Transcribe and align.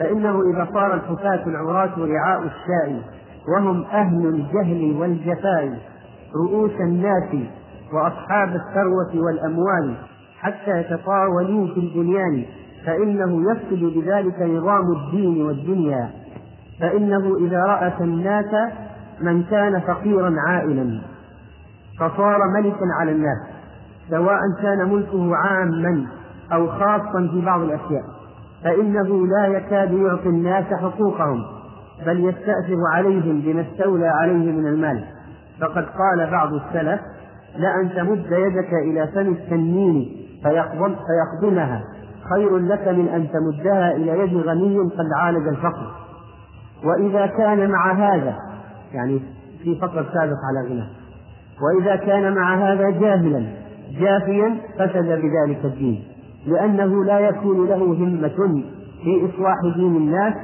فإنه 0.00 0.42
إذا 0.50 0.68
صار 0.72 0.94
الحفاة 0.94 1.46
العراة 1.46 1.98
رعاء 1.98 2.42
الشاء 2.42 3.02
وهم 3.48 3.84
أهل 3.84 4.26
الجهل 4.26 4.96
والجفاء 5.00 5.78
رؤوس 6.34 6.72
الناس 6.80 7.34
وأصحاب 7.92 8.48
الثروة 8.48 9.24
والأموال 9.24 9.94
حتى 10.38 10.80
يتطاولوا 10.80 11.66
في 11.66 11.80
البنيان 11.80 12.44
فإنه 12.86 13.52
يفسد 13.52 13.84
بذلك 13.84 14.42
نظام 14.42 14.92
الدين 14.92 15.46
والدنيا. 15.46 16.10
فإنه 16.80 17.36
إذا 17.36 17.64
رأت 17.64 18.00
الناس 18.00 18.72
من 19.20 19.42
كان 19.42 19.80
فقيرا 19.80 20.34
عائلا 20.48 21.00
فصار 21.98 22.38
ملكا 22.56 22.86
على 23.00 23.12
الناس 23.12 23.38
سواء 24.10 24.40
كان 24.62 24.92
ملكه 24.92 25.36
عاما 25.36 26.06
أو 26.52 26.66
خاصا 26.66 27.28
في 27.32 27.40
بعض 27.44 27.60
الأشياء. 27.60 28.04
فإنه 28.64 29.26
لا 29.26 29.46
يكاد 29.46 29.92
يعطي 29.92 30.28
الناس 30.28 30.64
حقوقهم 30.64 31.44
بل 32.06 32.24
يستأثر 32.24 32.76
عليهم 32.92 33.40
بما 33.40 33.60
استولى 33.60 34.06
عليه 34.06 34.52
من 34.52 34.66
المال. 34.66 35.04
فقد 35.60 35.84
قال 35.84 36.30
بعض 36.30 36.52
السلف 36.54 37.00
لأن 37.56 37.90
تمد 37.96 38.26
يدك 38.32 38.72
إلى 38.84 39.06
فم 39.06 39.32
التنين 39.32 40.16
فيقضم 40.42 40.94
فيقضمها. 40.94 41.82
خير 42.34 42.58
لك 42.58 42.88
من 42.88 43.08
أن 43.08 43.28
تمدها 43.30 43.92
إلى 43.96 44.18
يد 44.18 44.36
غني 44.36 44.78
قد 44.78 45.06
عالج 45.16 45.48
الفقر. 45.48 45.90
وإذا 46.84 47.26
كان 47.26 47.70
مع 47.70 47.92
هذا 47.92 48.36
يعني 48.92 49.20
في 49.62 49.78
فقر 49.80 50.04
سابق 50.12 50.36
على 50.48 50.68
غنى 50.68 50.84
وإذا 51.62 51.96
كان 51.96 52.34
مع 52.34 52.54
هذا 52.54 52.90
جاهلا 52.90 53.44
جافيا 54.00 54.56
فسد 54.78 55.06
بذلك 55.06 55.64
الدين. 55.64 56.04
لأنه 56.46 57.04
لا 57.04 57.20
يكون 57.20 57.66
له 57.68 57.84
همة 57.84 58.62
في 59.02 59.28
إصلاح 59.28 59.56
دين 59.76 59.96
الناس 59.96 60.34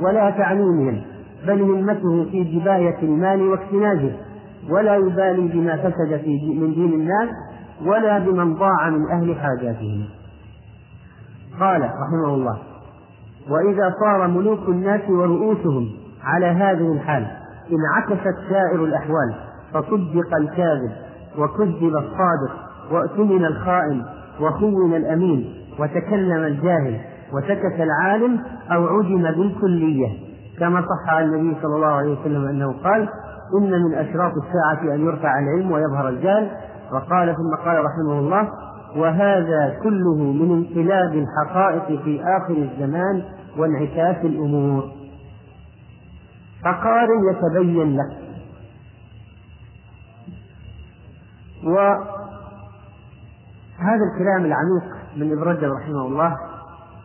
ولا 0.00 0.30
تعليمهم 0.30 1.02
بل 1.46 1.62
همته 1.62 2.24
في 2.30 2.44
جباية 2.44 3.02
المال 3.02 3.42
واكتنازه 3.42 4.12
ولا 4.70 4.96
يبالي 4.96 5.48
بما 5.48 5.76
فسد 5.76 6.16
في 6.24 6.54
من 6.60 6.74
دين 6.74 6.92
الناس 6.92 7.28
ولا 7.86 8.18
بمن 8.18 8.54
ضاع 8.54 8.90
من 8.90 9.10
أهل 9.10 9.36
حاجاتهم. 9.36 10.04
قال 11.60 11.82
رحمه 11.82 12.34
الله 12.34 12.58
وإذا 13.50 13.94
صار 14.00 14.26
ملوك 14.26 14.68
الناس 14.68 15.00
ورؤوسهم 15.10 15.88
على 16.24 16.46
هذه 16.46 16.92
الحال 16.92 17.26
انعكست 17.72 18.36
سائر 18.50 18.84
الأحوال 18.84 19.34
فصدق 19.72 20.36
الكاذب 20.40 20.92
وكذب 21.38 21.96
الصادق 21.96 22.56
وأتمن 22.92 23.44
الخائن 23.44 24.04
وخون 24.40 24.94
الأمين 24.94 25.54
وتكلم 25.78 26.44
الجاهل 26.44 27.00
وسكت 27.32 27.80
العالم 27.80 28.40
أو 28.72 28.86
عدم 28.86 29.22
بالكلية. 29.22 30.08
كما 30.58 30.80
صح 30.80 31.14
عن 31.14 31.24
النبي 31.24 31.56
صلى 31.62 31.76
الله 31.76 31.86
عليه 31.86 32.20
وسلم 32.20 32.46
أنه 32.46 32.72
قال 32.72 33.08
إن 33.60 33.82
من 33.82 33.94
أشراط 33.94 34.32
الساعة 34.32 34.94
أن 34.94 35.00
يرفع 35.00 35.38
العلم 35.38 35.72
ويظهر 35.72 36.08
الجهل. 36.08 36.50
وقال 36.92 37.36
ثم 37.36 37.64
قال 37.64 37.84
رحمه 37.84 38.18
الله 38.18 38.48
وهذا 38.96 39.78
كله 39.82 40.14
من 40.14 40.50
انقلاب 40.52 41.14
الحقائق 41.14 42.02
في 42.02 42.22
آخر 42.22 42.54
الزمان 42.56 43.22
وانعكاس 43.58 44.24
الأمور. 44.24 44.84
فقارن 46.64 47.30
يتبين 47.30 47.96
لك. 47.96 48.24
وهذا 53.78 54.04
الكلام 54.14 54.44
العميق 54.44 54.96
من 55.16 55.32
ابن 55.32 55.42
رجب 55.42 55.72
رحمه 55.72 56.06
الله 56.06 56.36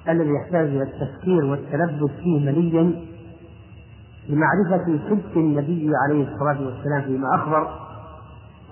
الذي 0.10 0.30
يحتاج 0.30 0.68
إلى 0.68 0.84
التفكير 0.84 1.46
والتلبس 1.46 2.12
فيه 2.12 2.40
مليا 2.52 2.92
لمعرفة 4.30 5.00
صدق 5.10 5.38
النبي 5.38 5.92
عليه 6.06 6.24
الصلاة 6.34 6.66
والسلام 6.66 7.02
فيما 7.02 7.36
أخبر 7.36 7.68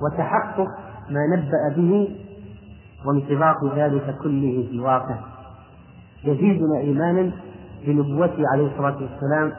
وتحقق 0.02 0.68
ما 1.10 1.28
نبأ 1.36 1.76
به 1.76 2.16
وانطباق 3.06 3.76
ذلك 3.76 4.16
كله 4.24 4.66
في 4.70 4.76
الواقع 4.76 5.16
يزيدنا 6.24 6.78
إيمانا 6.80 7.32
بنبوته 7.88 8.44
عليه 8.54 8.68
الصلاة 8.68 8.98
والسلام 9.02 9.52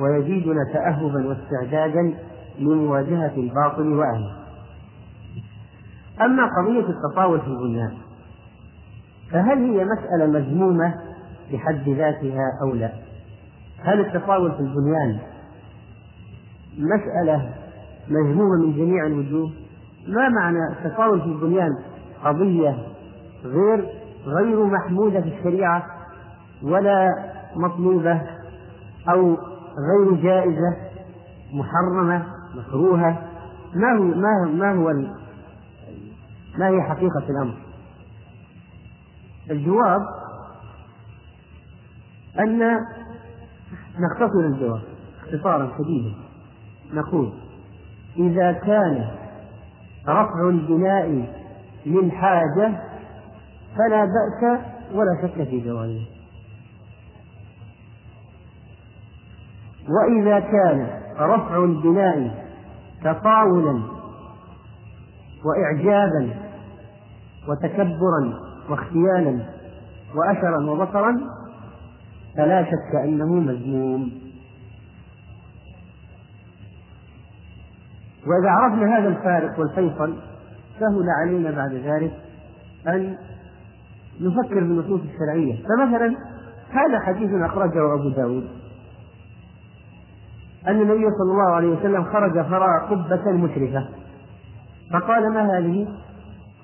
ويزيدنا 0.00 0.64
تأهبا 0.72 1.28
واستعدادا 1.28 2.14
لمواجهة 2.58 3.32
الباطل 3.36 3.92
وأهله. 3.92 4.37
أما 6.20 6.46
قضية 6.46 6.86
التطاول 6.88 7.40
في 7.40 7.46
البنيان 7.46 7.92
فهل 9.32 9.58
هي 9.58 9.84
مسألة 9.84 10.26
مذمومة 10.26 10.94
بحد 11.52 11.88
ذاتها 11.88 12.44
أو 12.62 12.74
لا؟ 12.74 12.90
هل 13.82 14.00
التطاول 14.00 14.52
في 14.52 14.60
البنيان 14.60 15.18
مسألة 16.78 17.50
مذمومة 18.08 18.66
من 18.66 18.72
جميع 18.76 19.06
الوجوه؟ 19.06 19.50
ما 20.08 20.28
معنى 20.28 20.58
التطاول 20.72 21.20
في 21.20 21.26
البنيان 21.26 21.70
قضية 22.24 22.78
غير 23.44 23.88
غير 24.26 24.64
محمودة 24.64 25.20
في 25.20 25.38
الشريعة 25.38 25.86
ولا 26.62 27.08
مطلوبة 27.56 28.20
أو 29.08 29.36
غير 29.78 30.14
جائزة 30.22 30.76
محرمة 31.52 32.26
مكروهة 32.54 33.22
ما 33.74 33.98
هو 33.98 34.04
ما 34.04 34.50
ما 34.58 34.72
هو 34.72 34.90
ما 36.58 36.68
هي 36.68 36.82
حقيقة 36.82 37.24
الأمر؟ 37.30 37.54
الجواب 39.50 40.02
أن 42.38 42.80
نختصر 43.98 44.38
الجواب 44.38 44.82
اختصارا 45.22 45.70
شديدا 45.78 46.14
نقول 46.92 47.32
إذا 48.16 48.52
كان 48.52 49.08
رفع 50.08 50.48
البناء 50.48 51.34
للحاجة 51.86 52.80
فلا 53.76 54.04
بأس 54.04 54.60
ولا 54.94 55.22
شك 55.22 55.48
في 55.48 55.60
جوازه 55.60 56.06
وإذا 59.88 60.40
كان 60.40 60.88
رفع 61.18 61.64
البناء 61.64 62.48
تطاولا 63.04 63.82
وإعجابا 65.44 66.47
وتكبرا 67.48 68.40
واختيالا 68.70 69.40
وأثرا 70.14 70.70
وبصرا 70.70 71.20
فلا 72.36 72.64
شك 72.64 72.94
أنه 73.04 73.26
مذموم. 73.26 74.12
وإذا 78.26 78.50
عرفنا 78.50 78.98
هذا 78.98 79.08
الفارق 79.08 79.58
والفيصل 79.58 80.16
سهل 80.80 81.06
علينا 81.20 81.50
بعد 81.50 81.72
ذلك 81.72 82.12
أن 82.88 83.16
نفكر 84.20 84.54
بالنصوص 84.54 85.00
الشرعية. 85.00 85.54
فمثلا 85.62 86.16
هذا 86.70 87.00
حديث 87.00 87.30
أخرجه 87.42 87.94
أبو 87.94 88.08
داود. 88.08 88.48
أن 90.66 90.80
النبي 90.80 91.04
صلى 91.18 91.32
الله 91.32 91.50
عليه 91.50 91.68
وسلم 91.68 92.04
خرج 92.04 92.32
فرأى 92.32 92.88
قبة 92.90 93.32
مشرفة. 93.32 93.88
فقال 94.92 95.32
ما 95.32 95.58
هذه؟ 95.58 95.88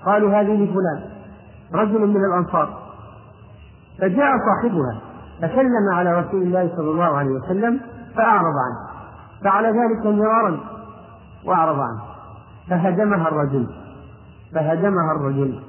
قالوا 0.06 0.40
هذه 0.40 0.64
لفلان 0.64 1.10
رجل 1.74 2.06
من 2.06 2.24
الأنصار. 2.24 2.78
فجاء 3.98 4.30
صاحبها 4.46 5.00
فسلم 5.38 5.94
على 5.94 6.20
رسول 6.20 6.42
الله 6.42 6.70
صلى 6.76 6.90
الله 6.90 7.16
عليه 7.16 7.30
وسلم 7.30 7.80
فأعرض 8.16 8.54
عنه. 8.54 8.94
فعل 9.44 9.64
ذلك 9.64 10.06
مرارا 10.06 10.60
وأعرض 11.44 11.80
عنه. 11.80 12.02
فهدمها 12.68 13.28
الرجل 13.28 13.66
فهدمها 14.54 15.12
الرجل. 15.16 15.60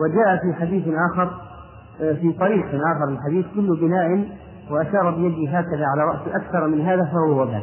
وجاء 0.00 0.36
في 0.36 0.60
حديث 0.60 0.88
آخر 1.12 1.30
في 1.98 2.32
طريق 2.32 2.66
آخر 2.66 3.08
الحديث 3.08 3.46
كل 3.54 3.76
بناء 3.80 4.28
وأشار 4.70 5.10
بيده 5.10 5.58
هكذا 5.58 5.86
على 5.86 6.04
رأسه 6.04 6.36
أكثر 6.36 6.66
من 6.66 6.80
هذا 6.80 7.04
فهو 7.04 7.42
وبال 7.42 7.62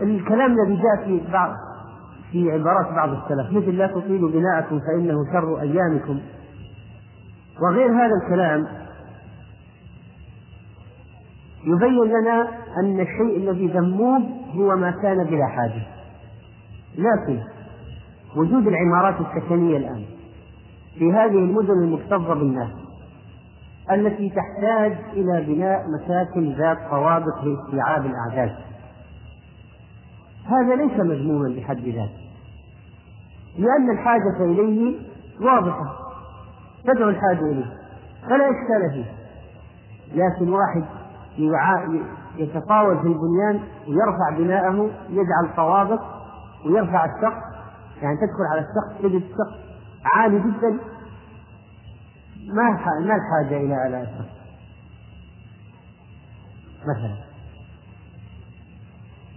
والكلام 0.00 0.52
الذي 0.52 0.82
جاء 0.82 1.04
في 1.04 1.32
بعض 1.32 1.50
في 2.32 2.52
عبارات 2.52 2.86
بعض 2.86 3.08
السلف 3.08 3.52
مثل 3.52 3.76
لا 3.76 3.86
تطيلوا 3.86 4.30
بناءكم 4.30 4.80
فإنه 4.80 5.18
شر 5.32 5.60
أيامكم. 5.60 6.20
وغير 7.62 7.92
هذا 7.92 8.12
الكلام 8.22 8.66
يبين 11.64 12.04
لنا 12.04 12.48
أن 12.76 13.00
الشيء 13.00 13.36
الذي 13.36 13.66
ذموه 13.66 14.22
هو 14.54 14.76
ما 14.76 14.90
كان 14.90 15.24
بلا 15.24 15.46
حاجة. 15.46 15.82
لكن 16.98 17.40
وجود 18.36 18.66
العمارات 18.66 19.14
السكنية 19.20 19.76
الآن 19.76 20.04
في 20.98 21.12
هذه 21.12 21.38
المدن 21.38 21.84
المكتظة 21.84 22.34
بالناس 22.34 22.70
التي 23.90 24.30
تحتاج 24.30 24.92
إلى 25.12 25.44
بناء 25.48 25.84
مساكن 25.88 26.52
ذات 26.52 26.78
طوابق 26.90 27.44
لاستيعاب 27.44 28.06
الأعداد. 28.06 28.65
هذا 30.46 30.74
ليس 30.74 31.00
مذموما 31.00 31.56
بحد 31.56 31.78
ذاته. 31.78 32.26
لأن 33.58 33.90
الحاجة 33.90 34.44
إليه 34.44 34.98
واضحة. 35.40 35.98
تدعو 36.84 37.08
الحاجة 37.08 37.40
إليه. 37.40 37.76
فلا 38.22 38.44
إشكال 38.44 38.90
فيه. 38.92 39.12
لكن 40.12 40.52
واحد 40.52 40.84
يتطاول 42.36 42.98
في 42.98 43.06
البنيان 43.06 43.60
ويرفع 43.88 44.36
بناءه 44.38 44.90
يجعل 45.08 45.56
طوابق 45.56 46.02
ويرفع 46.66 47.04
السقف. 47.04 47.42
يعني 48.02 48.16
تدخل 48.16 48.44
على 48.52 48.60
السقف 48.60 49.02
تجد 49.02 49.22
السقف 49.22 49.66
عالي 50.04 50.38
جدا. 50.38 50.78
ما 52.48 52.70
ما 53.00 53.16
الحاجة 53.16 53.56
إلى 53.56 53.74
على 53.74 54.02
السقف؟ 54.02 54.36
مثلا. 56.82 57.16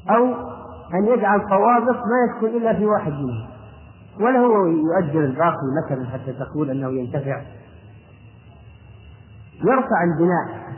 أو 0.09 0.58
أن 0.93 1.07
يجعل 1.07 1.39
طوابق 1.49 1.97
ما 1.97 2.25
يدخل 2.27 2.57
إلا 2.57 2.73
في 2.73 2.85
واحد 2.85 3.11
منهم. 3.11 3.47
ولا 4.19 4.39
هو 4.39 4.65
يؤجر 4.65 5.19
الباقي 5.19 5.67
مثلا 5.85 6.09
حتى 6.09 6.33
تقول 6.33 6.69
أنه 6.69 6.89
ينتفع. 6.89 7.41
يرفع 9.63 10.03
البناء 10.03 10.73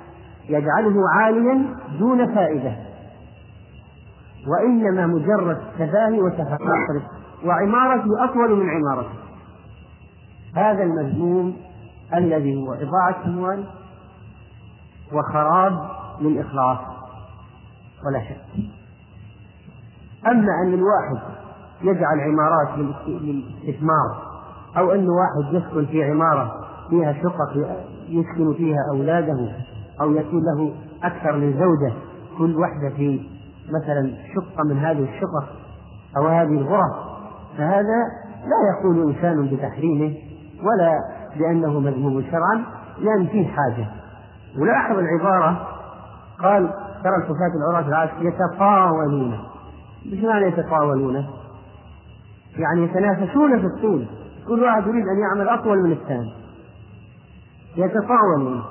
يجعله 0.50 1.10
عاليا 1.16 1.76
دون 2.00 2.36
فائدة. 2.36 2.76
وإنما 4.48 5.08
مجرد 5.08 5.58
تباهي 5.80 6.20
وتفاخر 6.22 7.02
وعمارته 7.46 8.24
أطول 8.24 8.56
من 8.56 8.70
عمارته. 8.70 9.16
هذا 10.56 10.84
المذموم 10.84 11.58
الذي 12.14 12.56
هو 12.56 12.74
إضاعة 12.74 13.26
أموال 13.26 13.66
وخراب 15.14 15.90
للإخلاص 16.22 16.80
ولا 18.06 18.20
شك. 18.20 18.81
أما 20.28 20.62
أن 20.64 20.74
الواحد 20.74 21.18
يجعل 21.82 22.20
عمارات 22.20 22.78
للاستثمار 23.08 24.32
أو 24.78 24.92
أن 24.92 25.10
واحد 25.10 25.54
يسكن 25.54 25.86
في 25.86 26.12
عمارة 26.12 26.52
فيها 26.90 27.14
شقق 27.14 27.78
يسكن 28.10 28.54
فيها 28.54 28.80
أولاده 28.92 29.52
أو 30.02 30.12
يكون 30.12 30.42
له 30.44 30.74
أكثر 31.04 31.38
من 31.38 31.60
زوجة 31.60 31.94
كل 32.38 32.56
واحدة 32.56 32.90
في 32.90 33.30
مثلا 33.70 34.14
شقة 34.36 34.64
من 34.64 34.78
هذه 34.78 35.04
الشقق 35.04 35.50
أو 36.18 36.28
هذه 36.28 36.58
الغرف 36.58 36.96
فهذا 37.58 38.04
لا 38.46 38.70
يقول 38.80 39.10
إنسان 39.10 39.48
بتحريمه 39.48 40.14
ولا 40.64 41.00
بأنه 41.38 41.80
مذموم 41.80 42.24
شرعا 42.32 42.64
لأن 43.00 43.28
فيه 43.28 43.48
حاجة. 43.48 43.88
ولاحظ 44.58 44.98
العبارة 44.98 45.68
قال 46.40 46.74
ترى 47.04 47.16
الكفاة 47.16 47.52
العراة 47.56 47.88
العاشر 47.88 48.14
يتطاولون 48.22 49.51
إيش 50.06 50.24
معنى 50.24 50.46
يتطاولون؟ 50.46 51.16
يعني 52.58 52.84
يتنافسون 52.84 53.60
في 53.60 53.66
الطول. 53.66 54.06
كل 54.48 54.64
واحد 54.64 54.88
يريد 54.88 55.04
أن 55.08 55.20
يعمل 55.20 55.50
أطول 55.50 55.84
من 55.84 55.92
الثاني. 55.92 56.34
يتطاولون. 57.78 58.64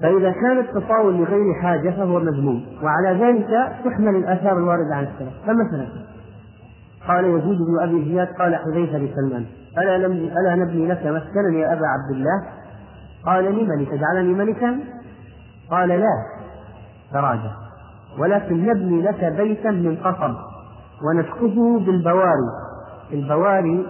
فإذا 0.00 0.32
كان 0.32 0.58
التطاول 0.58 1.14
لغير 1.14 1.54
حاجة 1.62 1.90
فهو 1.90 2.20
مذموم. 2.20 2.66
وعلى 2.82 3.24
ذلك 3.24 3.72
تحمل 3.84 4.16
الآثار 4.16 4.58
الواردة 4.58 4.94
عن 4.94 5.04
السلف. 5.04 5.32
فمثلا 5.46 5.88
قال 7.08 7.24
يزيد 7.24 7.58
بن 7.58 7.82
أبي 7.82 8.04
زياد 8.04 8.28
قال 8.28 8.56
حذيفة 8.56 8.98
لسلمان 8.98 9.46
ألا 9.78 9.96
ألا 10.06 10.54
نبني 10.54 10.86
لك 10.86 11.06
مسكنا 11.06 11.58
يا 11.58 11.72
أبا 11.72 11.86
عبد 11.86 12.16
الله؟ 12.16 12.42
قال 13.26 13.44
لمن 13.44 13.86
تجعلني 13.86 14.34
ملكا؟ 14.34 14.78
قال 15.70 15.88
لا. 15.88 16.37
تراجع 17.12 17.50
ولكن 18.18 18.66
نبني 18.66 19.02
لك 19.02 19.24
بيتا 19.24 19.70
من 19.70 19.96
قصب 19.96 20.34
ونسقفه 21.02 21.78
بالبواري. 21.78 22.50
البواري 23.12 23.86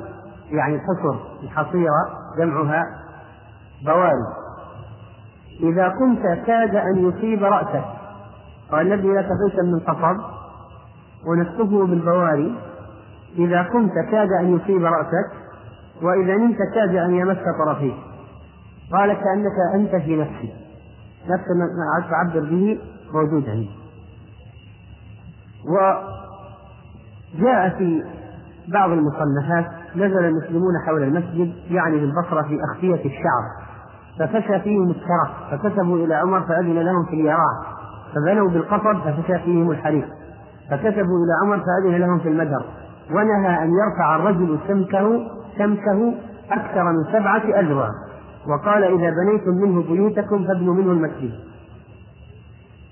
يعني 0.50 0.74
الحصر 0.74 1.18
الحصيرة 1.42 2.08
جمعها 2.38 2.84
بواري. 3.84 4.26
إذا 5.62 5.88
كنت 5.88 6.46
كاد 6.46 6.76
أن 6.76 7.08
يصيب 7.08 7.44
رأسك 7.44 7.84
قال 8.72 8.88
نبني 8.88 9.14
لك 9.14 9.28
بيتا 9.44 9.62
من 9.62 9.80
قصب 9.80 10.20
ونسقفه 11.26 11.86
بالبواري. 11.86 12.58
إذا 13.38 13.62
كنت 13.62 13.92
كاد 14.10 14.28
أن 14.40 14.56
يصيب 14.56 14.84
رأسك 14.84 15.30
وإذا 16.02 16.36
نمت 16.36 16.58
كاد 16.74 16.94
أن 16.94 17.14
يمس 17.14 17.38
طرفيك 17.66 17.96
قال 18.92 19.12
كأنك 19.12 19.74
أنت 19.74 20.02
في 20.04 20.16
نفسي 20.16 20.52
نفس 21.28 21.46
ما 21.48 22.08
تعبر 22.10 22.40
به. 22.40 22.78
موجود 23.14 23.48
عندي. 23.48 23.70
وجاء 27.34 27.78
في 27.78 28.04
بعض 28.72 28.90
المصنفات 28.90 29.66
نزل 29.96 30.24
المسلمون 30.24 30.72
حول 30.86 31.02
المسجد 31.02 31.52
يعني 31.70 31.96
بالبصرة 32.00 32.42
في 32.42 32.58
أخفية 32.72 33.04
الشعر. 33.04 33.44
ففشى 34.18 34.60
فيهم 34.60 34.90
الشرف 34.90 35.30
فكتبوا 35.50 35.96
إلى 35.96 36.14
عمر 36.14 36.40
فأذن 36.40 36.78
لهم 36.78 37.04
في 37.04 37.12
اليراع. 37.12 37.62
فبنوا 38.14 38.50
بالقصب 38.50 38.98
ففشى 39.04 39.38
فيهم 39.38 39.70
الحريق. 39.70 40.08
فكتبوا 40.70 41.24
إلى 41.24 41.32
عمر 41.42 41.58
فأذن 41.58 41.96
لهم 41.96 42.18
في 42.18 42.28
المدر 42.28 42.64
ونهى 43.10 43.62
أن 43.62 43.70
يرفع 43.70 44.16
الرجل 44.16 44.58
سمكه 44.68 45.30
سمكه 45.58 46.14
أكثر 46.50 46.84
من 46.84 47.04
سبعة 47.12 47.60
أذرع. 47.60 47.88
وقال 48.48 48.84
إذا 48.84 49.10
بنيتم 49.10 49.50
منه 49.50 49.82
بيوتكم 49.82 50.46
فابنوا 50.46 50.74
منه 50.74 50.92
المسجد. 50.92 51.32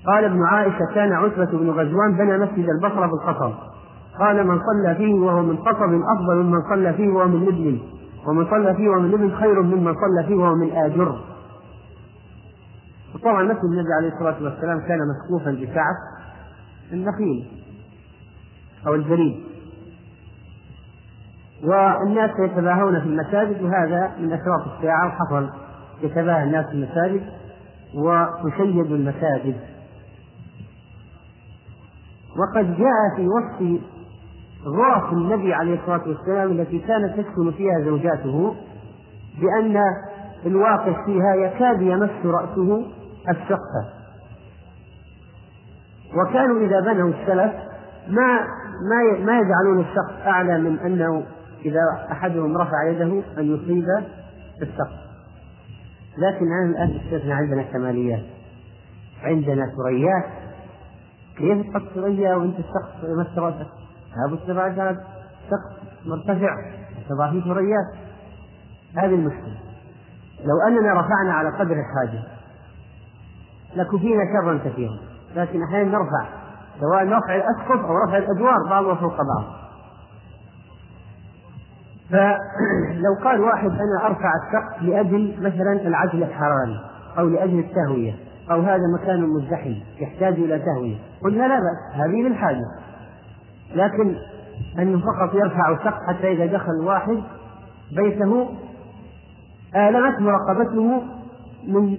قال 0.06 0.24
ابن 0.24 0.42
عائشة 0.44 0.94
كان 0.94 1.12
عتبة 1.12 1.58
بن 1.58 1.70
غزوان 1.70 2.16
بنى 2.16 2.38
مسجد 2.38 2.66
البصرة 2.68 3.06
بالقصب. 3.06 3.52
قال 4.18 4.46
من 4.46 4.58
صلى 4.58 4.94
فيه 4.94 5.14
وهو 5.14 5.42
من 5.42 5.56
قصب 5.56 6.00
أفضل 6.16 6.42
ممن 6.42 6.62
صلى 6.70 6.92
فيه 6.94 7.08
وهو 7.08 7.28
من 7.28 7.44
لبن 7.44 7.80
ومن 8.26 8.50
صلى 8.50 8.74
فيه 8.74 8.88
وهو 8.88 9.00
من 9.00 9.10
لبن 9.10 9.36
خير 9.36 9.62
ممن 9.62 9.94
صلى 9.94 10.26
فيه 10.26 10.34
وهو 10.34 10.54
من 10.54 10.72
آجر. 10.72 11.20
وطبعا 13.14 13.42
مسجد 13.42 13.64
النبي 13.64 13.92
عليه 13.98 14.08
الصلاة 14.08 14.42
والسلام 14.42 14.80
كان 14.80 14.98
مسقوفا 15.08 15.50
بسعة 15.50 15.94
النخيل 16.92 17.48
أو 18.86 18.94
الجريد. 18.94 19.44
والناس 21.64 22.30
يتباهون 22.38 23.00
في 23.00 23.06
المساجد 23.06 23.62
وهذا 23.62 24.10
من 24.20 24.32
أشراط 24.32 24.76
الساعة 24.76 25.06
وحصل 25.06 25.48
يتباهى 26.02 26.42
الناس 26.42 26.66
في 26.66 26.72
المساجد 26.72 27.22
وتشيد 27.94 28.92
المساجد. 28.92 29.56
وقد 32.38 32.76
جاء 32.76 33.16
في 33.16 33.28
وصف 33.28 33.82
غرف 34.66 35.12
النبي 35.12 35.54
عليه 35.54 35.80
الصلاة 35.80 36.08
والسلام 36.08 36.50
التي 36.50 36.78
كانت 36.78 37.20
تسكن 37.20 37.50
فيها 37.50 37.80
زوجاته 37.84 38.54
بأن 39.40 39.82
الواقف 40.46 40.96
فيها 41.04 41.34
يكاد 41.34 41.82
يمس 41.82 42.10
رأسه 42.24 42.84
السقف. 43.28 43.86
وكانوا 46.14 46.60
إذا 46.60 46.80
بنوا 46.80 47.08
السلف 47.08 47.52
ما 48.08 48.40
ما 48.90 49.24
ما 49.24 49.38
يجعلون 49.38 49.80
السقف 49.80 50.26
أعلى 50.26 50.58
من 50.58 50.78
أنه 50.78 51.26
إذا 51.64 51.80
أحدهم 52.12 52.56
رفع 52.56 52.88
يده 52.90 53.22
أن 53.38 53.54
يصيب 53.54 53.84
السقف. 54.62 55.06
لكن 56.18 56.46
الآن 56.46 56.96
استثنى 56.96 57.32
عندنا 57.32 57.62
كماليات 57.62 58.22
عندنا 59.22 59.62
ثريات. 59.76 60.45
كيف 61.38 61.66
تحط 61.70 61.82
ثريا 61.94 62.34
وأنت 62.34 62.58
السقف 62.58 63.04
يمس 63.04 63.38
رأسك؟ 63.38 63.66
لابد 64.16 64.46
تبع 64.46 64.92
سقف 65.50 66.06
مرتفع 66.06 66.56
تضع 67.08 67.30
فيه 67.30 67.40
ثريات 67.40 67.86
هذه 68.96 69.14
المشكلة. 69.14 69.56
لو 70.44 70.68
أننا 70.68 70.92
رفعنا 70.92 71.32
على 71.32 71.48
قدر 71.48 71.76
الحاجة 71.76 72.22
لكفينا 73.76 74.22
شرا 74.32 74.58
كثيرا. 74.64 74.98
لكن 75.36 75.62
أحيانا 75.62 75.90
نرفع 75.90 76.26
سواء 76.80 77.04
رفع 77.04 77.34
الأسقف 77.34 77.84
أو 77.84 77.98
رفع 77.98 78.16
الأدوار 78.16 78.68
بعضها 78.70 78.94
فوق 78.94 79.16
بعض 79.16 79.44
فلو 82.10 83.24
قال 83.24 83.40
واحد 83.40 83.70
أنا 83.70 84.06
أرفع 84.06 84.30
السقف 84.46 84.82
لأجل 84.82 85.34
مثلا 85.38 85.72
العزل 85.72 86.22
الحراري 86.22 86.80
أو 87.18 87.28
لأجل 87.28 87.58
التهوية 87.58 88.14
أو 88.50 88.60
هذا 88.60 88.82
مكان 88.94 89.28
مزدحم 89.28 89.74
يحتاج 90.00 90.32
إلى 90.32 90.58
تهوية 90.58 90.96
قلنا 91.24 91.48
لا 91.48 91.58
بأس 91.58 91.94
هذه 91.94 92.28
للحاجة. 92.28 92.64
لكن 93.74 94.16
أنه 94.78 95.00
فقط 95.00 95.34
يرفع 95.34 95.70
السقف 95.70 96.02
حتى 96.08 96.32
إذا 96.32 96.46
دخل 96.46 96.80
واحد 96.84 97.22
بيته 97.92 98.48
آلمت 99.76 100.20
مراقبته 100.20 101.02
من 101.66 101.98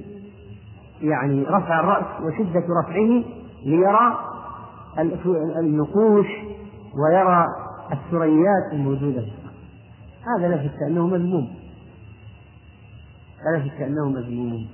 يعني 1.02 1.44
رفع 1.44 1.80
الرأس 1.80 2.22
وشدة 2.22 2.64
رفعه 2.82 3.24
ليرى 3.66 4.20
النقوش 5.60 6.28
ويرى 7.04 7.46
الثريات 7.92 8.74
الموجودة 8.74 9.26
هذا 10.38 10.48
لا 10.48 10.64
شك 10.64 10.84
أنه 10.88 11.08
مذموم. 11.08 11.56
لا 13.46 13.66
شك 13.66 13.82
أنه 13.82 14.10
مذموم. 14.10 14.68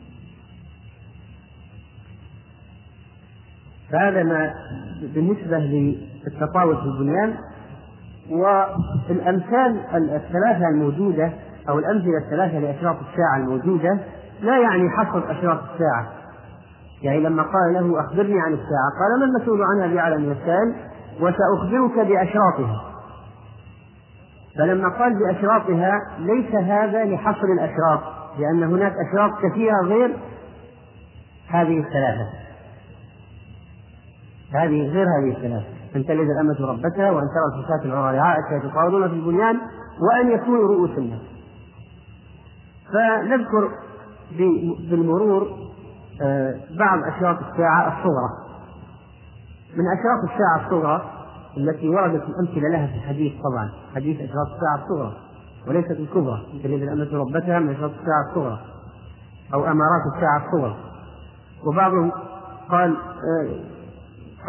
فهذا 3.93 4.23
ما 4.23 4.53
بالنسبة 5.01 5.57
للتطاول 5.57 6.77
في 6.77 6.83
البنيان 6.83 7.33
والأمثال 8.29 9.79
الثلاثة 9.95 10.67
الموجودة 10.69 11.31
أو 11.69 11.79
الأمثلة 11.79 12.17
الثلاثة 12.25 12.59
لأشراط 12.59 12.95
الساعة 13.11 13.37
الموجودة 13.37 13.99
لا 14.41 14.57
يعني 14.57 14.89
حصر 14.89 15.31
أشراط 15.31 15.59
الساعة. 15.73 16.07
يعني 17.03 17.19
لما 17.19 17.43
قال 17.43 17.73
له 17.73 17.99
أخبرني 17.99 18.39
عن 18.41 18.53
الساعة 18.53 18.89
قال 18.99 19.19
ما 19.19 19.25
المسؤول 19.25 19.63
عنها 19.63 19.87
بأعلم 19.87 20.21
من 20.21 20.35
وسأخبرك 21.19 22.07
بأشراطها. 22.07 22.81
فلما 24.57 24.89
قال 24.89 25.19
بأشراطها 25.19 25.99
ليس 26.19 26.55
هذا 26.55 27.05
لحصر 27.05 27.47
الأشراط 27.47 27.99
لأن 28.39 28.63
هناك 28.63 28.93
أشراط 29.09 29.31
كثيرة 29.41 29.81
غير 29.83 30.17
هذه 31.49 31.79
الثلاثة. 31.79 32.42
هذه 34.53 34.87
غير 34.87 35.05
هذه 35.19 35.37
الثلاثة 35.37 35.65
أن 35.95 36.05
تلد 36.05 36.29
الأمة 36.29 36.55
ربتها 36.61 37.11
وأن 37.11 37.27
ترى 37.27 37.59
الفتاة 37.59 37.85
العرى 37.85 38.41
يتطاولون 38.51 39.09
في 39.09 39.13
البنيان 39.15 39.57
وأن 40.01 40.31
يكونوا 40.31 40.67
رؤوس 40.67 40.89
الناس. 40.97 41.21
فنذكر 42.93 43.69
بالمرور 44.89 45.47
آه، 46.21 46.55
بعض 46.79 46.99
أشراط 47.03 47.37
الساعة 47.51 47.87
الصغرى. 47.87 48.29
من 49.75 49.83
أشراط 49.87 50.31
الساعة 50.31 50.65
الصغرى 50.65 51.11
التي 51.57 51.89
وردت 51.89 52.23
الأمثلة 52.29 52.69
لها 52.69 52.87
في 52.87 52.95
الحديث 52.95 53.33
طبعا 53.41 53.69
حديث 53.95 54.17
أشراط 54.17 54.47
الساعة 54.47 54.83
الصغرى 54.83 55.17
وليست 55.67 55.91
الكبرى. 55.91 56.45
تلد 56.63 56.81
الأمة 56.81 57.17
ربتها 57.17 57.59
من 57.59 57.69
أشراط 57.69 57.91
الساعة 57.91 58.29
الصغرى 58.29 58.59
أو 59.53 59.59
أمارات 59.59 60.01
الساعة 60.15 60.45
الصغرى. 60.45 60.75
وبعضهم 61.65 62.11
قال 62.69 62.97
آه، 62.97 63.72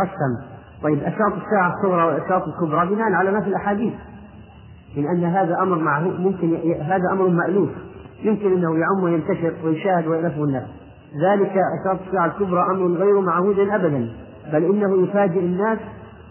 قسم. 0.01 0.55
طيب 0.83 0.99
أشراط 1.03 1.33
الساعة 1.33 1.75
الصغرى 1.77 2.05
والأشراط 2.05 2.49
الكبرى 2.49 2.87
بناء 2.87 3.13
على 3.13 3.31
ما 3.31 3.41
في 3.41 3.49
الأحاديث. 3.49 3.95
من 4.97 5.07
أن 5.07 5.25
هذا 5.25 5.63
أمر 5.63 5.79
معروف 5.79 6.21
ممكن 6.21 6.57
هذا 6.81 7.13
أمر 7.13 7.29
مألوف. 7.29 7.71
يمكن 8.23 8.53
أنه 8.53 8.79
يعم 8.79 9.03
وينتشر 9.03 9.55
ويشاهد 9.65 10.07
ويألفه 10.07 10.45
الناس. 10.45 10.67
ذلك 11.23 11.53
أشراط 11.81 11.99
الساعة 12.07 12.27
الكبرى 12.27 12.63
أمر 12.63 12.87
غير 12.87 13.21
معهود 13.21 13.59
أبدا 13.59 14.09
بل 14.53 14.65
إنه 14.65 15.03
يفاجئ 15.03 15.41
الناس 15.41 15.79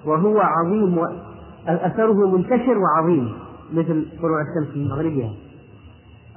وهو 0.06 0.40
عظيم 0.40 1.00
أثره 1.68 2.38
منتشر 2.38 2.78
وعظيم 2.78 3.34
مثل 3.74 4.06
طلوع 4.22 4.42
الشمس 4.42 4.78
من 4.78 4.90
مغربها 4.90 5.30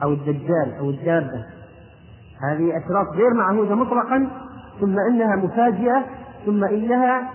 أو 0.02 0.12
الدجال 0.12 0.74
أو 0.80 0.90
الدابة. 0.90 1.44
هذه 2.50 2.70
أشراط 2.76 3.06
غير 3.16 3.34
معهودة 3.34 3.74
مطلقا 3.74 4.28
ثم 4.80 4.96
إنها 5.10 5.36
مفاجئة 5.36 6.04
ثم 6.46 6.64
إنها 6.64 7.30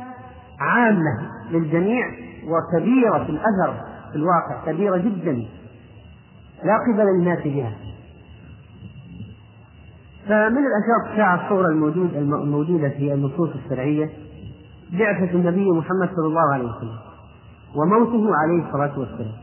عامة 0.60 1.30
للجميع 1.52 2.06
وكبيرة 2.48 3.24
في 3.24 3.30
الأثر 3.30 3.74
في 4.12 4.16
الواقع 4.16 4.66
كبيرة 4.66 4.98
جدا. 4.98 5.46
لا 6.64 6.78
قبل 6.78 7.06
للناس 7.06 7.44
بها. 7.44 7.72
فمن 10.26 10.58
الأشياء 10.68 11.12
الساعة 11.12 11.44
الصورة 11.46 11.68
الموجود 11.68 12.16
الموجودة 12.16 12.90
في 12.90 13.14
النصوص 13.14 13.50
الشرعية 13.66 14.10
بعثة 14.92 15.32
النبي 15.32 15.72
محمد 15.72 16.10
صلى 16.16 16.28
الله 16.28 16.54
عليه 16.54 16.66
وسلم 16.66 16.98
وموته 17.76 18.36
عليه 18.36 18.68
الصلاة 18.68 19.00
والسلام. 19.00 19.34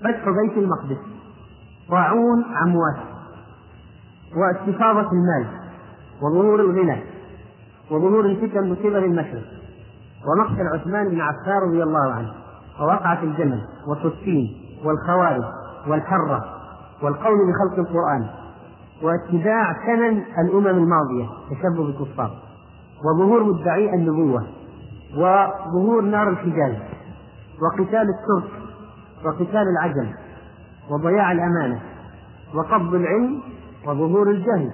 فتح 0.00 0.24
بيت 0.28 0.58
المقدس. 0.58 0.98
طاعون 1.88 2.44
عمواس 2.54 2.96
واستفاضة 4.36 5.10
المال. 5.12 5.46
وظهور 6.22 6.60
الغنى. 6.60 7.15
وظهور 7.90 8.26
الفتن 8.26 8.64
من 8.64 8.74
قبل 8.74 9.04
المشرق 9.04 9.44
ومقتل 10.26 10.66
عثمان 10.74 11.08
بن 11.08 11.20
عفان 11.20 11.68
رضي 11.68 11.82
الله 11.82 12.12
عنه 12.12 12.32
ووقعة 12.80 13.22
الجمل 13.22 13.60
وصفين 13.88 14.56
والخوارج 14.84 15.44
والحرة 15.88 16.44
والقول 17.02 17.36
بخلق 17.52 17.78
القرآن 17.88 18.26
واتباع 19.02 19.86
سنن 19.86 20.24
الأمم 20.38 20.66
الماضية 20.66 21.26
تشبه 21.50 21.86
بالكفار 21.86 22.30
وظهور 23.04 23.44
مدعي 23.44 23.94
النبوة 23.94 24.46
وظهور 25.16 26.02
نار 26.02 26.28
الحجاز 26.28 26.74
وقتال 27.62 28.08
الترك 28.10 28.50
وقتال 29.24 29.68
العجم 29.68 30.12
وضياع 30.90 31.32
الأمانة 31.32 31.80
وقبض 32.54 32.94
العلم 32.94 33.40
وظهور 33.86 34.30
الجهل 34.30 34.70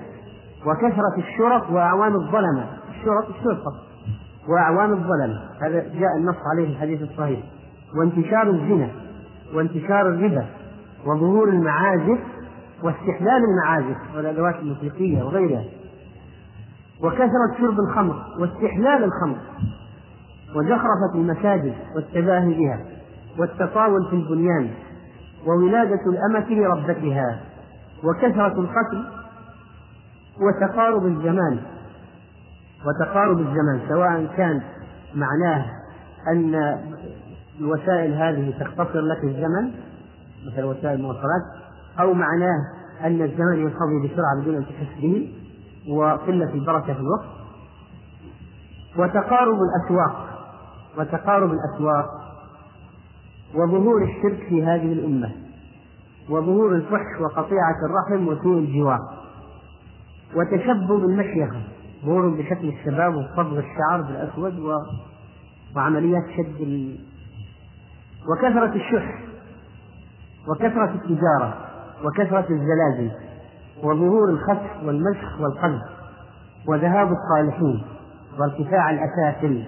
وكثرة 0.67 1.17
الشرط 1.19 1.71
وأعوان 1.71 2.15
الظلمة. 2.15 2.67
الشرط 3.03 3.37
الشرطة 3.37 3.75
وأعوان 4.49 4.93
الظلمة 4.93 5.41
هذا 5.63 5.81
جاء 5.81 6.17
النص 6.17 6.37
عليه 6.53 6.69
الحديث 6.69 7.03
الصحيح. 7.03 7.41
وانتشار 7.97 8.51
الزنا 8.51 8.89
وانتشار 9.55 10.09
الربا 10.09 10.47
وظهور 11.07 11.49
المعازف 11.49 12.19
واستحلال 12.83 13.43
المعازف 13.45 13.97
والأدوات 14.17 14.55
الموسيقية 14.55 15.23
وغيرها. 15.23 15.65
وكثرة 17.03 17.59
شرب 17.59 17.81
الخمر 17.81 18.25
واستحلال 18.39 19.05
الخمر. 19.05 19.39
وزخرفة 20.57 21.15
المساجد 21.15 21.75
والتباهي 21.97 22.55
بها 22.55 22.81
والتطاول 23.39 24.11
في 24.11 24.17
البنيان 24.17 24.71
وولادة 25.47 26.01
الأمة 26.07 26.51
لربتها. 26.51 27.41
وكثرة 28.05 28.61
القتل 28.61 29.05
وتقارب 30.41 31.07
الزمان. 31.07 31.61
وتقارب 32.87 33.39
الزمان 33.39 33.81
سواء 33.89 34.27
كان 34.37 34.63
معناه 35.15 35.67
أن 36.33 36.79
الوسائل 37.61 38.15
هذه 38.15 38.55
تختصر 38.61 39.01
لك 39.01 39.25
الزمن 39.25 39.71
مثل 40.47 40.65
وسائل 40.65 40.97
المواصلات 40.97 41.43
أو 42.01 42.15
معناه 42.15 42.59
أن 43.05 43.23
الزمن 43.23 43.59
ينقضي 43.59 44.09
بسرعة 44.09 44.41
بدون 44.41 44.55
أن 44.55 44.65
تحس 44.65 45.01
به 45.03 45.35
وقلة 45.89 46.55
البركة 46.55 46.95
في 46.95 47.01
الوقت. 47.01 47.25
وتقارب 48.99 49.59
الأسواق 49.63 50.29
وتقارب 50.99 51.51
الأسواق 51.53 52.07
وظهور 53.55 54.03
الشرك 54.03 54.49
في 54.49 54.65
هذه 54.65 54.93
الأمة 54.93 55.31
وظهور 56.31 56.75
الفحش 56.75 57.21
وقطيعة 57.21 57.77
الرحم 57.87 58.29
وسوء 58.29 58.59
الجوار 58.59 58.99
وتشبب 60.37 61.05
المشيخة 61.05 61.63
ظهور 62.05 62.29
بشكل 62.29 62.69
الشباب 62.69 63.15
وصبغ 63.15 63.59
الشعر 63.59 64.03
بالأسود 64.03 64.59
و... 64.59 64.73
وعمليات 65.77 66.23
شد 66.37 66.61
ال... 66.61 66.99
وكثرة 68.33 68.75
الشح 68.75 69.21
وكثرة 70.49 70.95
التجارة 70.95 71.57
وكثرة 72.05 72.47
الزلازل 72.51 73.11
وظهور 73.83 74.29
الخسف 74.31 74.85
والمسخ 74.85 75.41
والقذف 75.41 75.83
وذهاب 76.69 77.13
الصالحين 77.13 77.83
وارتفاع 78.39 78.91
الأسافل 78.91 79.65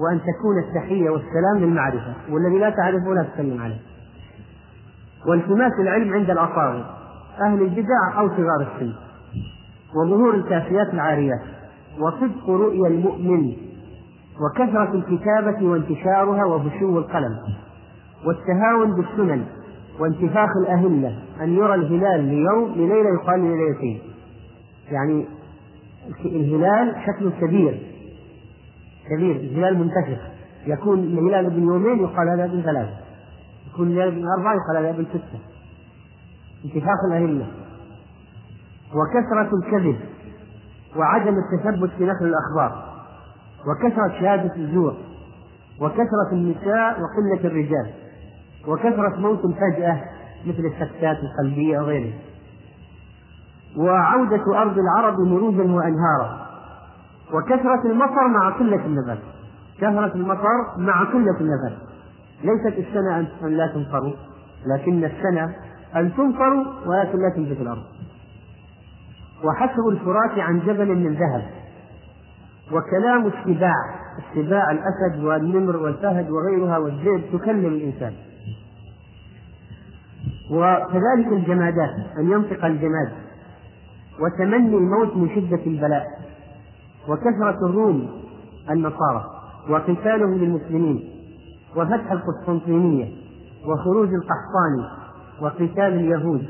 وأن 0.00 0.20
تكون 0.20 0.58
التحية 0.68 1.10
والسلام 1.10 1.58
للمعرفة 1.58 2.14
والذي 2.30 2.58
لا 2.58 2.70
تعرفه 2.70 3.14
لا 3.14 3.22
تسلم 3.22 3.62
عليه. 3.62 3.80
والتماس 5.26 5.72
العلم 5.80 6.14
عند 6.14 6.30
الأصاغر 6.30 6.96
أهل 7.40 7.62
البدع 7.62 8.18
أو 8.18 8.28
صغار 8.28 8.60
السن 8.60 8.92
وظهور 9.94 10.34
الكافيات 10.34 10.94
العاريات 10.94 11.40
وصدق 12.00 12.50
رؤيا 12.50 12.88
المؤمن 12.88 13.52
وكثرة 14.40 14.94
الكتابة 14.94 15.66
وانتشارها 15.66 16.44
وفشو 16.44 16.98
القلم 16.98 17.38
والتهاون 18.24 18.96
بالسنن 18.96 19.44
وانتفاخ 20.00 20.48
الأهلة 20.62 21.18
أن 21.40 21.54
يرى 21.54 21.74
الهلال 21.74 22.24
ليوم 22.24 22.72
لليلة 22.72 23.08
يقال 23.20 23.40
لليلتين. 23.40 23.98
يعني 24.90 25.26
الهلال 26.24 26.94
شكله 27.06 27.30
كبير 27.40 27.82
كبير 29.10 29.36
الهلال 29.36 29.78
منتشر. 29.78 30.18
يكون 30.66 30.98
الهلال 30.98 31.46
ابن 31.46 31.62
يومين 31.62 31.98
يقال 31.98 32.28
هذا 32.28 32.44
ابن 32.44 32.62
ثلاثة 32.62 32.96
يكون 33.72 33.86
الهلال 33.88 34.08
ابن 34.08 34.24
أربعة 34.38 34.54
يقال 34.54 34.84
هذا 34.84 34.90
ابن 34.90 35.04
ستة. 35.04 35.38
انتفاخ 36.64 36.98
الأهلة 37.10 37.46
وكثرة 38.94 39.50
الكذب 39.62 39.96
وعدم 40.98 41.34
التثبت 41.38 41.90
في 41.98 42.04
نقل 42.04 42.26
الأخبار 42.26 42.96
وكثرة 43.66 44.20
شهادة 44.20 44.56
الزور 44.56 44.96
وكثرة 45.80 46.32
النساء 46.32 47.00
وقلة 47.00 47.44
الرجال 47.44 47.90
وكثرة 48.68 49.16
موت 49.16 49.40
فجأة 49.40 50.00
مثل 50.46 50.62
السكتات 50.66 51.16
القلبية 51.18 51.78
وغيرها 51.78 52.18
وعودة 53.76 54.62
أرض 54.62 54.78
العرب 54.78 55.20
مروجا 55.20 55.62
وأنهارا 55.62 56.46
وكثرة 57.32 57.82
المطر 57.84 58.28
مع 58.28 58.50
قلة 58.50 58.86
النبات 58.86 59.18
كثرة 59.78 60.14
المطر 60.14 60.78
مع 60.78 61.04
قلة 61.04 61.36
النبات. 61.40 61.78
ليست 62.44 62.78
السنة 62.78 63.18
أن 63.18 63.56
لا 63.56 63.66
تمطروا 63.66 64.12
لكن 64.66 65.04
السنة 65.04 65.54
أن 65.96 66.14
تمطروا 66.16 66.64
ولكن 66.86 67.18
لا 67.18 67.28
تنبت 67.36 67.60
الأرض. 67.60 67.82
وحسب 69.44 69.88
الفرات 69.88 70.38
عن 70.38 70.60
جبل 70.60 70.94
من 70.94 71.14
ذهب. 71.14 71.42
وكلام 72.72 73.26
السباع 73.26 73.74
السباع 74.18 74.70
الأسد 74.70 75.24
والنمر 75.24 75.76
والفهد 75.76 76.30
وغيرها 76.30 76.78
والذئب 76.78 77.22
تكلم 77.32 77.66
الإنسان. 77.66 78.12
وكذلك 80.50 81.32
الجمادات 81.32 81.94
أن 82.18 82.32
ينطق 82.32 82.64
الجماد. 82.64 83.12
وتمني 84.20 84.76
الموت 84.76 85.16
من 85.16 85.28
شدة 85.28 85.66
البلاء. 85.66 86.06
وكثرة 87.08 87.66
الروم 87.66 88.10
النصارى. 88.70 89.24
وقتالهم 89.70 90.34
للمسلمين. 90.34 91.10
وفتح 91.76 92.12
القسطنطينية. 92.12 93.08
وخروج 93.66 94.08
القحطاني. 94.08 94.88
وقتال 95.40 95.94
اليهود. 95.94 96.46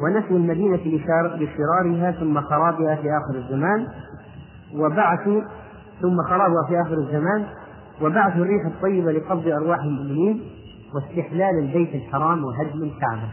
ونفي 0.00 0.30
المدينة 0.30 0.76
لشرارها 1.36 2.10
ثم 2.10 2.40
خرابها 2.40 2.96
في 2.96 3.08
آخر 3.18 3.38
الزمان 3.38 3.88
وبعث 4.74 5.28
ثم 6.02 6.22
خرابها 6.28 6.66
في 6.68 6.80
آخر 6.80 6.94
الزمان 6.98 7.46
وبعث 8.02 8.36
الريح 8.36 8.66
الطيبة 8.66 9.12
لقبض 9.12 9.48
أرواح 9.48 9.78
المؤمنين 9.78 10.42
واستحلال 10.94 11.58
البيت 11.58 11.94
الحرام 11.94 12.44
وهدم 12.44 12.82
الكعبة. 12.82 13.28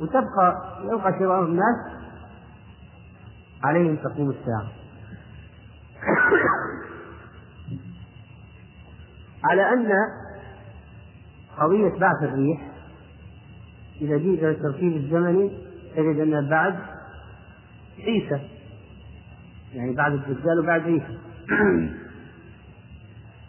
وتبقى 0.00 0.62
يبقى 0.92 1.12
شرار 1.18 1.44
الناس 1.44 1.76
عليهم 3.64 3.96
تقوم 3.96 4.30
الساعة. 4.30 4.66
على 9.44 9.72
أن 9.72 9.88
قضية 11.58 11.98
بعث 11.98 12.22
الريح 12.22 12.71
إذا 14.00 14.16
جئت 14.16 14.38
إلى 14.38 14.50
الترتيب 14.50 14.96
الزمني 14.96 15.50
تجد 15.96 16.20
أنها 16.20 16.50
بعد 16.50 16.74
عيسى. 17.98 18.40
يعني 19.74 19.94
بعد 19.94 20.12
الدجال 20.12 20.58
وبعد 20.58 20.80
عيسى. 20.82 21.18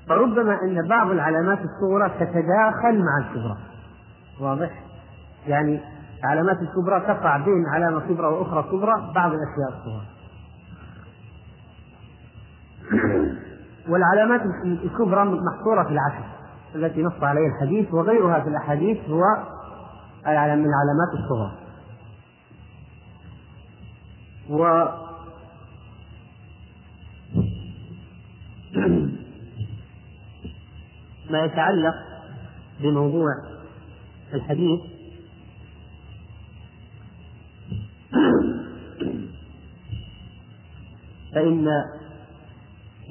فربما 0.09 0.59
أن 0.63 0.88
بعض 0.88 1.12
العلامات 1.12 1.59
الصغرى 1.59 2.09
تتداخل 2.09 3.00
مع 3.00 3.17
الكبرى. 3.17 3.57
واضح؟ 4.39 4.83
يعني 5.47 5.79
العلامات 6.23 6.57
الكبرى 6.62 7.00
تقع 7.00 7.38
بين 7.38 7.65
علامة 7.73 8.00
كبرى 8.00 8.27
وأخرى 8.27 8.63
كبرى 8.63 9.12
بعض 9.15 9.31
الأشياء 9.31 9.69
الصغرى. 9.69 10.05
والعلامات 13.89 14.41
الكبرى 14.65 15.25
محصورة 15.25 15.83
في 15.83 15.89
العشر 15.89 16.23
التي 16.75 17.03
نص 17.03 17.23
عليها 17.23 17.47
الحديث 17.47 17.93
وغيرها 17.93 18.39
في 18.39 18.50
الأحاديث 18.50 19.09
هو 19.09 19.23
من 20.56 20.65
العلامات 20.65 21.13
الصغرى. 21.13 21.51
و 24.50 24.63
ما 31.32 31.46
يتعلق 31.46 31.96
بموضوع 32.80 33.27
الحديث 34.34 34.80
فإن 41.36 41.68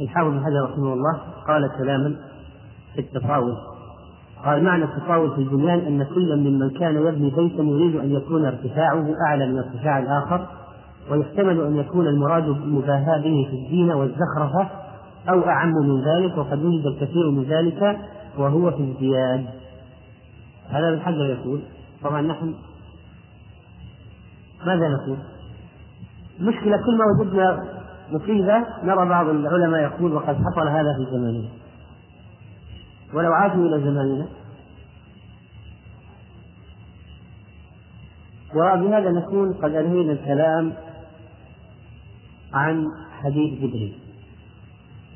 الحافظ 0.01 0.45
حجر 0.45 0.71
رحمه 0.71 0.93
الله 0.93 1.19
قال 1.47 1.71
كلاما 1.79 2.17
في 2.95 3.01
التطاول 3.01 3.72
قال 4.45 4.65
معنى 4.65 4.85
التطاول 4.85 5.31
في 5.31 5.39
البنيان 5.39 5.79
أن 5.79 6.05
كل 6.15 6.37
ممن 6.37 6.71
كان 6.71 6.97
يبني 6.97 7.31
بيتا 7.31 7.63
يريد 7.63 7.97
أن 7.97 8.13
يكون 8.13 8.45
ارتفاعه 8.45 9.15
أعلى 9.27 9.47
من 9.47 9.59
ارتفاع 9.59 9.99
الآخر 9.99 10.47
ويحتمل 11.11 11.61
أن 11.61 11.77
يكون 11.77 12.07
المراد 12.07 12.49
المباهاة 12.49 13.17
به 13.17 13.49
في 13.51 13.57
الزينة 13.65 13.97
والزخرفة 13.97 14.69
أو 15.29 15.49
أعم 15.49 15.73
من 15.73 16.05
ذلك 16.05 16.39
وقد 16.39 16.65
وجد 16.65 16.87
الكثير 16.87 17.31
من 17.31 17.43
ذلك 17.43 17.99
وهو 18.39 18.71
في 18.71 18.91
ازدياد 18.93 19.47
هذا 20.69 20.89
ابن 20.89 21.01
حجر 21.01 21.25
يقول. 21.25 21.61
طبعا 22.03 22.23
نحن 22.23 22.55
ماذا 24.67 24.89
نقول؟ 24.89 25.17
مشكلة 26.41 26.77
كل 26.77 26.99
ما 26.99 27.05
وجدنا 27.21 27.65
مصيبة 28.13 28.65
نرى 28.85 29.09
بعض 29.09 29.29
العلماء 29.29 29.81
يقول 29.81 30.13
وقد 30.13 30.37
حصل 30.37 30.69
هذا 30.69 30.95
في 30.97 31.11
زماننا. 31.11 31.49
ولو 33.15 33.33
عادوا 33.33 33.67
إلى 33.67 33.85
زماننا. 33.85 34.29
وبهذا 38.55 39.11
نكون 39.11 39.53
قد 39.53 39.75
أنهينا 39.75 40.13
الكلام 40.13 40.75
عن 42.55 42.87
حديث 43.23 43.59
جبريل. 43.61 43.99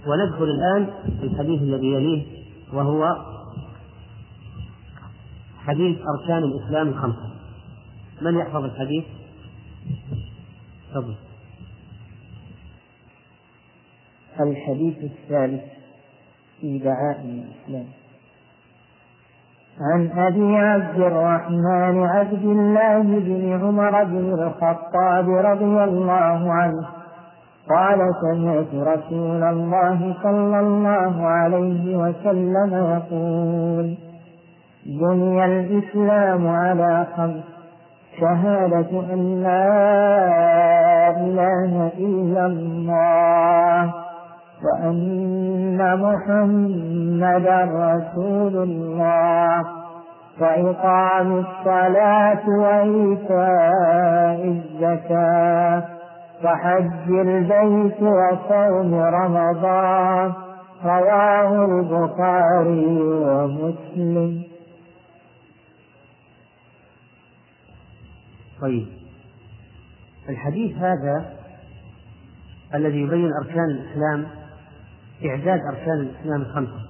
وندخل 0.06 0.44
الآن 0.44 0.90
في 1.20 1.26
الحديث 1.26 1.62
الذي 1.62 1.86
يليه 1.86 2.26
وهو 2.72 3.16
حديث 5.58 5.98
أركان 5.98 6.42
الإسلام 6.42 6.88
الخمسة. 6.88 7.30
من 8.22 8.38
يحفظ 8.38 8.64
الحديث؟ 8.64 9.04
تفضل. 10.90 11.14
الحديث 14.40 14.96
الثالث. 14.98 15.75
في 16.60 16.78
دعائم 16.78 17.44
الإسلام. 17.44 17.86
عن 19.80 20.10
أبي 20.18 20.56
عبد 20.56 21.00
الرحمن 21.00 22.06
عبد 22.06 22.44
الله 22.44 23.02
بن 23.02 23.60
عمر 23.62 24.04
بن 24.04 24.32
الخطاب 24.32 25.30
رضي 25.30 25.84
الله 25.84 26.52
عنه 26.52 26.86
قال 27.68 27.98
سمعت 28.20 28.74
رسول 28.74 29.42
الله 29.42 30.14
صلى 30.22 30.60
الله 30.60 31.26
عليه 31.26 31.96
وسلم 31.96 32.74
يقول 32.74 33.94
بني 34.86 35.44
الإسلام 35.44 36.48
على 36.48 37.06
خمس 37.16 37.44
شهادة 38.20 38.90
أن 39.12 39.42
لا 39.42 39.66
إله 41.20 41.90
إلا 41.98 42.46
الله. 42.46 44.05
وأن 44.64 46.00
محمدا 46.00 47.64
رسول 47.64 48.56
الله 48.56 49.64
وإقام 50.40 51.38
الصلاة 51.38 52.48
وإيتاء 52.48 54.44
الزكاة 54.48 55.84
وحج 56.44 57.08
البيت 57.08 58.02
وصوم 58.02 58.94
رمضان 58.94 60.32
رواه 60.84 61.64
البخاري 61.64 63.02
ومسلم. 63.02 64.42
طيب. 68.60 68.86
الحديث 70.28 70.76
هذا 70.76 71.24
الذي 72.74 72.98
يبين 72.98 73.30
أركان 73.42 73.64
الإسلام 73.64 74.26
إعداد 75.24 75.60
أركان 75.60 76.00
الإسلام 76.00 76.42
الخمسة. 76.42 76.86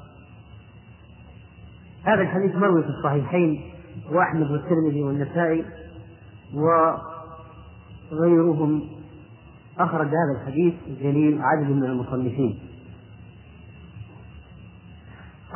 هذا 2.05 2.23
الحديث 2.23 2.57
مروي 2.57 2.83
في 2.83 2.89
الصحيحين 2.89 3.71
وأحمد 4.11 4.51
والترمذي 4.51 5.03
والنسائي 5.03 5.65
وغيرهم. 8.13 8.83
أخرج 9.79 10.07
هذا 10.07 10.41
الحديث 10.41 10.75
الجليل 10.87 11.43
عدد 11.43 11.71
من 11.71 11.85
المصنفين. 11.85 12.59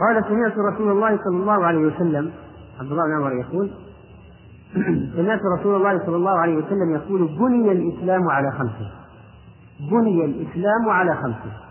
قال 0.01 0.25
سمعت 0.25 0.59
رسول 0.73 0.91
الله 0.91 1.17
صلى 1.17 1.37
الله 1.37 1.65
عليه 1.65 1.79
وسلم 1.79 2.33
عبد 2.81 2.93
الله 2.93 3.05
بن 3.05 3.13
عمر 3.13 3.33
يقول 3.33 3.71
سمعت 5.17 5.41
رسول 5.59 5.77
الله 5.77 6.07
صلى 6.07 6.17
الله 6.17 6.39
عليه 6.39 6.57
وسلم 6.57 6.95
يقول 6.95 7.29
بني 7.39 7.73
الإسلام 7.73 8.31
على 8.31 8.53
خمسة. 8.53 8.91
بني 9.81 10.25
الإسلام 10.25 10.89
على 10.89 11.17
خمسة. 11.17 11.70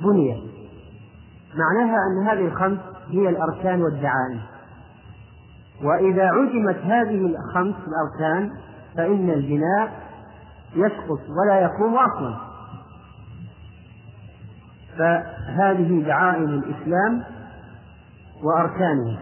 بني 0.00 0.42
معناها 1.54 1.96
أن 2.06 2.26
هذه 2.26 2.46
الخمس 2.46 2.78
هي 3.08 3.28
الأركان 3.28 3.82
والدعائم. 3.82 4.40
وإذا 5.84 6.26
عدمت 6.26 6.76
هذه 6.76 7.26
الخمس 7.26 7.74
الأركان 7.88 8.50
فإن 8.96 9.30
البناء 9.30 9.92
يسقط 10.74 11.20
ولا 11.28 11.60
يقوم 11.60 11.94
أصلا. 11.94 12.36
فهذه 14.98 16.02
دعائم 16.06 16.44
الإسلام 16.44 17.22
وأركانها. 18.42 19.18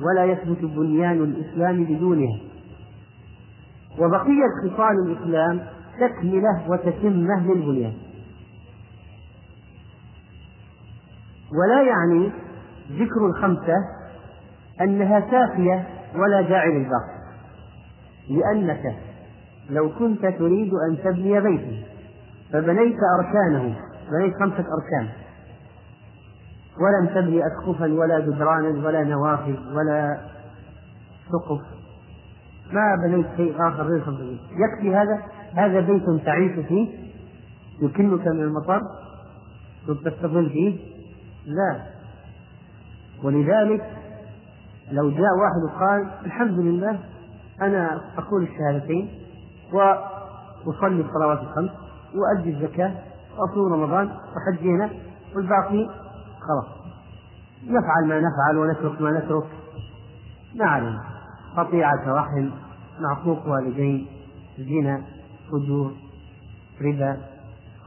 ولا 0.00 0.24
يثبت 0.24 0.64
بنيان 0.64 1.24
الإسلام 1.24 1.84
بدونها. 1.84 2.38
وبقية 3.98 4.46
خصال 4.64 4.96
الإسلام 5.06 5.60
تكملة 6.00 6.70
وتتمة 6.70 7.46
للبنيان. 7.46 7.92
ولا 11.58 11.82
يعني 11.82 12.32
ذكر 12.90 13.26
الخمسة 13.26 13.76
أنها 14.80 15.20
كافية 15.20 15.86
ولا 16.14 16.40
داعي 16.40 16.78
للباقي 16.78 17.22
لأنك 18.30 18.96
لو 19.70 19.90
كنت 19.98 20.26
تريد 20.26 20.70
أن 20.74 20.98
تبني 21.04 21.40
بيتا 21.40 21.92
فبنيت 22.52 22.96
أركانه 23.18 23.76
بنيت 24.10 24.34
خمسة 24.34 24.64
أركان. 24.74 25.08
ولم 26.80 27.06
تبني 27.14 27.42
أسقفا 27.46 27.92
ولا 27.92 28.20
جدرانا 28.20 28.86
ولا 28.86 29.04
نوافذ 29.04 29.56
ولا 29.74 30.18
سقف. 31.32 31.60
ما 32.72 32.96
بنيت 33.06 33.26
شيء 33.36 33.68
آخر 33.68 33.82
غير 33.82 34.00
خمسة 34.00 34.38
يكفي 34.50 34.96
هذا؟ 34.96 35.22
هذا 35.54 35.80
بيت 35.80 36.24
تعيش 36.24 36.66
فيه 36.66 36.88
يكنك 37.82 38.26
من 38.26 38.42
المطر 38.42 38.80
تستظل 40.04 40.50
فيه 40.50 40.91
لا. 41.46 41.82
ولذلك 43.22 43.90
لو 44.90 45.10
جاء 45.10 45.30
واحد 45.40 45.62
وقال 45.68 46.10
الحمد 46.26 46.58
لله 46.58 46.98
أنا 47.62 48.00
أقول 48.18 48.42
الشهادتين 48.42 49.10
وأصلي 49.72 51.00
الصلوات 51.00 51.38
الخمس 51.38 51.70
وأدي 52.14 52.50
الزكاة 52.50 52.94
وأصوم 53.38 53.72
رمضان 53.72 54.06
وحج 54.06 54.66
هنا 54.66 54.90
والباقي 55.36 55.88
خلاص. 56.40 56.66
نفعل 57.66 58.08
ما 58.08 58.20
نفعل 58.20 58.56
ونترك 58.56 59.00
ما 59.00 59.10
نترك. 59.10 59.46
ما 60.54 60.64
علينا. 60.64 61.02
قطيعة 61.56 62.02
رحم 62.06 62.50
معقوق 63.00 63.48
والدين 63.48 64.06
زنا 64.58 65.02
فجور 65.50 65.92
ربا 66.82 67.16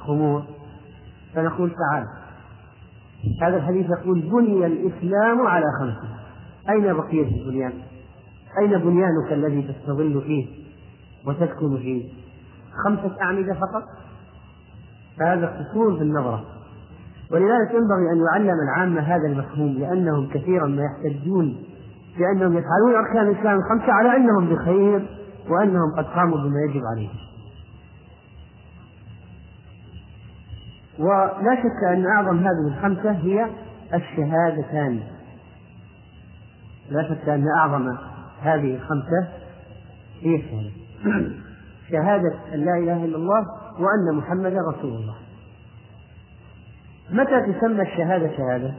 خمور. 0.06 0.44
فنقول 1.36 1.72
تعال. 1.72 2.08
هذا 3.42 3.58
الحديث 3.58 3.86
يقول 3.90 4.20
بني 4.20 4.66
الإسلام 4.66 5.48
على 5.48 5.66
خمسة 5.80 6.16
أين 6.70 6.94
بقية 6.94 7.42
البنيان؟ 7.42 7.74
أين 8.62 8.78
بنيانك 8.78 9.32
الذي 9.32 9.62
تستظل 9.62 10.22
فيه 10.22 10.46
وتسكن 11.28 11.78
فيه؟ 11.78 12.10
خمسة 12.86 13.22
أعمدة 13.22 13.54
فقط؟ 13.54 13.84
فهذا 15.20 15.48
قصور 15.48 15.96
في 15.98 16.02
النظرة 16.02 16.46
ولذلك 17.32 17.72
ينبغي 17.74 18.12
أن 18.14 18.26
يعلم 18.26 18.60
العامة 18.70 19.02
هذا 19.02 19.28
المفهوم 19.28 19.74
لأنهم 19.74 20.30
كثيرا 20.30 20.68
ما 20.68 20.84
يحتجون 20.84 21.58
بأنهم 22.18 22.58
يفعلون 22.58 22.96
أركان 22.96 23.28
الإسلام 23.28 23.60
الخمسة 23.60 23.94
على 23.94 24.16
أنهم 24.16 24.50
بخير 24.50 25.08
وأنهم 25.50 25.96
قد 25.98 26.06
قاموا 26.06 26.38
بما 26.38 26.62
يجب 26.70 26.82
عليهم 26.96 27.16
ولا 31.00 31.56
شك 31.56 31.84
أن 31.94 32.06
أعظم 32.06 32.38
هذه 32.38 32.68
الخمسة 32.68 33.12
هي 33.12 33.50
الشهادتان 33.94 35.00
لا 36.90 37.04
شك 37.10 37.30
أن 37.30 37.48
أعظم 37.58 37.98
هذه 38.42 38.76
الخمسة 38.76 39.28
هي 40.22 40.36
الشهادة 40.36 40.72
شهادة 41.92 42.34
أن 42.54 42.60
لا 42.66 42.78
إله 42.78 43.06
إلا 43.06 43.18
الله 43.18 43.46
وأن 43.80 44.16
محمدا 44.18 44.58
رسول 44.70 44.92
الله 44.94 45.16
متى 47.10 47.54
تسمى 47.54 47.82
الشهادة 47.82 48.38
شهادة؟ 48.38 48.74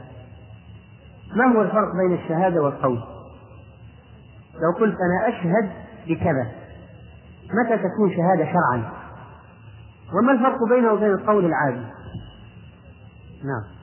ما 1.35 1.55
هو 1.55 1.61
الفرق 1.61 1.91
بين 1.95 2.17
الشهادة 2.17 2.61
والقول؟ 2.61 3.03
لو 4.53 4.71
قلت 4.79 4.95
أنا 4.95 5.29
أشهد 5.29 5.69
بكذا 6.07 6.51
متى 7.53 7.77
تكون 7.77 8.15
شهادة 8.15 8.45
شرعا؟ 8.45 8.91
وما 10.13 10.31
الفرق 10.31 10.69
بينه 10.69 10.93
وبين 10.93 11.11
القول 11.11 11.45
العادي؟ 11.45 11.96
نعم. 13.43 13.77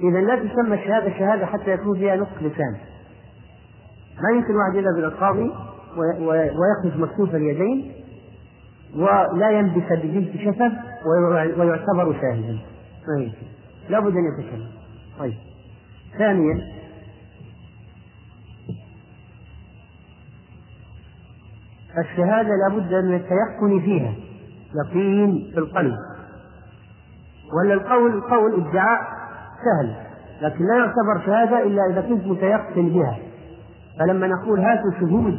إذا 0.00 0.20
لا 0.20 0.36
تسمى 0.36 0.74
الشهادة 0.74 1.18
شهادة 1.18 1.46
حتى 1.46 1.70
يكون 1.70 1.98
فيها 1.98 2.16
نطق 2.16 2.38
لسان. 2.38 2.76
ما 4.22 4.36
يمكن 4.36 4.56
واحد 4.56 4.74
يذهب 4.74 4.98
إلى 4.98 5.06
القاضي 5.06 5.52
ويخرج 6.56 7.00
مكتوف 7.00 7.34
اليدين 7.34 7.92
ولا 8.94 9.50
ينبس 9.50 9.92
بجلد 9.92 10.36
شفة 10.36 10.72
ويعتبر 11.58 12.20
شاهدا. 12.20 12.58
ما 13.08 13.22
يمكن 13.22 13.46
لابد 13.88 14.16
أن 14.16 14.24
يتكلم. 14.24 14.68
طيب. 15.18 15.34
ثانيا. 16.18 16.81
الشهادة 21.98 22.50
لابد 22.68 23.04
من 23.04 23.14
التيقن 23.14 23.80
فيها 23.80 24.12
يقين 24.84 25.50
في 25.54 25.58
القلب. 25.58 25.94
ولا 27.54 27.74
القول 27.74 28.14
القول 28.14 28.66
ادعاء 28.66 29.00
سهل 29.64 29.94
لكن 30.42 30.64
لا 30.64 30.76
يعتبر 30.76 31.26
شهادة 31.26 31.62
إلا 31.62 31.82
إذا 31.90 32.00
كنت 32.00 32.26
متيقن 32.26 32.88
بها. 32.88 33.16
فلما 33.98 34.26
نقول 34.26 34.60
هاتوا 34.60 34.90
شهود 35.00 35.38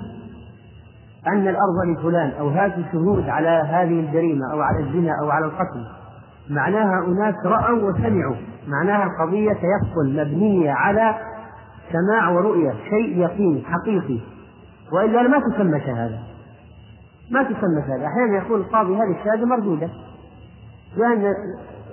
أن 1.27 1.47
الأرض 1.47 1.97
لفلان 1.97 2.31
أو 2.39 2.49
هاتوا 2.49 2.83
شهود 2.91 3.29
على 3.29 3.49
هذه 3.49 3.99
الجريمة 3.99 4.51
أو 4.51 4.61
على 4.61 4.79
الزنا 4.79 5.11
أو 5.21 5.29
على 5.29 5.45
القتل 5.45 5.87
معناها 6.49 7.05
أناس 7.07 7.35
رأوا 7.45 7.89
وسمعوا. 7.89 8.35
معناها 8.67 9.03
القضية 9.03 9.53
تيقن 9.53 10.15
مبنية 10.15 10.71
على 10.71 11.15
سماع 11.91 12.29
ورؤية 12.29 12.73
شيء 12.89 13.17
يقين 13.17 13.63
حقيقي. 13.65 14.19
وإلا 14.91 15.21
ما 15.21 15.39
تسمى 15.39 15.79
شهادة. 15.79 16.32
ما 17.33 17.43
تسمى 17.43 17.81
شهادة 17.87 18.05
أحيانا 18.05 18.37
يقول 18.37 18.59
القاضي 18.59 18.95
هذه 18.95 19.19
الشهادة 19.19 19.45
مردودة. 19.45 19.89
لأن 20.97 21.33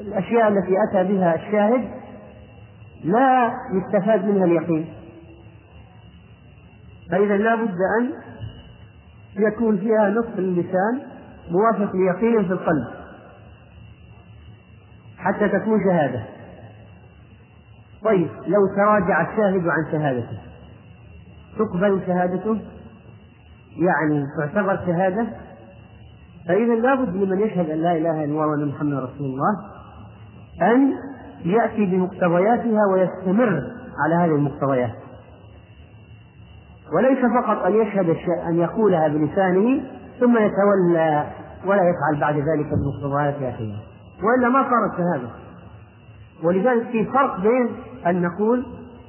الأشياء 0.00 0.48
التي 0.48 0.74
أتى 0.88 1.12
بها 1.12 1.34
الشاهد 1.34 1.90
لا 3.04 3.52
يستفاد 3.72 4.24
منها 4.24 4.44
اليقين. 4.44 4.92
فإذا 7.10 7.36
لا 7.36 7.54
بد 7.54 7.76
أن 8.00 8.12
يكون 9.36 9.78
فيها 9.78 10.10
نصف 10.10 10.38
اللسان 10.38 11.00
موافق 11.50 11.96
ليقين 11.96 12.46
في 12.46 12.52
القلب 12.52 12.86
حتى 15.18 15.48
تكون 15.48 15.80
شهادة. 15.84 16.24
طيب 18.04 18.28
لو 18.46 18.66
تراجع 18.76 19.30
الشاهد 19.30 19.68
عن 19.68 19.92
شهادته 19.92 20.38
تقبل 21.58 22.00
شهادته؟ 22.06 22.60
يعني 23.76 24.26
تعتبر 24.38 24.76
شهادة 24.86 25.26
فإذا 26.48 26.74
لابد 26.74 27.16
لمن 27.16 27.40
يشهد 27.40 27.70
أن 27.70 27.78
لا 27.78 27.92
إله 27.92 28.24
إلا 28.24 28.24
الله 28.24 28.46
وأن 28.46 28.68
محمدا 28.68 28.98
رسول 28.98 29.26
الله 29.26 29.56
أن 30.62 30.92
يأتي 31.44 31.86
بمقتضياتها 31.86 32.80
ويستمر 32.92 33.62
على 34.04 34.14
هذه 34.14 34.34
المقتضيات. 34.34 34.92
وليس 36.96 37.18
فقط 37.18 37.64
أن 37.64 37.72
يشهد 37.72 38.16
أن 38.48 38.58
يقولها 38.58 39.08
بلسانه 39.08 39.82
ثم 40.20 40.36
يتولى 40.38 41.26
ولا 41.66 41.82
يفعل 41.82 42.20
بعد 42.20 42.34
ذلك 42.34 42.66
بمقتضياتها 42.66 43.56
شيئا 43.56 43.78
وإلا 44.22 44.48
ما 44.48 44.62
صارت 44.62 44.96
شهادة. 44.96 45.28
ولذلك 46.44 46.86
في 46.86 47.04
فرق 47.04 47.40
بين 47.40 47.68
أن 48.06 48.22
نقول 48.22 48.66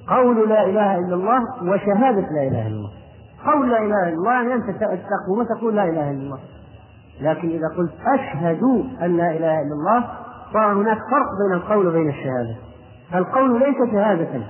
قول 0.07 0.49
لا 0.49 0.65
إله 0.65 0.97
إلا 0.97 1.15
الله 1.15 1.63
وشهادة 1.63 2.21
لا 2.21 2.47
إله 2.47 2.67
إلا 2.67 2.75
الله. 2.75 3.00
قول 3.45 3.71
لا 3.71 3.77
إله 3.77 4.03
إلا 4.07 4.13
الله 4.13 4.33
يعني 4.33 4.53
أنت 4.53 4.69
تقوم 4.69 5.39
وتقول 5.39 5.75
لا 5.75 5.83
إله 5.83 6.11
إلا 6.11 6.21
الله. 6.21 6.39
لكن 7.21 7.49
إذا 7.49 7.67
قلت 7.77 7.91
أشهد 8.05 8.63
أن 9.01 9.17
لا 9.17 9.31
إله 9.31 9.61
إلا 9.61 9.73
الله 9.73 10.03
صار 10.53 10.73
هناك 10.73 10.97
فرق 10.97 11.27
بين 11.43 11.53
القول 11.53 11.87
وبين 11.87 12.09
الشهادة. 12.09 12.55
القول 13.15 13.59
ليس 13.59 13.91
شهادة. 13.91 14.41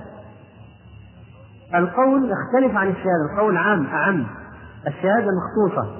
القول 1.74 2.30
يختلف 2.30 2.76
عن 2.76 2.88
الشهادة. 2.88 3.32
القول 3.32 3.56
عام 3.56 3.86
أعم. 3.86 4.26
الشهادة 4.86 5.26
مخصوصة. 5.26 5.90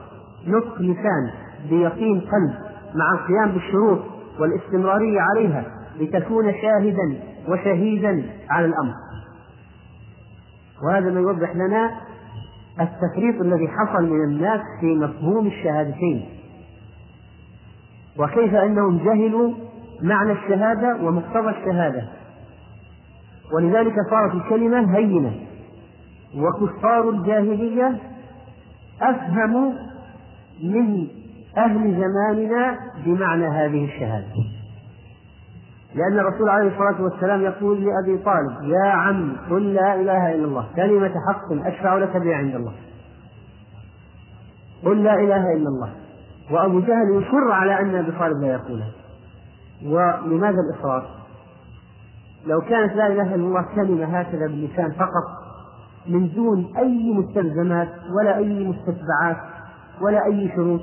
نطق 0.46 0.80
لسان 0.80 1.30
بيقين 1.70 2.20
قلب 2.20 2.54
مع 2.94 3.12
القيام 3.12 3.52
بالشروط 3.52 3.98
والاستمرارية 4.38 5.20
عليها 5.20 5.64
لتكون 6.00 6.52
شاهدا 6.52 7.20
وشهيدا 7.48 8.22
على 8.50 8.66
الأمر. 8.66 8.94
وهذا 10.84 11.10
ما 11.10 11.20
يوضح 11.20 11.56
لنا 11.56 11.90
التفريط 12.80 13.40
الذي 13.40 13.68
حصل 13.68 14.02
من 14.02 14.24
الناس 14.24 14.60
في 14.80 14.86
مفهوم 14.94 15.46
الشهادتين. 15.46 16.28
وكيف 18.18 18.54
أنهم 18.54 18.98
جهلوا 18.98 19.54
معنى 20.02 20.32
الشهادة 20.32 20.96
ومقتضى 21.02 21.50
الشهادة. 21.50 22.04
ولذلك 23.52 23.94
صارت 24.10 24.34
الكلمة 24.34 24.96
هينة. 24.96 25.32
وكفار 26.36 27.10
الجاهلية 27.10 27.98
أفهموا 29.00 29.72
من 30.62 31.06
أهل 31.56 32.00
زماننا 32.00 32.78
بمعنى 33.04 33.46
هذه 33.46 33.84
الشهادة. 33.84 34.51
لأن 35.94 36.18
الرسول 36.18 36.48
عليه 36.48 36.68
الصلاة 36.68 37.02
والسلام 37.02 37.42
يقول 37.42 37.84
لأبي 37.84 38.22
طالب 38.24 38.62
يا 38.62 38.88
عم 38.90 39.36
قل 39.50 39.74
لا 39.74 39.94
إله 39.94 40.34
إلا 40.34 40.44
الله. 40.44 40.66
كلمة 40.76 41.12
حق 41.28 41.66
أشفع 41.66 41.96
لك 41.98 42.16
بها 42.16 42.36
عند 42.36 42.54
الله. 42.54 42.72
قل 44.84 45.02
لا 45.02 45.14
إله 45.14 45.52
إلا 45.52 45.68
الله. 45.68 45.90
وأبو 46.50 46.80
جهل 46.80 47.22
يصر 47.22 47.52
على 47.52 47.80
أن 47.80 47.94
أبي 47.94 48.12
طالب 48.18 48.40
لا 48.40 48.48
يقولها. 48.48 48.90
ولماذا 49.84 50.56
الإصرار؟ 50.70 51.06
لو 52.46 52.60
كانت 52.60 52.92
لا 52.92 53.06
إله 53.06 53.34
إلا 53.34 53.46
الله 53.46 53.66
كلمة 53.74 54.04
هكذا 54.04 54.46
باللسان 54.46 54.90
فقط 54.92 55.42
من 56.06 56.34
دون 56.34 56.72
أي 56.78 57.14
مستلزمات 57.14 57.88
ولا 58.18 58.36
أي 58.36 58.68
مستتبعات 58.68 59.36
ولا 60.00 60.24
أي 60.24 60.52
شروط 60.56 60.80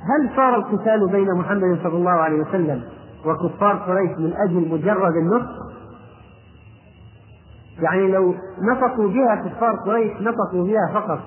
هل 0.00 0.36
صار 0.36 0.56
القتال 0.56 1.08
بين 1.12 1.34
محمد 1.34 1.78
صلى 1.82 1.96
الله 1.96 2.10
عليه 2.10 2.40
وسلم 2.40 2.82
وكفار 3.26 3.76
قريش 3.76 4.18
من 4.18 4.32
أجل 4.36 4.68
مجرد 4.68 5.16
النطق 5.16 5.68
يعني 7.80 8.12
لو 8.12 8.34
نطقوا 8.60 9.08
بها 9.08 9.34
كفار 9.34 9.76
قريش 9.76 10.12
نطقوا 10.20 10.64
بها 10.66 10.90
فقط. 10.94 11.18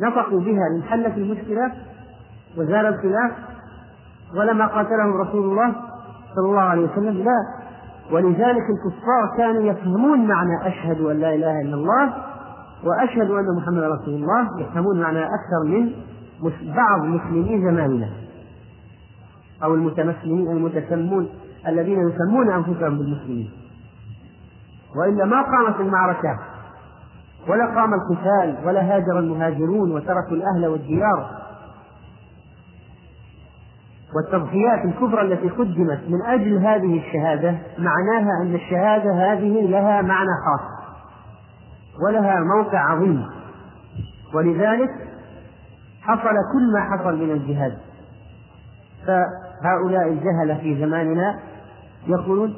نطقوا 0.00 0.40
بها 0.40 0.68
لانحلت 0.72 1.16
المشكلة 1.16 1.72
وزال 2.56 2.86
الخلاف 2.86 3.32
ولما 4.36 4.66
قاتلهم 4.66 5.20
رسول 5.20 5.44
الله 5.44 5.74
صلى 6.36 6.48
الله 6.48 6.60
عليه 6.60 6.88
وسلم 6.92 7.24
لا. 7.24 7.62
ولذلك 8.12 8.62
الكفار 8.70 9.36
كانوا 9.36 9.62
يفهمون 9.62 10.26
معنى 10.26 10.66
أشهد 10.66 11.00
أن 11.00 11.16
لا 11.16 11.34
إله 11.34 11.60
إلا 11.60 11.74
الله 11.74 12.12
وأشهد 12.84 13.30
أن 13.30 13.56
محمدا 13.56 13.88
رسول 13.88 14.14
الله 14.14 14.60
يفهمون 14.60 15.00
معنى 15.00 15.24
أكثر 15.24 15.64
من 15.66 15.92
بعض 16.76 17.04
مسلمي 17.04 17.60
زماننا. 17.60 18.08
أو 19.62 19.74
المتمسلمين 19.74 20.50
المتسمون 20.50 21.28
الذين 21.66 21.98
يسمون 22.08 22.52
أنفسهم 22.52 22.98
بالمسلمين. 22.98 23.50
وإلا 24.96 25.24
ما 25.24 25.42
قامت 25.42 25.80
المعركة 25.80 26.38
ولا 27.48 27.66
قام 27.66 27.94
القتال 27.94 28.66
ولا 28.66 28.96
هاجر 28.96 29.18
المهاجرون 29.18 29.92
وتركوا 29.92 30.36
الأهل 30.36 30.66
والديار. 30.66 31.42
والتضحيات 34.16 34.84
الكبرى 34.84 35.22
التي 35.22 35.48
قدمت 35.48 36.00
من 36.08 36.22
أجل 36.26 36.58
هذه 36.58 36.98
الشهادة 36.98 37.58
معناها 37.78 38.42
أن 38.42 38.54
الشهادة 38.54 39.32
هذه 39.32 39.66
لها 39.66 40.02
معنى 40.02 40.30
خاص 40.46 40.68
ولها 42.06 42.40
موقع 42.40 42.78
عظيم. 42.78 43.26
ولذلك 44.34 44.90
حصل 46.02 46.34
كل 46.52 46.72
ما 46.74 46.80
حصل 46.80 47.16
من 47.16 47.30
الجهاد. 47.30 47.78
فهؤلاء 49.62 50.08
الجهلة 50.08 50.58
في 50.60 50.80
زماننا 50.80 51.40
يقولون 52.06 52.54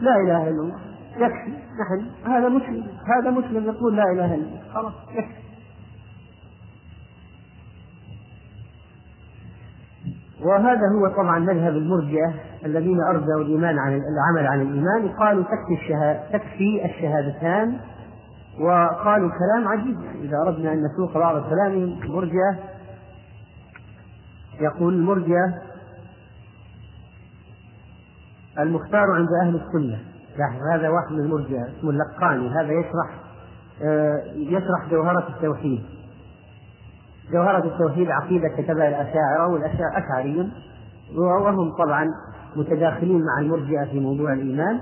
لا 0.00 0.16
إله 0.16 0.42
إلا 0.42 0.60
الله. 0.60 0.78
يكفي. 1.16 1.50
نحن. 1.50 2.30
هذا 2.32 2.48
مسلم. 2.48 2.86
هذا 3.06 3.30
مسلم 3.30 3.64
يقول 3.64 3.96
لا 3.96 4.04
إله 4.12 4.34
إلا 4.34 4.34
الله. 4.34 4.60
خلاص 4.74 4.92
يكفي. 5.14 5.40
وهذا 10.44 10.86
هو 10.98 11.08
طبعا 11.16 11.38
مذهب 11.38 11.76
المرجئة 11.76 12.34
الذين 12.64 13.00
أرجعوا 13.00 13.42
الإيمان 13.42 13.78
عن 13.78 13.92
العمل 13.92 14.46
عن 14.46 14.60
الإيمان. 14.60 15.08
قالوا 15.08 15.44
تكفي 15.44 15.82
الشهادة 15.82 16.20
تكفي 16.32 16.84
الشهادتان 16.84 17.80
وقالوا 18.60 19.30
كلام 19.30 19.68
عجيب. 19.68 19.98
إذا 20.22 20.36
أردنا 20.46 20.72
أن 20.72 20.82
نسوق 20.84 21.18
بعض 21.18 21.42
كلامهم 21.42 22.02
المرجئة 22.02 22.58
يقول 24.60 24.94
المرجئة 24.94 25.54
المختار 28.58 29.10
عند 29.10 29.28
أهل 29.42 29.60
السنة. 29.60 29.98
هذا 30.74 30.88
واحد 30.88 31.12
من 31.12 31.20
المرجئة 31.20 31.68
اسمه 31.78 31.90
اللقاني. 31.90 32.48
هذا 32.48 32.72
يشرح 32.72 33.20
آه، 33.82 34.22
يشرح 34.36 34.90
جوهرة 34.90 35.28
التوحيد. 35.28 35.82
جوهرة 37.32 37.64
التوحيد 37.64 38.10
عقيدة 38.10 38.48
كتبها 38.48 38.88
الأشاعرة 38.88 39.46
والأشاعرة 39.52 39.98
أشعريون 39.98 40.52
وهم 41.16 41.72
طبعا 41.76 42.06
متداخلين 42.56 43.24
مع 43.24 43.40
المرجئة 43.40 43.84
في 43.84 44.00
موضوع 44.00 44.32
الإيمان. 44.32 44.80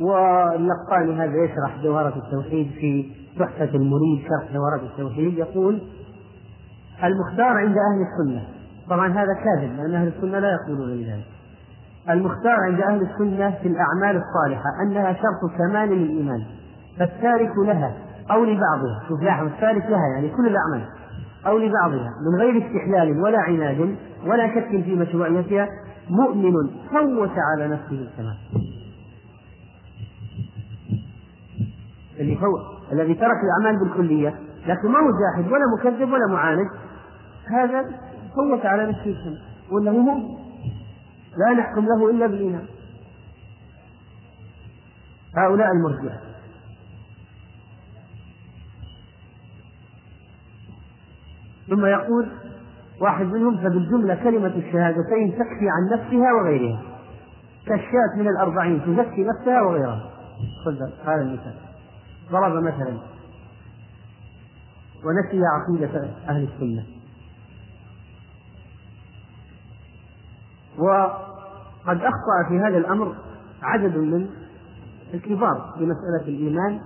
واللقاني 0.00 1.14
هذا 1.14 1.44
يشرح 1.44 1.82
جوهرة 1.82 2.16
التوحيد 2.16 2.70
في 2.70 3.12
تحفة 3.38 3.74
المريد 3.74 4.22
شرح 4.22 4.52
جوهرة 4.52 4.82
التوحيد. 4.82 5.38
يقول 5.38 5.82
المختار 7.04 7.56
عند 7.56 7.76
أهل 7.76 8.06
السنة. 8.06 8.57
طبعا 8.90 9.08
هذا 9.08 9.34
كاذب 9.34 9.76
لأن 9.76 9.94
أهل 9.94 10.08
السنة 10.08 10.38
لا 10.38 10.48
يقولون 10.52 10.96
بذلك. 10.96 11.24
المختار 12.10 12.60
عند 12.60 12.80
أهل 12.80 13.02
السنة 13.02 13.50
في 13.50 13.68
الأعمال 13.68 14.22
الصالحة 14.22 14.82
أنها 14.82 15.12
شرط 15.12 15.52
كمال 15.58 15.88
للإيمان 15.88 16.44
فالتارك 16.98 17.52
لها 17.58 17.92
أو 18.30 18.44
لبعضها. 18.44 19.02
شوف 19.08 19.22
لاحظ 19.22 19.46
التارك 19.46 19.84
لها 19.90 20.08
يعني 20.14 20.28
كل 20.28 20.46
الأعمال 20.46 20.88
أو 21.46 21.58
لبعضها 21.58 22.12
من 22.26 22.40
غير 22.40 22.66
استحلال 22.66 23.22
ولا 23.22 23.38
عناد 23.38 23.96
ولا 24.26 24.54
شك 24.54 24.68
في 24.84 24.94
مشروعيتها 24.94 25.68
مؤمن 26.10 26.52
فوت 26.90 27.38
على 27.38 27.68
نفسه 27.68 28.08
الكمال 28.08 28.36
اللي 32.18 32.36
فوت 32.36 32.92
الذي 32.92 33.14
ترك 33.14 33.36
الأعمال 33.44 33.80
بالكلية 33.80 34.34
لكن 34.66 34.88
ما 34.88 34.98
هو 34.98 35.10
جاحد 35.20 35.52
ولا 35.52 35.64
مكذب 35.78 36.12
ولا 36.12 36.26
معاند 36.32 36.68
هذا 37.52 37.84
فوت 38.34 38.66
على 38.66 38.86
نفسه 38.86 39.10
الكمال 39.10 39.42
ولا 39.70 39.90
هو 39.90 40.38
لا 41.36 41.60
نحكم 41.60 41.84
له 41.86 42.10
إلا 42.10 42.26
بالإيمان. 42.26 42.66
هؤلاء 45.36 45.68
المرجئة. 45.72 46.20
ثم 51.68 51.86
يقول 51.86 52.28
واحد 53.00 53.26
منهم 53.26 53.56
فبالجملة 53.56 54.14
كلمة 54.14 54.46
الشهادتين 54.56 55.32
تكفي 55.32 55.68
عن 55.68 55.88
نفسها 55.92 56.32
وغيرها. 56.32 56.82
كالشاة 57.66 58.16
من 58.16 58.28
الأربعين 58.28 58.80
تزكي 58.80 59.24
نفسها 59.24 59.62
وغيرها. 59.62 60.10
هذا 61.04 61.22
المثال. 61.22 61.54
ضرب 62.32 62.62
مثلا. 62.62 62.98
ونسي 65.04 65.40
عقيدة 65.44 66.10
أهل 66.28 66.48
السنة. 66.54 66.97
وقد 70.78 72.00
أخطأ 72.00 72.48
في 72.48 72.58
هذا 72.58 72.78
الأمر 72.78 73.14
عدد 73.62 73.96
من 73.96 74.26
الكبار 75.14 75.74
بمسألة 75.76 76.28
الإيمان 76.28 76.80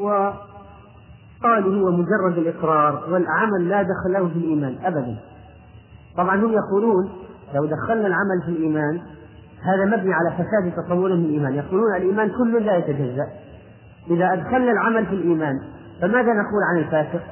و 0.00 0.30
قالوا 1.42 1.74
هو 1.74 1.90
مجرد 1.90 2.38
الإقرار 2.38 3.04
والعمل 3.10 3.68
لا 3.68 3.82
دخل 3.82 4.12
له 4.12 4.28
في 4.28 4.36
الإيمان 4.36 4.78
أبدا 4.84 5.16
طبعا 6.16 6.36
هم 6.36 6.52
يقولون 6.52 7.10
لو 7.54 7.66
دخلنا 7.66 8.06
العمل 8.06 8.42
في 8.44 8.48
الإيمان 8.48 9.00
هذا 9.62 9.84
مبني 9.84 10.14
على 10.14 10.30
فساد 10.30 10.84
تصورهم 10.84 11.24
الإيمان 11.24 11.54
يقولون 11.54 11.96
الإيمان 11.96 12.28
كله 12.28 12.58
لا 12.58 12.76
يتجزأ 12.76 13.26
إذا 14.10 14.32
أدخلنا 14.32 14.72
العمل 14.72 15.06
في 15.06 15.14
الإيمان 15.14 15.60
فماذا 16.00 16.32
نقول 16.32 16.62
عن 16.70 16.78
الفاسق؟ 16.78 17.22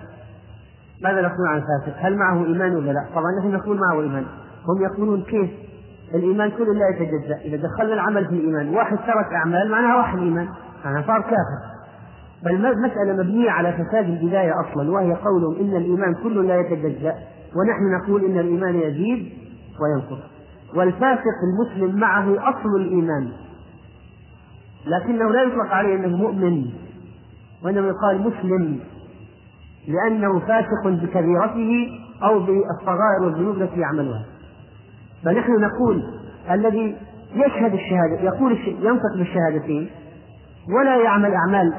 ماذا 1.02 1.20
نقول 1.20 1.46
عن 1.46 1.56
الفاسق؟ 1.56 1.98
هل 1.98 2.16
معه 2.16 2.44
إيمان 2.44 2.76
ولا 2.76 2.90
لا؟ 2.90 3.06
طبعا 3.14 3.32
نحن 3.38 3.52
نقول 3.52 3.80
معه 3.80 4.00
إيمان 4.00 4.24
هم 4.68 4.82
يقولون 4.82 5.22
كيف؟ 5.22 5.50
الإيمان 6.14 6.50
كله 6.50 6.74
لا 6.74 6.88
يتجزأ. 6.88 7.36
إذا 7.44 7.56
دخلنا 7.56 7.94
العمل 7.94 8.26
في 8.26 8.34
الإيمان 8.34 8.68
واحد 8.68 8.96
ترك 8.96 9.32
أعمال 9.32 9.70
معناها 9.70 9.96
واحد 9.96 10.18
إيمان 10.18 10.48
معناها 10.84 11.02
صار 11.06 11.20
كافر. 11.20 11.60
بل 12.44 12.78
مسألة 12.78 13.12
مبنية 13.12 13.50
على 13.50 13.72
فساد 13.72 14.08
البداية 14.08 14.52
أصلا 14.60 14.90
وهي 14.90 15.14
قولهم 15.14 15.56
إن 15.60 15.76
الإيمان 15.76 16.14
كله 16.14 16.42
لا 16.42 16.60
يتجزأ 16.60 17.14
ونحن 17.56 18.02
نقول 18.02 18.24
إن 18.24 18.38
الإيمان 18.38 18.74
يزيد 18.74 19.32
وينقص. 19.80 20.24
والفاسق 20.74 21.36
المسلم 21.52 22.00
معه 22.00 22.50
أصل 22.50 22.76
الإيمان. 22.80 23.28
لكنه 24.86 25.30
لا 25.30 25.42
يطلق 25.42 25.66
عليه 25.66 25.94
أنه 25.94 26.16
مؤمن 26.16 26.66
وإنما 27.64 27.88
يقال 27.88 28.20
مسلم 28.20 28.80
لأنه 29.88 30.38
فاسق 30.38 30.86
بكبيرته 30.86 31.88
أو 32.22 32.40
بالصغائر 32.40 33.22
والذنوب 33.24 33.62
التي 33.62 33.80
يعملها. 33.80 34.24
فنحن 35.24 35.52
نقول 35.52 36.02
الذي 36.50 36.96
يشهد 37.34 37.74
الشهادة 37.74 38.20
يقول 38.22 38.58
ينطق 38.66 39.16
بالشهادتين 39.16 39.90
ولا 40.78 40.96
يعمل 40.96 41.34
أعمال 41.34 41.74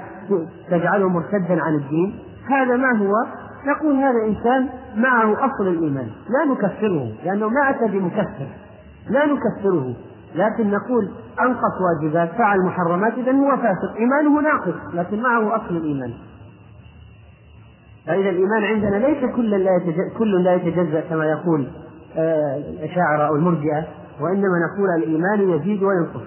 تجعله 0.70 1.10
مرتدا 1.10 1.64
عن 1.64 1.76
الدين 1.76 2.20
هذا 2.50 2.76
ما 2.76 2.98
هو؟ 2.98 3.14
نقول 3.66 3.96
هذا 3.96 4.26
إنسان 4.28 4.70
معه 4.96 5.46
أصل 5.46 5.68
الإيمان 5.68 6.08
لا 6.30 6.54
نكفره 6.54 7.12
لأنه 7.26 7.50
ما 7.50 7.70
أتى 7.70 7.88
بمكفر 7.88 8.48
لا 9.10 9.26
نكفره 9.26 9.94
لكن 10.36 10.72
نقول 10.72 11.12
أنقص 11.42 11.74
واجبات 11.82 12.30
فعل 12.38 12.60
محرمات 12.66 13.14
إذا 13.14 13.32
هو 13.32 13.58
فاسق 13.58 13.96
إيمانه 14.00 14.42
ناقص 14.42 14.94
لكن 14.94 15.22
معه 15.22 15.56
أصل 15.56 15.78
الإيمان. 15.78 16.14
فإذا 18.08 18.30
الإيمان 18.30 18.64
عندنا 18.64 18.96
ليس 18.96 19.36
كل 19.36 19.50
لا 19.50 19.76
يتجزأ, 19.76 20.18
كل 20.18 20.44
لا 20.44 20.54
يتجزأ 20.54 21.02
كما 21.10 21.26
يقول 21.26 21.68
الأشاعرة 22.18 23.28
أو 23.28 23.36
المرجئة 23.36 23.88
وإنما 24.22 24.58
نقول 24.68 24.90
الإيمان 24.98 25.50
يزيد 25.50 25.84
وينقص. 25.84 26.22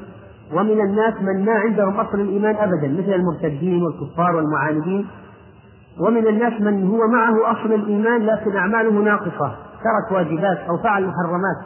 ومن 0.52 0.80
الناس 0.80 1.14
من 1.20 1.44
ما 1.44 1.52
عندهم 1.52 2.00
أصل 2.00 2.20
الإيمان 2.20 2.56
أبدا 2.56 2.88
مثل 2.88 3.12
المرتدين 3.12 3.82
والكفار 3.82 4.36
والمعاندين. 4.36 5.06
ومن 6.00 6.26
الناس 6.26 6.60
من 6.60 6.86
هو 6.86 7.06
معه 7.06 7.52
أصل 7.52 7.72
الإيمان 7.72 8.26
لكن 8.26 8.56
أعماله 8.56 8.90
ناقصة 8.90 9.56
ترك 9.84 10.12
واجبات 10.12 10.58
أو 10.58 10.78
فعل 10.78 11.06
محرمات. 11.06 11.56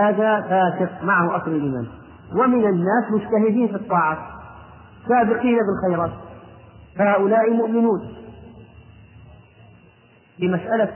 هذا 0.00 0.40
فاسق 0.40 1.04
معه 1.04 1.36
أصل 1.36 1.50
الإيمان. 1.50 1.86
ومن 2.32 2.68
الناس 2.68 3.10
مجتهدين 3.10 3.68
في 3.68 3.74
الطاعات 3.74 4.18
سابقين 5.08 5.58
بالخيرات. 5.58 6.10
فهؤلاء 6.98 7.50
مؤمنون. 7.50 8.00
في 10.36 10.48
مسألة 10.48 10.92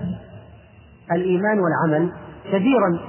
الإيمان 1.12 1.58
والعمل 1.60 2.12
كثيرا 2.44 3.00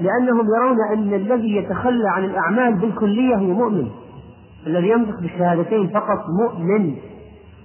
لأنهم 0.00 0.46
يرون 0.56 0.76
أن 0.92 1.14
الذي 1.14 1.56
يتخلى 1.56 2.08
عن 2.08 2.24
الأعمال 2.24 2.74
بالكلية 2.74 3.36
هو 3.36 3.44
مؤمن. 3.44 3.90
الذي 4.66 4.88
ينطق 4.88 5.20
بالشهادتين 5.20 5.88
فقط 5.88 6.24
مؤمن 6.42 6.96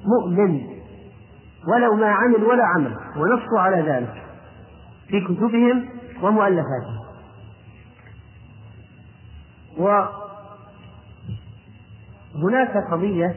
مؤمن. 0.06 0.62
ولو 1.68 1.96
ما 1.96 2.12
عمل 2.12 2.44
ولا 2.44 2.64
عمل 2.66 2.98
ونصوا 3.18 3.60
على 3.60 3.82
ذلك 3.82 4.24
في 5.08 5.22
كتبهم 5.22 5.86
ومؤلفاتهم. 6.22 7.00
وهناك 12.36 12.78
قضية 12.92 13.36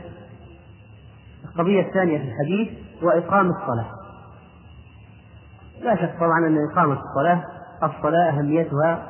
القضية 1.45 1.81
الثانية 1.81 2.18
في 2.18 2.25
الحديث 2.25 2.68
وإقام 3.03 3.51
الصلاة. 3.51 3.90
لا 5.83 5.97
شك 5.97 6.16
طبعا 6.21 6.47
أن 6.47 6.57
إقامة 6.73 7.01
الصلاة 7.01 7.45
الصلاة 7.87 8.31
أهميتها 8.31 9.03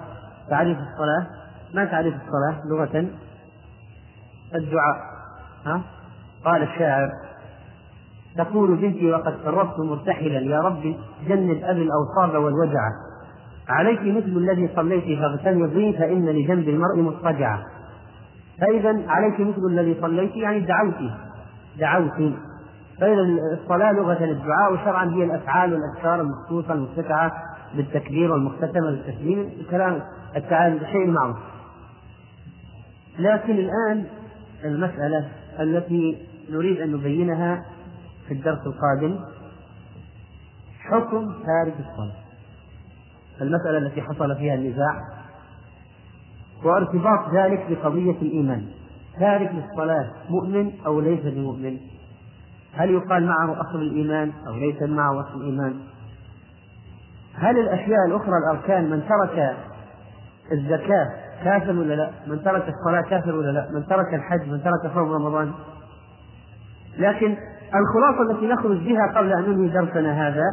تعريف 0.49 0.79
الصلاة. 0.79 1.27
ما 1.75 1.85
تعريف 1.85 2.15
الصلاة 2.15 2.67
لغة؟ 2.67 3.07
الدعاء. 4.55 4.97
ها؟ 5.67 5.83
قال 6.45 6.63
الشاعر 6.63 7.11
تقول 8.37 8.77
بنتي 8.77 9.13
وقد 9.13 9.35
قربت 9.45 9.79
مرتحلا 9.79 10.41
يا 10.41 10.61
رب 10.61 10.83
جنب 11.29 11.65
أبي 11.65 11.83
الأوصاب 11.83 12.43
والوجع. 12.43 12.81
عليك 13.69 14.01
مثل 14.01 14.37
الذي 14.37 14.71
صليت 14.77 15.19
فاغتنضي 15.19 15.93
فإن 15.93 16.27
لجنب 16.27 16.69
المرء 16.69 17.01
مضطجعا 17.01 17.59
فإذا 18.61 19.03
عليك 19.09 19.41
مثل 19.41 19.67
الذي 19.67 19.97
صليت 20.01 20.37
يعني 20.37 20.61
دعوت. 20.61 21.13
دعوت. 21.79 22.33
فإذا 23.01 23.23
الصلاة 23.63 23.93
لغة 23.93 24.25
الدعاء 24.25 24.73
وشرعا 24.73 25.05
هي 25.05 25.25
الأفعال 25.25 25.73
والأذكار 25.73 26.21
المخصوصة 26.21 26.75
المفتتحة 26.75 27.33
بالتكبير 27.77 28.33
والمختتمة 28.33 28.91
بالتسليم 28.91 29.51
الكلام 29.61 30.03
التعالي 30.37 30.81
شيء 30.93 31.07
معروف 31.07 31.37
لكن 33.19 33.53
الآن 33.53 34.05
المسألة 34.65 35.29
التي 35.61 36.19
نريد 36.51 36.81
أن 36.81 36.93
نبينها 36.93 37.65
في 38.29 38.35
الدرس 38.35 38.67
القادم 38.67 39.19
حكم 40.81 41.33
تارك 41.33 41.75
الصلاة. 41.81 42.23
المسألة 43.41 43.79
التي 43.79 44.03
حصل 44.03 44.37
فيها 44.37 44.55
النزاع 44.55 45.01
وارتباط 46.65 47.35
ذلك 47.35 47.67
بقضية 47.71 48.17
الإيمان. 48.23 48.67
تارك 49.21 49.51
للصلاة 49.55 50.11
مؤمن 50.29 50.73
أو 50.87 51.01
ليس 51.01 51.21
بمؤمن؟ 51.21 51.79
هل 52.73 52.91
يقال 52.91 53.27
معه 53.27 53.61
أصل 53.61 53.83
الإيمان 53.83 54.33
أو 54.47 54.55
ليس 54.55 54.83
معه 54.83 55.21
أصل 55.21 55.41
الإيمان؟ 55.41 55.75
هل 57.39 57.59
الأشياء 57.59 58.07
الأخرى 58.09 58.35
الأركان 58.39 58.91
من 58.91 59.03
ترك 59.09 59.57
الزكاة 60.53 61.07
كافر 61.45 61.71
ولا 61.71 61.95
لا؟ 61.95 62.11
من 62.27 62.43
ترك 62.45 62.69
الصلاة 62.69 63.03
كافر 63.11 63.37
ولا 63.37 63.51
لا؟ 63.51 63.69
من 63.75 63.87
ترك 63.87 64.15
الحج، 64.15 64.49
من 64.49 64.63
ترك 64.63 64.95
صوم 64.95 65.13
رمضان؟ 65.13 65.53
لكن 66.99 67.37
الخلاصة 67.75 68.31
التي 68.31 68.47
نخرج 68.47 68.79
بها 68.79 69.13
قبل 69.17 69.33
أن 69.33 69.51
ننهي 69.51 69.69
درسنا 69.69 70.29
هذا 70.29 70.45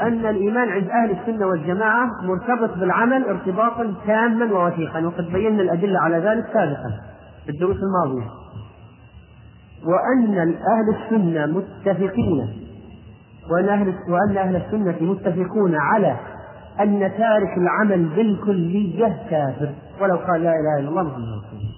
أن 0.00 0.26
الإيمان 0.26 0.68
عند 0.68 0.90
أهل 0.90 1.10
السنة 1.10 1.46
والجماعة 1.46 2.06
مرتبط 2.22 2.78
بالعمل 2.78 3.24
ارتباطا 3.24 3.94
تاما 4.06 4.52
ووثيقا 4.52 5.06
وقد 5.06 5.32
بينا 5.32 5.62
الأدلة 5.62 6.00
على 6.00 6.16
ذلك 6.16 6.46
سابقا 6.52 7.00
في 7.44 7.50
الدروس 7.50 7.76
الماضية 7.76 8.30
وأن 9.84 10.38
أهل 10.38 10.94
السنة 10.96 11.46
متفقين 11.46 12.59
وأن 13.50 13.68
أهل 13.68 13.94
وأن 14.08 14.36
أهل 14.38 14.56
السنة 14.56 14.96
متفقون 15.00 15.74
على 15.74 16.16
أن 16.80 17.00
تارك 17.00 17.58
العمل 17.58 18.08
بالكلية 18.08 19.16
كافر. 19.30 19.74
ولو 20.00 20.16
قال 20.16 20.42
لا 20.42 20.52
إله 20.52 20.78
إلا 20.78 20.88
الله. 20.88 21.02
محمد 21.02 21.22
رسول 21.22 21.58
الله 21.58 21.70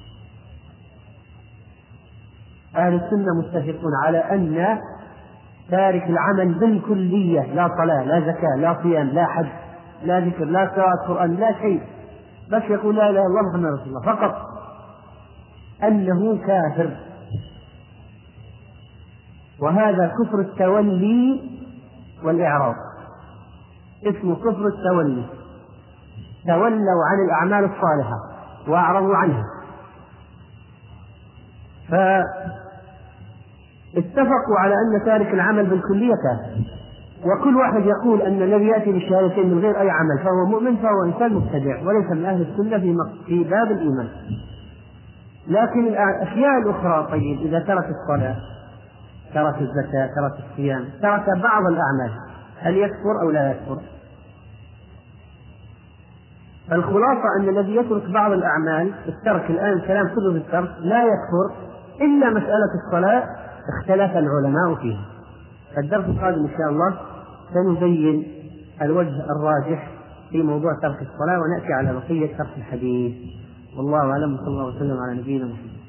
أهل 2.76 2.94
السنة 2.94 3.26
متفقون 3.38 3.92
على 4.04 4.18
أن 4.18 4.78
تارك 5.70 6.02
العمل 6.02 6.54
بالكلية 6.54 7.54
لا 7.54 7.68
صلاة 7.68 8.04
لا 8.04 8.20
زكاة 8.20 8.56
لا 8.58 8.82
صيام 8.82 9.06
لا 9.06 9.26
حج 9.26 9.46
لا 10.04 10.20
ذكر 10.20 10.44
لا 10.44 10.64
قراءة 10.64 11.06
قرآن 11.08 11.36
لا 11.36 11.52
شيء. 11.52 11.82
بس 12.52 12.62
يقول 12.70 12.96
لا 12.96 13.10
إله 13.10 13.20
إلا 13.20 13.26
الله 13.26 13.42
محمد 13.50 13.80
رسول 13.80 13.88
الله 13.88 14.02
فقط. 14.02 14.34
أنه 15.82 16.38
كافر. 16.46 16.90
وهذا 19.60 20.12
كفر 20.18 20.40
التولي 20.40 21.40
والإعراض. 22.24 22.74
اسمه 24.06 24.36
كفر 24.36 24.66
التولي. 24.66 25.24
تولوا 26.46 27.04
عن 27.10 27.24
الأعمال 27.26 27.64
الصالحة 27.64 28.16
وأعرضوا 28.68 29.16
عنها. 29.16 29.44
فاتفقوا 33.94 34.58
على 34.58 34.74
أن 34.74 35.04
تارك 35.04 35.34
العمل 35.34 35.66
بالكلية. 35.66 36.14
كافر 36.14 36.82
وكل 37.24 37.56
واحد 37.56 37.86
يقول 37.86 38.22
أن 38.22 38.42
الذي 38.42 38.66
يأتي 38.66 38.92
بالشهادتين 38.92 39.50
من 39.50 39.58
غير 39.58 39.80
أي 39.80 39.90
عمل 39.90 40.18
فهو 40.18 40.46
مؤمن 40.46 40.76
فهو 40.76 41.04
إنسان 41.04 41.34
مبتدع 41.34 41.82
وليس 41.86 42.10
من 42.10 42.24
أهل 42.24 42.42
السنة 42.42 42.78
في 42.78 42.96
في 43.26 43.44
باب 43.44 43.70
الإيمان. 43.70 44.08
لكن 45.48 45.86
الأشياء 45.86 46.58
الأخرى 46.58 47.08
طيب 47.10 47.40
إذا 47.40 47.58
ترك 47.58 47.84
الصلاة. 47.84 48.36
ترك 49.34 49.54
الزكاة 49.60 50.06
ترك 50.06 50.44
الصيام 50.50 50.84
ترك 51.02 51.24
بعض 51.26 51.66
الأعمال. 51.66 52.12
هل 52.58 52.76
يكفر 52.76 53.20
أو 53.22 53.30
لا 53.30 53.50
يكفر؟ 53.50 53.82
الخلاصة 56.72 57.24
أن 57.40 57.48
الذي 57.48 57.76
يترك 57.76 58.10
بعض 58.10 58.32
الأعمال 58.32 58.92
الترك 59.08 59.50
الآن 59.50 59.72
الكلام 59.72 60.08
كله 60.08 60.32
في 60.32 60.38
الترك 60.38 60.70
لا 60.80 61.04
يكفر 61.04 61.54
إلا 62.00 62.30
مسألة 62.30 62.70
الصلاة 62.86 63.24
اختلف 63.78 64.16
العلماء 64.16 64.74
فيها. 64.82 65.04
الدرس 65.78 66.04
القادم 66.04 66.44
إن 66.44 66.50
شاء 66.58 66.68
الله 66.68 66.96
سنبين 67.54 68.26
الوجه 68.82 69.24
الراجح 69.30 69.90
في 70.30 70.42
موضوع 70.42 70.70
ترك 70.82 71.02
الصلاة 71.02 71.40
ونأتي 71.40 71.72
على 71.72 71.92
بقية 71.92 72.36
ترك 72.36 72.56
الحديث. 72.56 73.14
والله 73.76 74.10
أعلم 74.10 74.36
صلى 74.36 74.48
الله 74.48 74.64
وسلم 74.64 74.98
على 75.00 75.20
نبينا 75.20 75.44
محمد. 75.44 75.81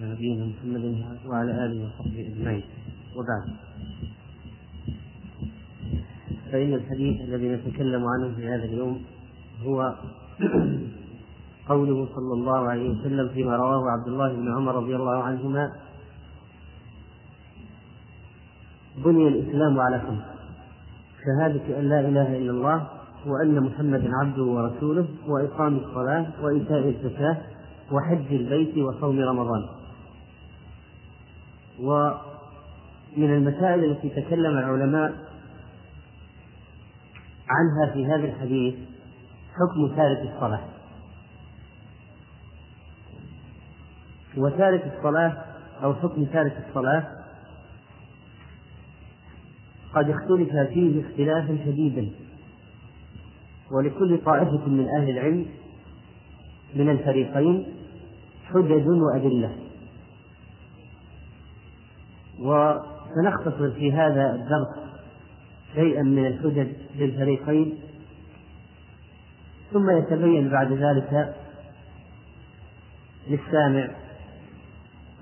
نبينا 0.00 0.44
محمد 0.46 1.04
وعلى 1.26 1.50
آله 1.64 1.86
وصحبه 1.86 2.32
أجمعين. 2.34 2.64
وبعد. 3.16 3.44
فإن 6.52 6.74
الحديث 6.74 7.20
الذي 7.20 7.48
نتكلم 7.48 8.04
عنه 8.06 8.34
في 8.36 8.48
هذا 8.48 8.64
اليوم 8.64 9.02
هو 9.62 9.94
قوله 11.70 12.08
صلى 12.14 12.32
الله 12.32 12.68
عليه 12.68 12.90
وسلم 12.90 13.28
فيما 13.28 13.56
رواه 13.56 13.90
عبد 13.90 14.08
الله 14.08 14.32
بن 14.32 14.56
عمر 14.56 14.74
رضي 14.74 14.96
الله 14.96 15.22
عنهما 15.22 15.72
بني 19.04 19.28
الإسلام 19.28 19.80
على 19.80 20.00
خمس. 20.00 20.24
شهادة 21.24 21.78
أن 21.78 21.88
لا 21.88 22.00
إله 22.00 22.38
إلا 22.38 22.50
الله 22.50 22.88
وأن 23.26 23.60
محمدا 23.60 24.10
عبده 24.22 24.42
ورسوله 24.42 25.06
وإقام 25.26 25.76
الصلاة 25.76 26.26
وإيتاء 26.42 26.88
الزكاة 26.88 27.36
وحج 27.92 28.34
البيت 28.34 28.78
وصوم 28.78 29.20
رمضان. 29.20 29.83
ومن 31.80 33.34
المسائل 33.34 33.84
التي 33.84 34.08
تكلم 34.08 34.58
العلماء 34.58 35.12
عنها 37.48 37.92
في 37.92 38.06
هذا 38.06 38.24
الحديث 38.24 38.74
حكم 39.54 39.96
تارك 39.96 40.18
الصلاة. 40.34 40.64
وتارك 44.36 44.92
الصلاة 44.96 45.44
أو 45.82 45.94
حكم 45.94 46.24
تارك 46.24 46.64
الصلاة 46.68 47.04
قد 49.94 50.10
اختلف 50.10 50.56
فيه 50.72 51.02
اختلافا 51.02 51.58
شديدا 51.64 52.10
ولكل 53.70 54.18
طائفة 54.24 54.68
من 54.68 54.88
أهل 54.88 55.10
العلم 55.10 55.46
من 56.74 56.90
الفريقين 56.90 57.66
حجج 58.44 58.86
وأدلة. 58.86 59.63
وسنختصر 62.40 63.70
في 63.70 63.92
هذا 63.92 64.34
الدرس 64.34 64.68
شيئا 65.74 66.02
من 66.02 66.26
الحجج 66.26 66.68
للفريقين 66.96 67.78
ثم 69.72 69.90
يتبين 69.90 70.48
بعد 70.48 70.72
ذلك 70.72 71.34
للسامع 73.28 73.88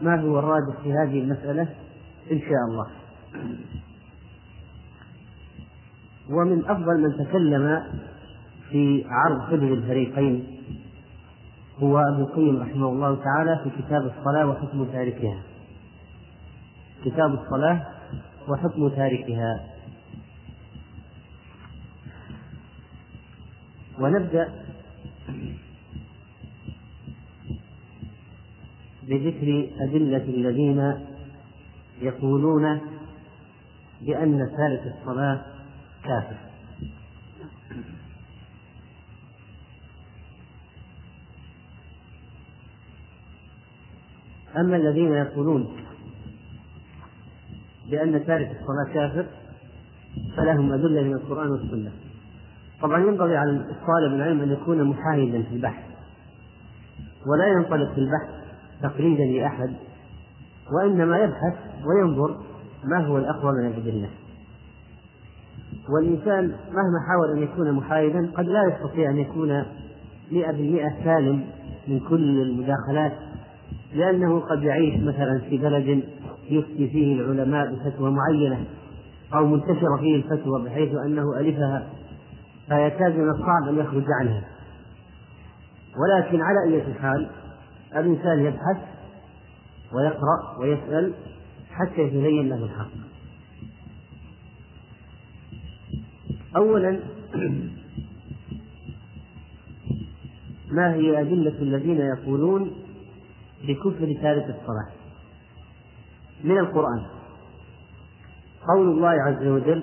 ما 0.02 0.20
هو 0.20 0.38
الراجح 0.38 0.80
في 0.82 0.92
هذه 0.92 1.20
المسألة 1.20 1.68
إن 2.32 2.40
شاء 2.40 2.64
الله. 2.68 2.86
ومن 6.30 6.64
أفضل 6.64 7.00
من 7.00 7.26
تكلم 7.26 7.82
في 8.70 9.04
عرض 9.08 9.40
حجج 9.40 9.72
الفريقين 9.72 10.46
هو 11.78 11.98
ابن 11.98 12.22
القيم 12.22 12.62
رحمه 12.62 12.88
الله 12.88 13.18
تعالى 13.24 13.60
في 13.64 13.82
كتاب 13.82 14.02
الصلاة 14.06 14.46
وحكم 14.46 14.84
تاركها. 14.84 15.51
كتاب 17.04 17.34
الصلاة 17.34 17.86
وحكم 18.48 18.88
تاركها. 18.88 19.66
ونبدأ 23.98 24.52
بذكر 29.02 29.70
أدلة 29.80 30.24
الذين 30.24 30.94
يقولون 32.00 32.80
بأن 34.00 34.38
تارك 34.56 34.94
الصلاة 34.96 35.44
كافر. 36.04 36.36
أما 44.56 44.76
الذين 44.76 45.12
يقولون 45.12 45.81
بأن 47.92 48.26
تارك 48.26 48.50
الصلاة 48.50 48.94
كافر 48.94 49.26
فلهم 50.36 50.72
أدلة 50.72 51.02
من 51.02 51.12
القرآن 51.12 51.50
والسنة. 51.50 51.90
طبعا 52.82 53.00
ينبغي 53.00 53.36
على 53.36 53.50
الطالب 53.50 54.14
العلم 54.14 54.40
أن 54.40 54.52
يكون 54.52 54.84
محايدا 54.84 55.42
في 55.42 55.54
البحث. 55.54 55.84
ولا 57.26 57.46
ينطلق 57.46 57.92
في 57.92 57.98
البحث 57.98 58.30
تقليدا 58.82 59.24
لأحد 59.24 59.72
وإنما 60.72 61.18
يبحث 61.18 61.58
وينظر 61.86 62.36
ما 62.84 63.06
هو 63.06 63.18
الأقوى 63.18 63.52
من 63.52 63.66
الأدلة. 63.66 64.08
والإنسان 65.88 66.44
مهما 66.48 66.98
حاول 67.08 67.36
أن 67.36 67.42
يكون 67.42 67.72
محايدا 67.72 68.30
قد 68.34 68.44
لا 68.44 68.62
يستطيع 68.72 69.10
أن 69.10 69.18
يكون 69.18 69.64
مئة 70.32 70.50
بالمئة 70.52 71.04
سالم 71.04 71.44
من 71.88 72.00
كل 72.00 72.42
المداخلات 72.42 73.12
لأنه 73.94 74.40
قد 74.40 74.62
يعيش 74.62 75.00
مثلا 75.00 75.40
في 75.48 75.58
بلد 75.58 76.02
يفتي 76.52 76.88
فيه 76.88 77.14
العلماء 77.14 77.74
بفتوى 77.74 78.10
معينة 78.10 78.64
أو 79.34 79.46
منتشرة 79.46 79.96
فيه 80.00 80.16
الفتوى 80.16 80.64
بحيث 80.64 80.94
أنه 81.06 81.40
ألفها 81.40 81.88
فيكاد 82.68 83.16
من 83.16 83.30
الصعب 83.30 83.68
أن 83.68 83.78
يخرج 83.78 84.04
عنها. 84.20 84.44
ولكن 85.96 86.40
على 86.40 86.74
أي 86.74 86.94
حال 86.94 87.30
الإنسان 87.96 88.40
يبحث 88.44 88.76
ويقرأ 89.92 90.58
ويسأل 90.58 91.12
حتى 91.70 92.02
يتبين 92.02 92.48
له 92.48 92.64
الحق. 92.64 92.90
أولا 96.56 97.00
ما 100.70 100.94
هي 100.94 101.20
أدلة 101.20 101.62
الذين 101.62 102.00
يقولون 102.00 102.72
بكفر 103.68 104.16
تارك 104.22 104.44
الصلاة؟ 104.44 105.01
من 106.44 106.58
القرآن. 106.58 107.02
قول 108.74 108.88
الله 108.88 109.08
عز 109.08 109.46
وجل 109.46 109.82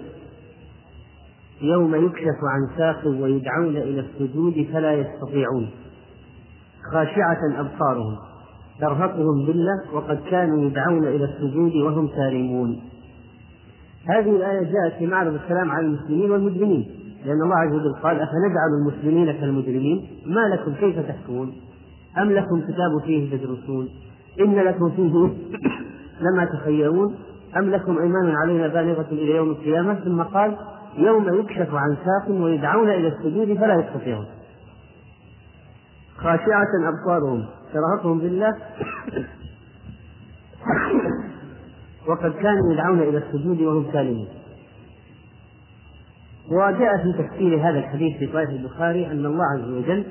يوم 1.62 1.96
يكشف 1.96 2.38
عن 2.44 2.78
ساق 2.78 3.08
ويدعون 3.08 3.78
إلى 3.78 4.00
السجود 4.00 4.68
فلا 4.74 4.94
يستطيعون. 4.94 5.70
خاشعة 6.94 7.60
أبصارهم 7.60 8.18
ترهقهم 8.80 9.46
ذلة 9.48 9.94
وقد 9.94 10.20
كانوا 10.32 10.62
يدعون 10.66 11.08
إلى 11.08 11.26
السجود 11.26 11.76
وهم 11.76 12.10
سالمون. 12.16 12.82
هذه 14.06 14.36
الآية 14.36 14.64
جاءت 14.64 14.94
في 15.00 15.08
معرض 15.08 15.34
الكلام 15.34 15.72
على 15.72 15.86
المسلمين 15.86 16.32
والمجرمين 16.32 16.90
لأن 17.26 17.42
الله 17.42 17.56
عز 17.56 17.74
وجل 17.74 17.94
قال 17.94 18.16
أفنجعل 18.16 18.70
المسلمين 18.82 19.32
كالمجرمين؟ 19.32 20.08
ما 20.26 20.40
لكم 20.40 20.74
كيف 20.74 21.00
تحكمون؟ 21.00 21.54
أم 22.18 22.32
لكم 22.32 22.62
كتاب 22.62 23.02
فيه 23.06 23.38
تدرسون؟ 23.38 23.90
إن 24.40 24.56
لكم 24.56 24.90
فيه 24.90 25.30
لما 26.22 26.46
تخيرون 26.46 27.16
أم 27.58 27.70
لكم 27.70 27.98
أيمان 27.98 28.36
علينا 28.36 28.68
بالغة 28.68 29.08
إلى 29.12 29.36
يوم 29.36 29.50
القيامة؟ 29.50 29.94
ثم 29.94 30.22
قال 30.22 30.58
يوم 30.98 31.40
يكشف 31.40 31.74
عن 31.74 31.98
ساق 32.06 32.36
ويدعون 32.36 32.90
إلى 32.90 33.08
السجود 33.08 33.58
فلا 33.58 33.76
يستطيعون. 33.76 34.26
خاشعة 36.18 36.68
أبصارهم 36.88 37.46
ترهقهم 37.74 38.20
بالله. 38.20 38.56
وقد 42.08 42.32
كانوا 42.32 42.74
يدعون 42.74 43.00
إلى 43.00 43.18
السجود 43.18 43.62
وهم 43.62 43.86
سالمون. 43.94 44.28
وجاء 46.52 46.98
في 46.98 47.14
تفسير 47.24 47.70
هذا 47.70 47.80
الحديث 47.80 48.18
في 48.18 48.28
صحيح 48.34 48.50
البخاري 48.50 49.12
أن 49.12 49.26
الله 49.26 49.46
عز 49.46 49.70
وجل 49.70 50.04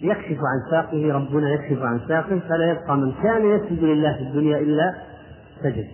يكشف 0.00 0.38
عن 0.38 0.70
ساقه 0.70 1.12
ربنا 1.12 1.50
يكشف 1.50 1.82
عن 1.82 2.00
ساقه 2.08 2.40
فلا 2.48 2.70
يبقى 2.70 2.96
من 2.96 3.12
كان 3.22 3.50
يسجد 3.50 3.84
لله 3.84 4.12
في 4.12 4.22
الدنيا 4.22 4.58
إلا 4.58 4.94
سجد 5.62 5.88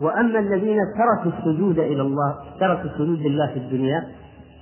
وأما 0.00 0.38
الذين 0.38 0.78
تركوا 0.98 1.38
السجود 1.38 1.78
إلى 1.78 2.02
الله 2.02 2.36
تركوا 2.60 2.90
السجود 2.90 3.18
لله 3.18 3.46
في 3.46 3.58
الدنيا 3.58 4.08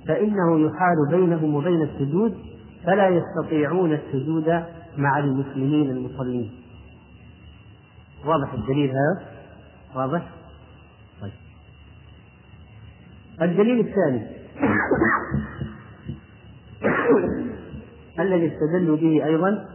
فإنه 0.07 0.59
يحال 0.59 0.95
بينهم 1.11 1.55
وبين 1.55 1.81
السجود 1.81 2.37
فلا 2.85 3.09
يستطيعون 3.09 3.93
السجود 3.93 4.63
مع 4.97 5.19
المسلمين 5.19 5.89
المصلين. 5.89 6.51
واضح 8.25 8.53
الدليل 8.53 8.89
هذا؟ 8.89 9.25
واضح؟ 9.95 10.27
طيب. 11.21 11.31
الدليل 13.41 13.79
الثاني. 13.79 14.27
الذي 18.19 18.53
استدلوا 18.53 18.97
به 18.97 19.25
أيضا 19.25 19.65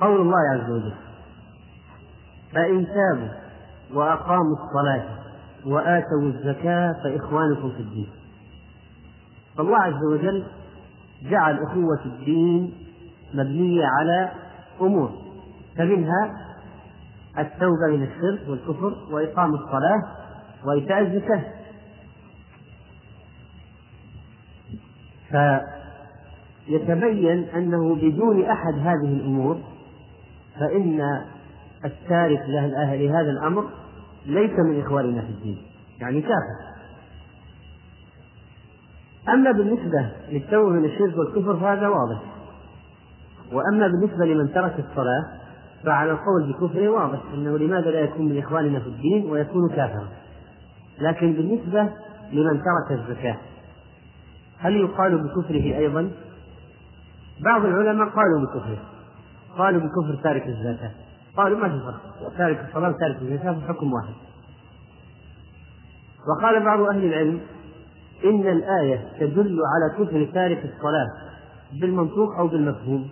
قول 0.00 0.20
الله 0.20 0.38
عز 0.52 0.70
وجل 0.70 0.94
فإن 2.52 2.86
تابوا 2.86 3.28
وأقاموا 3.94 4.56
الصلاة 4.56 5.04
وآتوا 5.66 6.22
الزكاة 6.22 6.92
فإخوانكم 7.04 7.70
في 7.70 7.80
الدين. 7.80 8.08
فالله 9.56 9.76
عز 9.78 10.04
وجل 10.12 10.44
جعل 11.22 11.62
أخوة 11.62 12.04
الدين 12.04 12.74
مبنية 13.34 13.86
على 13.86 14.32
أمور 14.80 15.10
فمنها 15.76 16.32
التوبة 17.38 17.86
من 17.96 18.02
الشرك 18.02 18.48
والكفر 18.48 18.96
وإقام 19.10 19.54
الصلاة 19.54 20.02
وإيتاء 20.64 21.00
الزكاة. 21.00 21.44
فيتبين 26.66 27.48
أنه 27.48 27.94
بدون 27.94 28.44
أحد 28.44 28.74
هذه 28.78 29.12
الأمور 29.16 29.60
فإن 30.60 31.00
التارك 31.84 32.42
لهذا 32.98 33.30
الأمر 33.30 33.68
ليس 34.26 34.52
من 34.58 34.80
إخواننا 34.80 35.20
في 35.20 35.30
الدين 35.30 35.62
يعني 36.00 36.20
كافر. 36.20 36.74
أما 39.28 39.50
بالنسبة 39.52 40.08
للتوبة 40.28 40.70
من 40.70 40.84
الشرك 40.84 41.16
والكفر 41.18 41.56
فهذا 41.56 41.88
واضح. 41.88 42.22
وأما 43.52 43.88
بالنسبة 43.88 44.24
لمن 44.24 44.52
ترك 44.52 44.84
الصلاة 44.90 45.24
فعلى 45.84 46.10
القول 46.10 46.52
بكفره 46.52 46.88
واضح 46.88 47.18
أنه 47.34 47.58
لماذا 47.58 47.90
لا 47.90 48.00
يكون 48.00 48.28
من 48.28 48.38
إخواننا 48.38 48.80
في 48.80 48.86
الدين 48.86 49.30
ويكون 49.30 49.68
كافرا. 49.68 50.08
لكن 51.00 51.32
بالنسبة 51.32 51.82
لمن 52.32 52.62
ترك 52.62 52.98
الزكاة 52.98 53.36
هل 54.58 54.76
يقال 54.76 55.18
بكفره 55.18 55.76
أيضا؟ 55.78 56.10
بعض 57.40 57.64
العلماء 57.64 58.08
قالوا 58.08 58.40
بكفره. 58.40 58.93
قالوا 59.58 59.80
بكفر 59.80 60.22
تارك 60.22 60.46
الزكاة. 60.46 60.90
قالوا 61.36 61.58
ما 61.58 61.68
في 61.68 61.84
فرق. 61.84 62.36
تارك 62.38 62.66
الصلاة 62.68 62.88
وتارك 62.88 63.22
الزكاة 63.22 63.52
في 63.52 63.66
حكم 63.68 63.92
واحد. 63.92 64.14
وقال 66.28 66.64
بعض 66.64 66.80
أهل 66.80 67.04
العلم 67.04 67.40
إن 68.24 68.48
الآية 68.48 69.12
تدل 69.20 69.58
على 69.74 70.04
كفر 70.04 70.24
تارك 70.34 70.58
الصلاة 70.58 71.06
بالمنطوق 71.72 72.38
أو 72.38 72.48
بالمفهوم. 72.48 73.08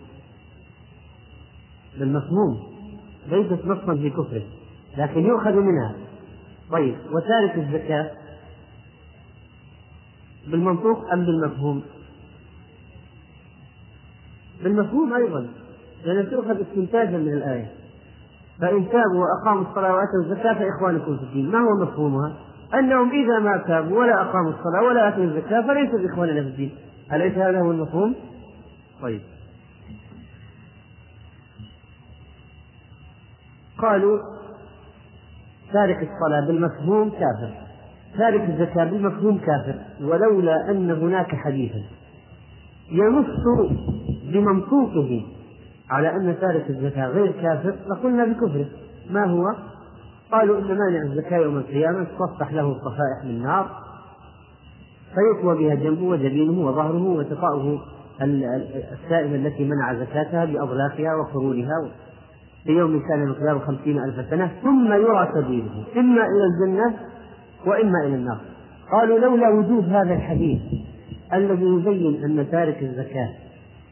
بالمفهوم. 1.98 2.72
ليست 3.26 3.64
نصا 3.64 3.94
في 3.94 4.10
كفره. 4.10 4.42
لكن 4.96 5.26
يؤخذ 5.26 5.52
منها. 5.52 5.94
طيب 6.70 6.96
وتارك 7.12 7.58
الزكاة 7.58 8.10
بالمنطوق 10.46 11.12
أم 11.12 11.24
بالمفهوم؟ 11.24 11.82
بالمفهوم 14.62 15.14
أيضا. 15.14 15.48
لأن 16.04 16.30
تؤخذ 16.30 16.60
استنتاجا 16.60 17.18
من 17.18 17.32
الآية. 17.32 17.66
فإن 18.60 18.88
تابوا 18.88 19.24
وأقاموا 19.24 19.62
الصلاة 19.62 19.94
وآتوا 19.94 20.22
الزكاة 20.24 20.54
فإخوانكم 20.54 21.16
في 21.16 21.22
الدين. 21.22 21.50
ما 21.50 21.58
هو 21.58 21.82
مفهومها؟ 21.82 22.32
أنهم 22.74 23.10
إذا 23.10 23.38
ما 23.38 23.56
تابوا 23.56 23.98
ولا 23.98 24.22
أقاموا 24.22 24.50
الصلاة 24.50 24.82
ولا 24.82 25.08
آتوا 25.08 25.24
الزكاة 25.24 25.66
فليسوا 25.66 25.98
بإخواننا 25.98 26.42
في 26.42 26.48
الدين. 26.48 26.70
أليس 27.12 27.34
هذا 27.34 27.60
هو 27.60 27.70
المفهوم؟ 27.70 28.14
طيب. 29.02 29.20
قالوا 33.78 34.18
تارك 35.72 35.96
الصلاة 35.96 36.46
بالمفهوم 36.46 37.10
كافر. 37.10 37.54
تارك 38.18 38.50
الزكاة 38.50 38.84
بالمفهوم 38.84 39.38
كافر. 39.38 39.78
ولولا 40.00 40.70
أن 40.70 40.90
هناك 40.90 41.34
حديثا 41.34 41.82
ينص 42.90 43.26
بمنطوقه 44.32 45.22
على 45.92 46.16
أن 46.16 46.36
تارك 46.40 46.70
الزكاة 46.70 47.06
غير 47.06 47.32
كافر 47.42 47.74
لقلنا 47.90 48.24
بكفره. 48.24 48.66
ما 49.10 49.24
هو؟ 49.24 49.44
قالوا 50.32 50.58
إن 50.58 50.78
مانع 50.78 51.02
الزكاة 51.02 51.38
يوم 51.38 51.56
القيامة 51.56 52.06
تصفح 52.18 52.52
له 52.52 52.74
صفائح 52.74 53.24
من 53.24 53.42
نار 53.42 53.70
فيطوى 55.14 55.58
بها 55.58 55.74
جنبه 55.74 56.02
وجبينه 56.02 56.66
وظهره 56.66 57.02
وتطأه 57.02 57.78
السائمة 58.22 59.34
التي 59.34 59.64
منع 59.64 59.94
زكاتها 59.94 60.44
بأضلافها 60.44 61.14
وقرونها. 61.14 61.90
في 62.64 62.72
يوم 62.72 63.02
كان 63.08 63.28
مقداره 63.28 63.58
خمسين 63.58 63.98
ألف 63.98 64.30
سنة 64.30 64.50
ثم 64.62 64.92
يرى 64.92 65.28
سبيله 65.34 65.84
إما 65.96 66.22
إلى 66.26 66.44
الجنة 66.44 66.94
وإما 67.66 67.98
إلى 68.06 68.14
النار. 68.14 68.40
قالوا 68.92 69.18
لولا 69.18 69.48
وجود 69.48 69.88
هذا 69.88 70.14
الحديث 70.14 70.60
الذي 71.32 71.64
يبين 71.64 72.24
أن 72.24 72.50
تارك 72.50 72.82
الزكاة 72.82 73.28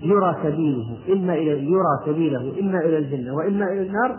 يرى 0.02 0.36
سبيله 0.42 0.96
إما 1.12 1.34
إلى 1.34 1.50
يرى 1.50 2.00
سبيله 2.06 2.60
إما 2.60 2.78
إلى 2.78 2.98
الجنة 2.98 3.34
وإما 3.34 3.64
إلى 3.64 3.82
النار 3.82 4.18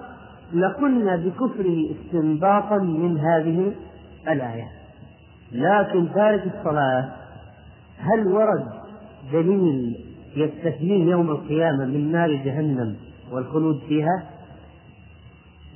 لقلنا 0.54 1.16
بكفره 1.16 1.90
استنباطا 1.92 2.78
من 2.78 3.20
هذه 3.20 3.72
الآية 4.28 4.68
لكن 5.52 6.14
تارك 6.14 6.44
الصلاة 6.56 7.10
هل 7.98 8.28
ورد 8.28 8.66
دليل 9.34 10.06
يستثنيه 10.36 11.12
يوم 11.12 11.30
القيامة 11.30 11.86
من 11.86 12.12
نار 12.12 12.32
جهنم 12.32 12.96
والخلود 13.32 13.80
فيها؟ 13.88 14.24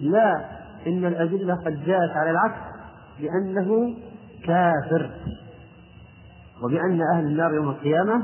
لا 0.02 0.46
إن 0.88 1.06
الأدلة 1.06 1.56
قد 1.56 1.86
جاءت 1.86 2.12
على 2.12 2.32
العكس 2.32 2.62
بأنه 3.20 3.96
كافر 4.44 5.10
وبأن 6.64 7.02
أهل 7.14 7.26
النار 7.26 7.54
يوم 7.54 7.70
القيامة 7.70 8.24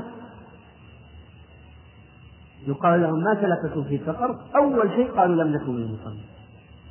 يقال 2.66 3.02
لهم 3.02 3.20
ما 3.24 3.34
سلككم 3.34 3.84
في 3.84 3.98
سقر. 4.06 4.40
أول 4.56 4.90
شيء 4.90 5.10
قالوا 5.10 5.44
لم 5.44 5.52
نكن 5.54 5.72
من 5.72 5.82
المصلين. 5.82 6.24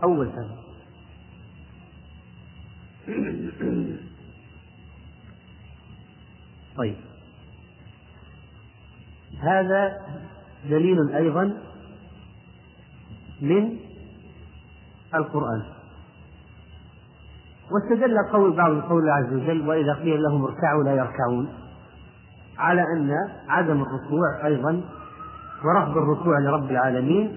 أول 0.04 0.30
سبب 0.36 0.62
طيب. 6.78 6.96
هذا 9.40 9.98
دليل 10.70 11.16
أيضا 11.16 11.58
من 13.42 13.78
القرآن. 15.16 15.64
واستدل 17.72 18.18
قول 18.34 18.56
بعض 18.56 18.72
القول 18.72 19.10
عز 19.10 19.34
وجل 19.34 19.68
وإذا 19.68 19.94
قيل 19.94 20.24
لهم 20.24 20.44
اركعوا 20.44 20.84
لا 20.84 20.96
يركعون. 20.96 21.48
على 22.58 22.82
أن 22.82 23.12
عدم 23.48 23.82
الركوع 23.82 24.46
أيضا 24.46 24.82
ورفض 25.66 25.98
الركوع 25.98 26.40
لرب 26.40 26.72
العالمين 26.72 27.36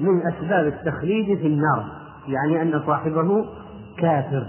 من 0.00 0.26
أسباب 0.26 0.66
التخليد 0.66 1.38
في 1.38 1.46
النار 1.46 1.84
يعني 2.28 2.62
أن 2.62 2.82
صاحبه 2.86 3.46
كافر. 3.98 4.46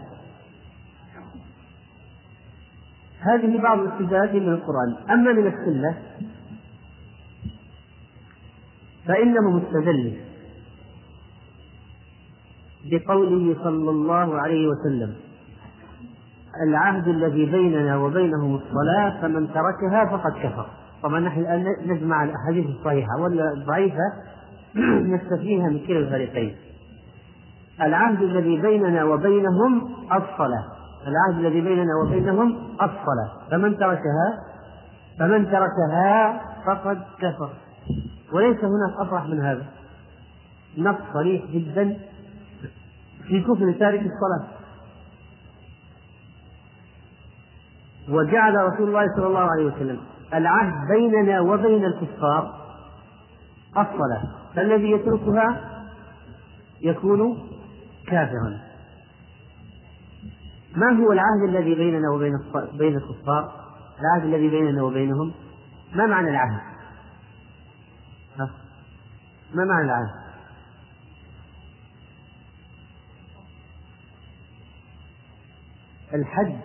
هذه 3.19 3.61
بعض 3.61 3.79
الاستدلالات 3.79 4.35
من 4.35 4.49
القرآن. 4.49 4.95
أما 5.09 5.33
من 5.33 5.47
السنة 5.47 5.97
فإنه 9.07 9.49
مستدل 9.49 10.17
بقوله 12.91 13.55
صلى 13.63 13.89
الله 13.89 14.41
عليه 14.41 14.67
وسلم 14.67 15.15
العهد 16.67 17.07
الذي 17.07 17.45
بيننا 17.45 17.97
وبينهم 17.97 18.55
الصلاة 18.55 19.21
فمن 19.21 19.47
تركها 19.53 20.05
فقد 20.05 20.31
كفر. 20.43 20.80
طبعا 21.03 21.19
نحن 21.19 21.39
الآن 21.39 21.65
نجمع 21.85 22.23
الأحاديث 22.23 22.65
الصحيحة 22.65 23.17
ولا 23.19 23.53
الضعيفة 23.53 24.13
نستفيدها 25.15 25.69
من 25.69 25.79
كلا 25.87 25.99
الفريقين. 25.99 26.55
العهد 27.81 28.21
الذي 28.21 28.61
بيننا 28.61 29.03
وبينهم 29.03 29.95
الصلاة. 30.05 30.65
العهد 31.07 31.45
الذي 31.45 31.61
بيننا 31.61 31.95
وبينهم 32.03 32.55
الصلاة. 32.73 33.49
فمن 33.51 33.77
تركها؟ 33.77 34.37
فمن 35.19 35.45
تركها 35.45 36.41
فقد 36.65 37.01
كفر. 37.19 37.49
وليس 38.33 38.57
هناك 38.57 38.99
أفرح 38.99 39.25
من 39.25 39.41
هذا. 39.41 39.65
نص 40.77 40.95
صريح 41.13 41.45
جدا 41.45 41.97
في 43.27 43.41
كفر 43.41 43.71
تارك 43.79 43.99
الصلاة. 43.99 44.47
وجعل 48.09 48.55
رسول 48.55 48.87
الله 48.87 49.05
صلى 49.15 49.27
الله 49.27 49.47
عليه 49.51 49.65
وسلم 49.65 50.10
العهد 50.33 50.87
بيننا 50.87 51.41
وبين 51.41 51.85
الكفار 51.85 52.61
الصلاة 53.77 54.23
فالذي 54.55 54.91
يتركها 54.91 55.71
يكون 56.81 57.49
كافرا 58.07 58.61
ما 60.75 60.91
هو 60.91 61.11
العهد 61.11 61.43
الذي 61.49 61.75
بيننا 61.75 62.09
وبين 62.09 62.39
بين 62.73 62.95
الكفار؟ 62.97 63.51
العهد 63.99 64.33
الذي 64.33 64.49
بيننا 64.49 64.83
وبينهم 64.83 65.31
ما 65.95 66.05
معنى 66.05 66.29
العهد؟ 66.29 66.61
ها؟ 68.39 68.49
ما 69.53 69.65
معنى 69.65 69.85
العهد؟ 69.85 70.21
الحد 76.13 76.57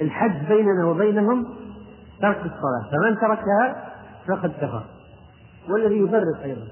الحد 0.00 0.48
بيننا 0.48 0.86
وبينهم 0.86 1.59
ترك 2.20 2.36
الصلاة. 2.36 2.90
فمن 2.90 3.20
تركها 3.20 3.92
فقد 4.28 4.50
كفر. 4.50 4.84
والذي 5.68 5.98
يفرق 5.98 6.42
أيضا. 6.42 6.66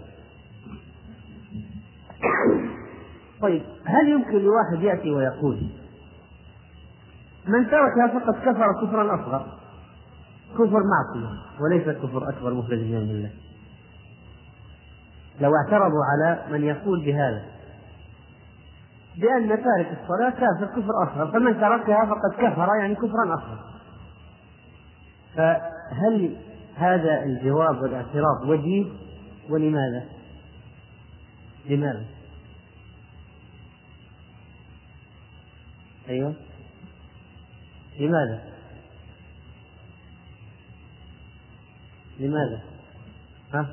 طيب 3.42 3.62
هل 3.84 4.08
يمكن 4.08 4.38
لواحد 4.38 4.82
يأتي 4.82 5.10
ويقول 5.10 5.58
من 7.46 7.70
تركها 7.70 8.18
فقد 8.18 8.34
كفر 8.34 8.86
كفرا 8.86 9.14
أصغر؟ 9.14 9.46
كفر 10.54 10.82
معصية 10.84 11.28
وليس 11.60 11.88
كفر 11.88 12.28
أكبر 12.28 12.54
مخرج 12.54 12.78
من 12.78 12.96
الله 12.96 13.30
لو 15.40 15.52
اعترضوا 15.56 16.04
على 16.12 16.44
من 16.50 16.64
يقول 16.64 17.04
بهذا 17.04 17.42
بأن 19.16 19.48
تارك 19.48 19.98
الصلاة 20.02 20.30
كافر 20.30 20.66
كفر 20.66 20.92
أصغر. 21.02 21.32
فمن 21.32 21.60
تركها 21.60 22.04
فقد 22.04 22.32
كفر 22.38 22.68
يعني 22.80 22.94
كفرا 22.94 23.34
أصغر. 23.34 23.77
فهل 25.34 26.36
هذا 26.74 27.22
الجواب 27.24 27.82
والاعتراض 27.82 28.48
وجيه 28.48 28.84
ولماذا؟ 29.50 30.04
لماذا؟ 31.66 32.04
أيوه 36.08 36.34
لماذا؟ 37.98 38.42
لماذا؟ 42.18 42.60
ها؟ 43.54 43.66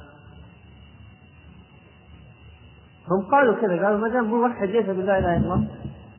هم 3.12 3.32
قالوا 3.32 3.62
كذا 3.62 3.86
قالوا 3.86 3.98
ما 3.98 4.08
دام 4.10 4.26
موحد 4.26 4.68
ليس 4.68 4.86
بالله 4.86 5.18
اله 5.18 5.38
الا 5.38 5.54
الله 5.54 5.68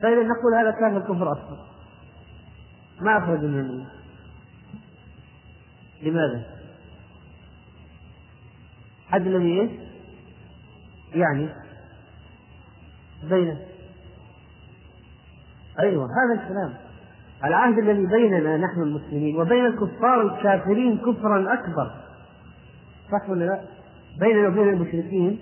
فإذا 0.01 0.23
نقول 0.23 0.53
هذا 0.59 0.71
كان 0.71 0.97
الكفر 0.97 1.31
أصلا 1.31 1.57
ما 3.01 3.17
أخرج 3.17 3.39
من 3.39 3.85
لماذا؟ 6.01 6.43
حد 9.07 9.27
الذي 9.27 9.61
إيش؟ 9.61 9.71
يعني 11.15 11.49
بين 13.29 13.57
أيوه 15.79 16.05
هذا 16.05 16.41
الكلام 16.41 16.73
العهد 17.43 17.77
الذي 17.77 18.05
بيننا 18.05 18.57
نحن 18.57 18.81
المسلمين 18.81 19.37
وبين 19.37 19.65
الكفار 19.65 20.21
الكافرين 20.21 20.97
كفرا 20.97 21.53
أكبر 21.53 21.91
صح 23.11 23.29
ولا 23.29 23.45
لا؟ 23.45 23.61
بيننا 24.19 24.47
وبين 24.47 24.69
المشركين 24.69 25.39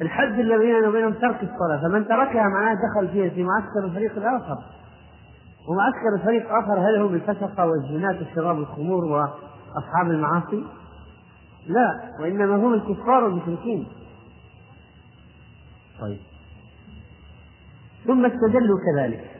الحد 0.00 0.38
الذي 0.38 0.58
بيننا 0.58 0.88
وبينهم 0.88 1.12
ترك 1.12 1.42
الصلاة 1.42 1.82
فمن 1.82 2.08
تركها 2.08 2.48
معناه 2.48 2.74
دخل 2.74 3.08
فيها 3.08 3.28
في 3.28 3.42
معسكر 3.42 3.84
الفريق 3.84 4.16
الآخر 4.16 4.58
ومعسكر 5.68 6.14
الفريق 6.14 6.42
الآخر 6.42 6.78
هل 6.78 6.96
هم 6.96 7.14
الفسقة 7.14 7.66
والزناة 7.66 8.16
وشراب 8.22 8.58
الخمور 8.58 9.04
وأصحاب 9.76 10.10
المعاصي؟ 10.10 10.64
لا 11.66 12.10
وإنما 12.20 12.56
هم 12.56 12.74
الكفار 12.74 13.24
والمشركين 13.24 13.86
طيب 16.00 16.18
ثم 18.06 18.26
استدلوا 18.26 18.78
كذلك 18.86 19.30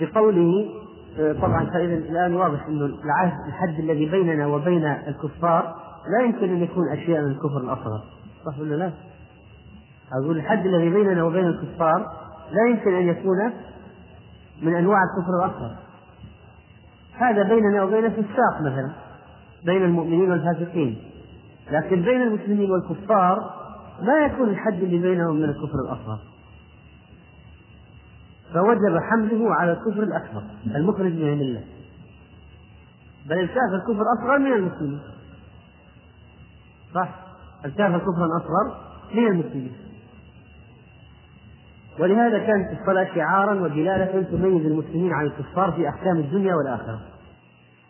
بقوله 0.00 0.68
طبعا 1.16 1.64
فإذا 1.66 1.94
الآن 1.94 2.34
واضح 2.34 2.66
أنه 2.66 2.84
العهد 2.84 3.46
الحد 3.48 3.78
الذي 3.78 4.06
بيننا 4.06 4.46
وبين 4.46 4.84
الكفار 4.84 5.74
لا 6.08 6.24
يمكن 6.24 6.50
أن 6.50 6.62
يكون 6.62 6.88
أشياء 6.88 7.20
من 7.22 7.30
الكفر 7.30 7.58
الأصغر 7.58 8.02
صح 8.46 8.58
ولا 8.58 8.74
لا؟ 8.74 8.92
أقول 10.12 10.36
الحد 10.36 10.66
الذي 10.66 10.90
بيننا 10.90 11.24
وبين 11.24 11.46
الكفار 11.46 12.12
لا 12.52 12.70
يمكن 12.70 12.94
أن 12.94 13.08
يكون 13.08 13.52
من 14.62 14.74
أنواع 14.76 14.98
الكفر 15.02 15.44
الأصغر 15.44 15.76
هذا 17.12 17.42
بيننا 17.42 17.82
وبين 17.82 18.04
الفساق 18.04 18.60
مثلا 18.60 18.92
بين 19.64 19.84
المؤمنين 19.84 20.30
والفاسقين. 20.30 20.98
لكن 21.70 22.02
بين 22.02 22.22
المسلمين 22.22 22.70
والكفار 22.70 23.54
لا 24.00 24.26
يكون 24.26 24.48
الحد 24.48 24.82
اللي 24.82 24.98
بينهم 24.98 25.36
من 25.36 25.44
الكفر 25.44 25.78
الأصغر 25.84 26.18
فوجب 28.54 28.98
حمله 29.10 29.54
على 29.54 29.72
الكفر 29.72 30.02
الأكبر 30.02 30.42
المخرج 30.66 31.12
من 31.12 31.32
الملة. 31.32 31.64
بل 33.26 33.38
الكافر 33.38 33.78
كفر 33.88 34.02
أصغر 34.18 34.38
من 34.38 34.52
المسلمين. 34.52 35.00
صح؟ 36.94 37.08
الكافر 37.64 37.98
كفرا 37.98 38.28
أصغر 38.36 38.80
من 39.14 39.26
المسلمين. 39.26 39.87
ولهذا 41.98 42.38
كانت 42.38 42.80
الصلاة 42.80 43.14
شعارا 43.14 43.60
ودلالة 43.60 44.22
تميز 44.22 44.66
المسلمين 44.66 45.12
عن 45.12 45.26
الكفار 45.26 45.72
في 45.72 45.88
أحكام 45.88 46.16
الدنيا 46.16 46.54
والآخرة. 46.54 47.00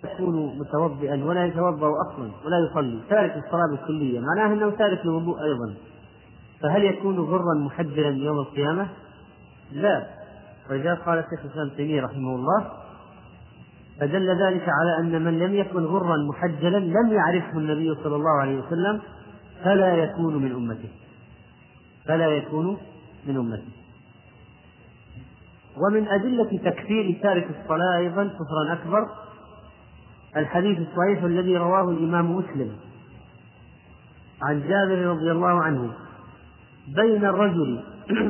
يكون 0.05 0.59
متوضئا 0.59 1.25
ولا 1.25 1.45
يتوضأ 1.45 1.91
أصلا 2.07 2.31
ولا 2.47 2.59
يصلي 2.71 3.01
تارك 3.11 3.37
الصلاة 3.37 3.67
بالكلية 3.71 4.21
معناه 4.21 4.53
أنه 4.53 4.71
تارك 4.71 5.07
للوضوء 5.07 5.43
أيضا. 5.43 5.75
فهل 6.63 6.85
يكون 6.85 7.19
غرا 7.19 7.55
محجلا 7.55 8.09
يوم 8.09 8.39
القيامة؟ 8.39 8.89
لا. 9.73 10.07
ولذلك 10.71 10.99
قال 10.99 11.19
الشيخ 11.19 11.45
الإسلام 11.45 11.69
تيمية 11.77 12.03
رحمه 12.03 12.35
الله 12.35 12.71
فدل 14.01 14.43
ذلك 14.43 14.69
على 14.69 14.99
أن 15.01 15.25
من 15.25 15.39
لم 15.39 15.55
يكن 15.55 15.85
غرا 15.85 16.17
محجلا 16.17 16.79
لم 16.79 17.13
يعرفه 17.13 17.59
النبي 17.59 17.95
صلى 17.95 18.17
الله 18.17 18.41
عليه 18.41 18.59
وسلم 18.59 19.01
فلا 19.65 19.97
يكون 19.97 20.37
من 20.37 20.53
أمته. 20.53 20.89
فلا 22.07 22.27
يكون 22.27 22.77
من 23.27 23.37
أمته. 23.37 23.78
ومن 25.81 26.09
أدلة 26.09 26.59
تكفير 26.64 27.18
تارك 27.22 27.49
الصلاة 27.51 27.97
أيضا 27.97 28.24
كفرا 28.24 28.72
أكبر. 28.72 29.09
الحديث 30.37 30.79
الصحيح 30.79 31.22
الذي 31.22 31.57
رواه 31.57 31.91
الإمام 31.91 32.37
مسلم 32.37 32.76
عن 34.43 34.61
جابر 34.61 35.07
رضي 35.07 35.31
الله 35.31 35.62
عنه. 35.62 35.93
بين 36.89 37.24
الرجل 37.24 37.83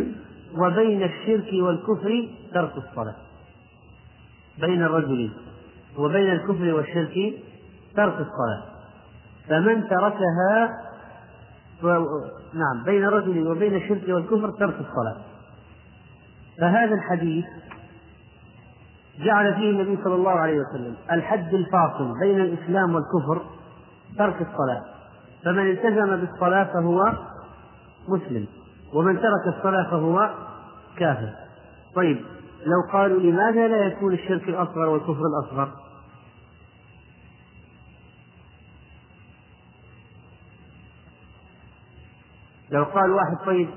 وبين 0.60 1.02
الشرك 1.02 1.52
والكفر 1.52 2.28
ترك 2.54 2.72
الصلاة. 2.76 3.16
بين 4.60 4.82
الرجل 4.82 5.30
وبين 5.98 6.32
الكفر 6.32 6.74
والشرك 6.74 7.34
ترك 7.96 8.14
الصلاة. 8.14 8.62
فمن 9.48 9.88
تركها. 9.88 10.70
نعم 12.54 12.84
بين 12.84 13.04
الرجل 13.04 13.48
وبين 13.48 13.76
الشرك 13.76 14.08
والكفر 14.08 14.50
ترك 14.50 14.74
الصلاة. 14.80 15.37
فهذا 16.60 16.94
الحديث 16.94 17.44
جعل 19.18 19.54
فيه 19.54 19.70
النبي 19.70 20.02
صلى 20.04 20.14
الله 20.14 20.30
عليه 20.30 20.58
وسلم 20.60 20.96
الحد 21.12 21.54
الفاصل 21.54 22.18
بين 22.20 22.40
الإسلام 22.40 22.94
والكفر 22.94 23.42
ترك 24.18 24.34
الصلاة. 24.34 24.84
فمن 25.44 25.70
التزم 25.70 26.16
بالصلاة 26.16 26.64
فهو 26.64 27.12
مسلم 28.08 28.46
ومن 28.94 29.20
ترك 29.20 29.56
الصلاة 29.56 29.90
فهو 29.90 30.30
كافر. 30.96 31.32
طيب 31.94 32.16
لو 32.66 32.92
قالوا 32.92 33.20
لماذا 33.20 33.68
لا 33.68 33.86
يكون 33.86 34.14
الشرك 34.14 34.48
الأصغر 34.48 34.88
والكفر 34.88 35.22
الأصغر؟ 35.26 35.70
لو 42.70 42.84
قال 42.84 43.10
واحد 43.10 43.36
طيب 43.46 43.68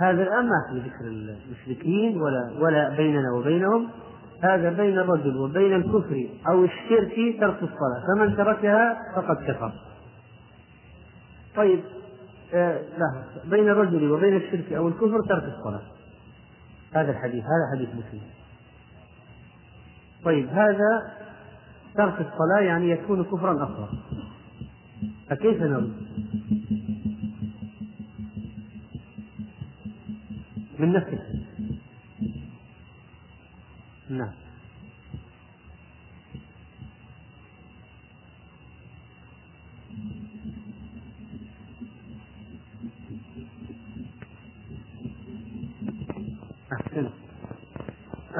هذا 0.00 0.22
الآن 0.22 0.48
ما 0.48 0.66
في 0.70 0.78
ذكر 0.78 1.04
المشركين 1.04 2.22
ولا 2.22 2.50
ولا 2.58 2.96
بيننا 2.96 3.32
وبينهم. 3.32 3.88
هذا 4.42 4.70
بين 4.70 4.98
الرجل 4.98 5.36
وبين 5.36 5.74
الكفر 5.74 6.28
أو 6.48 6.64
الشرك 6.64 7.40
ترك 7.40 7.62
الصلاة. 7.62 8.04
فمن 8.06 8.36
تركها 8.36 8.96
فقد 9.16 9.36
كفر. 9.36 9.72
طيب 11.56 11.80
آه 12.54 12.80
لا 12.98 13.24
بين 13.44 13.68
الرجل 13.68 14.10
وبين 14.10 14.36
الشرك 14.36 14.72
أو 14.72 14.88
الكفر 14.88 15.20
ترك 15.28 15.44
الصلاة. 15.44 15.82
هذا 16.92 17.10
الحديث 17.10 17.44
هذا 17.44 17.76
حديث 17.76 17.88
مسلم. 17.88 18.20
طيب 20.24 20.48
هذا 20.48 21.12
ترك 21.96 22.14
الصلاة 22.20 22.60
يعني 22.60 22.90
يكون 22.90 23.24
كفرا 23.24 23.64
أصغر 23.64 23.88
فكيف 25.30 25.62
نرد؟ 25.62 25.92
من 30.80 30.92
نفسه. 30.92 31.18
نعم. 34.10 34.32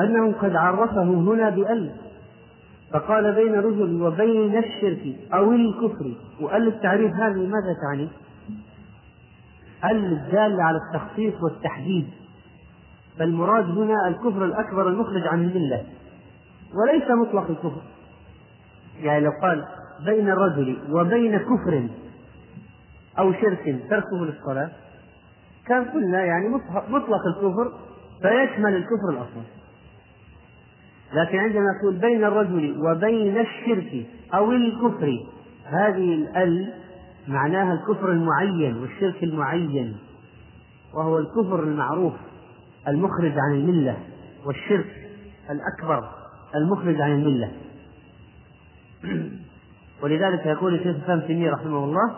أنه 0.01 0.33
قد 0.33 0.57
عرفه 0.57 1.03
هنا 1.03 1.51
بأل 1.51 1.97
فقال 2.93 3.35
بين 3.35 3.55
رجل 3.55 4.03
وبين 4.03 4.59
الشرك 4.59 5.33
أو 5.35 5.53
الكفر. 5.53 6.15
وأل 6.41 6.69
التعريف 6.69 7.13
هذه 7.13 7.47
ماذا 7.47 7.75
تعني؟ 7.83 8.09
أل 9.85 10.13
الدالة 10.13 10.63
على 10.63 10.79
التخصيص 10.79 11.35
والتحديد. 11.43 12.20
فالمراد 13.21 13.65
هنا 13.65 14.09
الكفر 14.09 14.45
الأكبر 14.45 14.89
المخرج 14.89 15.27
عن 15.27 15.43
الملة 15.43 15.85
وليس 16.75 17.11
مطلق 17.11 17.51
الكفر. 17.51 17.83
يعني 19.03 19.25
لو 19.25 19.31
قال 19.43 19.65
بين 20.07 20.31
الرجل 20.31 20.79
وبين 20.91 21.39
كفر 21.39 21.89
أو 23.19 23.33
شرك 23.33 23.83
تركه 23.91 24.17
للصلاة 24.17 24.71
كان 25.67 25.85
قلنا 25.85 26.25
يعني 26.25 26.49
مطلق 26.89 27.27
الكفر 27.27 27.73
فيشمل 28.23 28.77
الكفر 28.77 29.11
الأصغر 29.11 29.45
لكن 31.15 31.39
عندما 31.39 31.67
يقول 31.81 31.97
بين 31.97 32.25
الرجل 32.25 32.87
وبين 32.87 33.39
الشرك 33.39 34.07
أو 34.35 34.53
الكفر 34.53 35.27
هذه 35.65 36.15
الأل 36.15 36.75
معناها 37.29 37.73
الكفر 37.73 38.13
المعين 38.13 38.77
والشرك 38.77 39.23
المعين 39.23 39.97
وهو 40.95 41.19
الكفر 41.19 41.63
المعروف. 41.63 42.13
المخرج 42.89 43.33
عن 43.39 43.55
الملة 43.55 43.97
والشرك 44.45 45.09
الأكبر 45.51 46.09
المخرج 46.55 47.01
عن 47.01 47.13
الملة. 47.13 47.53
ولذلك 50.03 50.47
يقول 50.47 50.75
الشيخ 50.75 50.97
الإسلام 50.97 51.21
تيمية 51.21 51.51
رحمه 51.51 51.85
الله 51.85 52.15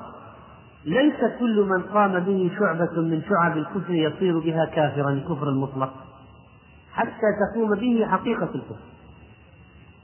ليس 0.84 1.20
كل 1.38 1.66
من 1.68 1.82
قام 1.82 2.18
به 2.20 2.50
شعبة 2.58 3.00
من 3.00 3.22
شعب 3.28 3.56
الكفر 3.56 3.94
يصير 3.94 4.38
بها 4.38 4.64
كافرا 4.64 5.10
الكفر 5.10 5.48
المطلق 5.48 5.92
حتى 6.92 7.26
تقوم 7.52 7.74
به 7.74 8.06
حقيقة 8.06 8.50
الكفر. 8.54 8.82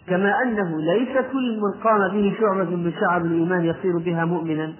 كما 0.06 0.42
أنه 0.42 0.80
ليس 0.80 1.26
كل 1.32 1.60
من 1.60 1.82
قام 1.82 2.08
به 2.12 2.36
شعبة 2.40 2.76
من 2.76 2.92
شعب 3.00 3.26
الإيمان 3.26 3.64
يصير 3.64 3.98
بها 3.98 4.24
مؤمنا 4.24 4.72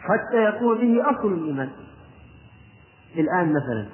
حتى 0.00 0.36
يقوم 0.36 0.78
به 0.78 1.10
أصل 1.10 1.32
الإيمان. 1.32 1.68
الآن 3.16 3.48
مثلا 3.48 3.86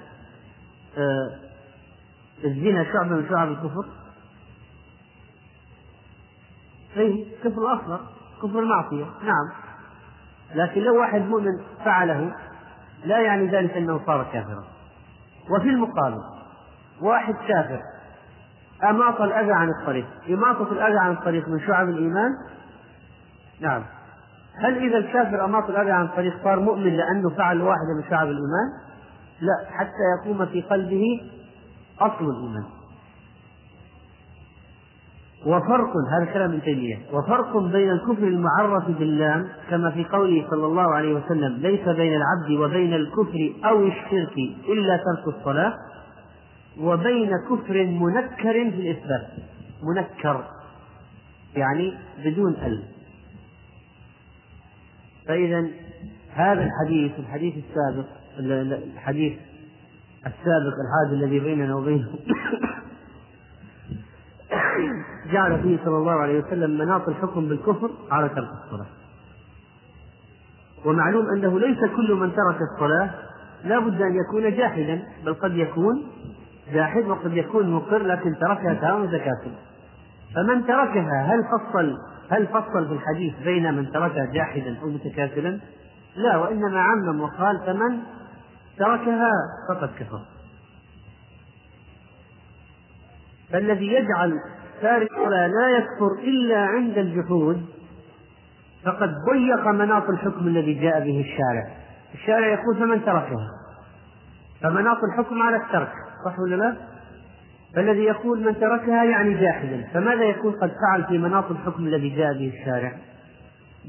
الزنا 2.45 2.85
شعبة 2.93 3.15
من 3.15 3.29
شعب 3.29 3.49
الكفر. 3.49 3.85
أي 6.97 7.27
كفر 7.45 7.75
أصغر 7.75 8.01
كفر 8.43 8.59
المعصية 8.59 9.05
نعم. 9.05 9.51
لكن 10.55 10.81
لو 10.81 11.01
واحد 11.01 11.21
مؤمن 11.21 11.61
فعله 11.85 12.35
لا 13.05 13.21
يعني 13.21 13.47
ذلك 13.47 13.77
أنه 13.77 14.01
صار 14.07 14.27
كافرا. 14.33 14.65
وفي 15.51 15.69
المقابل 15.69 16.21
واحد 17.01 17.35
كافر 17.49 17.81
أماط 18.85 19.21
الأذى 19.21 19.53
عن 19.53 19.69
الطريق؟ 19.71 20.07
إماطة 20.29 20.73
الأذى 20.73 20.99
عن 20.99 21.13
الطريق 21.13 21.49
من 21.49 21.61
شعب 21.61 21.89
الإيمان؟ 21.89 22.31
نعم. 23.61 23.83
هل 24.65 24.77
إذا 24.77 24.99
الكافر 24.99 25.45
أماط 25.45 25.71
الأذى 25.71 25.91
عن 25.91 26.05
الطريق 26.05 26.45
صار 26.45 26.61
مؤمن 26.61 26.97
لأنه 26.97 27.31
فعل 27.31 27.61
واحدة 27.61 27.95
من 27.97 28.11
شعب 28.11 28.27
الإيمان؟ 28.27 28.92
لا 29.43 29.71
حتى 29.71 30.03
يقوم 30.19 30.47
في 30.47 30.63
قلبه 30.63 31.21
أصل 32.01 32.31
الإيمان. 32.31 32.65
وفرق 35.47 35.93
هذا 36.13 36.33
كلام 36.33 36.51
ابن 36.51 36.63
تيمية 36.63 36.99
وفرق 37.13 37.57
بين 37.57 37.91
الكفر 37.91 38.23
المعرف 38.23 38.91
باللام 38.91 39.49
كما 39.71 39.91
في 39.91 40.05
قوله 40.05 40.47
صلى 40.51 40.67
الله 40.67 40.95
عليه 40.95 41.15
وسلم 41.15 41.57
ليس 41.57 41.89
بين 41.89 42.13
العبد 42.17 42.51
وبين 42.61 42.95
الكفر 42.95 43.53
أو 43.65 43.87
الشرك 43.87 44.37
إلا 44.69 44.97
ترك 44.97 45.35
الصلاة 45.37 45.75
وبين 46.81 47.31
كفر 47.51 47.87
منكر 47.87 48.53
في 48.53 48.69
الإثبات. 48.69 49.29
منكر 49.83 50.45
يعني 51.57 51.95
بدون 52.25 52.53
ال. 52.53 52.83
فإذا 55.29 55.67
هذا 56.35 56.65
الحديث 56.65 57.13
الحديث 57.19 57.55
السابق 57.55 58.07
الحديث 58.39 59.39
السابق 60.27 60.75
الحادث 60.85 61.13
الذي 61.13 61.41
بيننا 61.41 61.75
وبينه. 61.75 62.09
جعل 65.33 65.63
فيه 65.63 65.79
صلى 65.85 65.97
الله 65.97 66.13
عليه 66.13 66.39
وسلم 66.39 66.79
مناط 66.79 67.09
الحكم 67.09 67.49
بالكفر 67.49 67.91
على 68.11 68.29
ترك 68.29 68.49
الصلاة. 68.65 68.87
ومعلوم 70.85 71.27
أنه 71.27 71.61
ليس 71.61 71.79
كل 71.79 72.15
من 72.15 72.33
ترك 72.33 72.59
الصلاة 72.75 73.11
لا 73.65 73.79
بد 73.79 74.03
أن 74.03 74.17
يكون 74.17 74.57
جاحدا 74.57 75.03
بل 75.25 75.35
قد 75.35 75.57
يكون 75.57 76.03
جاحد 76.73 77.05
وقد 77.05 77.37
يكون 77.37 77.71
مقر 77.71 78.03
لكن 78.03 78.35
تركها 78.41 78.75
تماما 78.75 79.07
زكاة. 79.07 79.43
فمن 80.35 80.67
تركها 80.67 81.23
هل 81.23 81.45
فصل 81.45 81.97
هل 82.31 82.47
فصل 82.47 82.89
في 82.89 82.93
الحديث 82.93 83.35
بين 83.45 83.75
من 83.75 83.93
تركها 83.93 84.25
جاحدا 84.25 84.77
أو 84.83 84.89
متكاسلا؟ 84.89 85.59
لا 86.17 86.37
وإنما 86.37 86.81
عمم 86.81 87.21
وقال 87.21 87.59
فمن 87.67 87.99
تركها 88.79 89.33
فقد 89.69 89.91
كفر. 89.99 90.21
فالذي 93.53 93.87
يجعل 93.87 94.39
تارك 94.83 95.11
الصلاة 95.11 95.47
لا 95.47 95.69
يكفر 95.79 96.13
إلا 96.23 96.59
عند 96.59 96.99
الجحود 96.99 97.67
فقد 98.85 99.15
ضيق 99.31 99.67
مناط 99.67 100.09
الحكم 100.09 100.47
الذي 100.47 100.75
جاء 100.75 101.01
به 101.01 101.21
الشارع. 101.21 101.77
الشارع 102.15 102.47
يقول 102.47 102.77
فمن 102.77 103.05
تركها؟ 103.05 103.51
فمناط 104.63 104.99
الحكم 105.05 105.43
على 105.43 105.57
الترك 105.57 105.93
صح 106.25 106.39
ولا 106.39 106.57
لا؟ 106.57 106.77
فالذي 107.75 108.03
يقول 108.03 108.45
من 108.45 108.61
تركها 108.61 109.05
يعني 109.05 109.35
جاحدا. 109.35 109.89
فماذا 109.95 110.25
يكون 110.25 110.53
قد 110.53 110.71
فعل 110.71 111.05
في 111.05 111.19
مناط 111.19 111.51
الحكم 111.51 111.87
الذي 111.87 112.09
جاء 112.09 112.33
به 112.33 112.53
الشارع؟ 112.61 112.93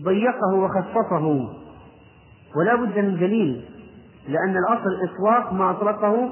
ضيقه 0.03 0.53
وخصصه. 0.53 1.49
ولا 2.55 2.75
بد 2.75 2.99
من 2.99 3.19
دليل. 3.19 3.65
لأن 4.27 4.57
الأصل 4.57 5.09
إطلاق 5.09 5.53
ما 5.53 5.71
أطلقه 5.71 6.29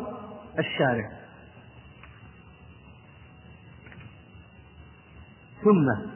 الشارع. 0.60 1.12
ثم 5.64 6.12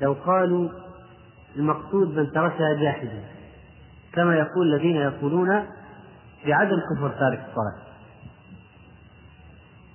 لو 0.00 0.12
قالوا 0.12 0.68
المقصود 1.56 2.18
من 2.18 2.32
تركها 2.32 2.74
جاحدا 2.74 3.24
كما 4.12 4.36
يقول 4.36 4.74
الذين 4.74 4.96
يقولون 4.96 5.48
بعدم 6.46 6.76
كفر 6.76 7.08
تارك 7.08 7.38
الصلاة. 7.48 7.84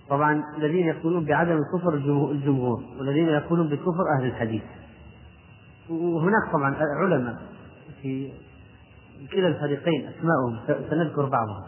طبعا 0.09 0.43
الذين 0.57 0.87
يقولون 0.87 1.25
بعدم 1.25 1.57
الكفر 1.57 1.93
الجمهور 2.31 2.83
والذين 2.97 3.29
يقولون 3.29 3.67
بكفر 3.67 4.03
أهل 4.17 4.25
الحديث. 4.25 4.63
وهناك 5.89 6.51
طبعا 6.53 6.75
علماء 7.01 7.41
في 8.01 8.31
كلا 9.27 9.47
الفريقين 9.47 10.07
أسماءهم 10.07 10.59
سنذكر 10.89 11.25
بعضهم. 11.25 11.63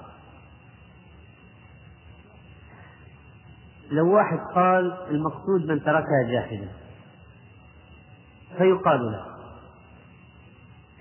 لو 3.91 4.15
واحد 4.15 4.37
قال 4.55 4.97
المقصود 5.09 5.65
من 5.65 5.83
تركها 5.83 6.31
جاحدا 6.31 6.69
فيقال 8.57 9.11
له 9.11 9.25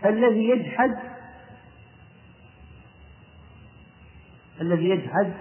فالذي 0.03 0.49
يجحد 0.49 0.97
الذي 4.61 4.89
يجحد 4.89 5.33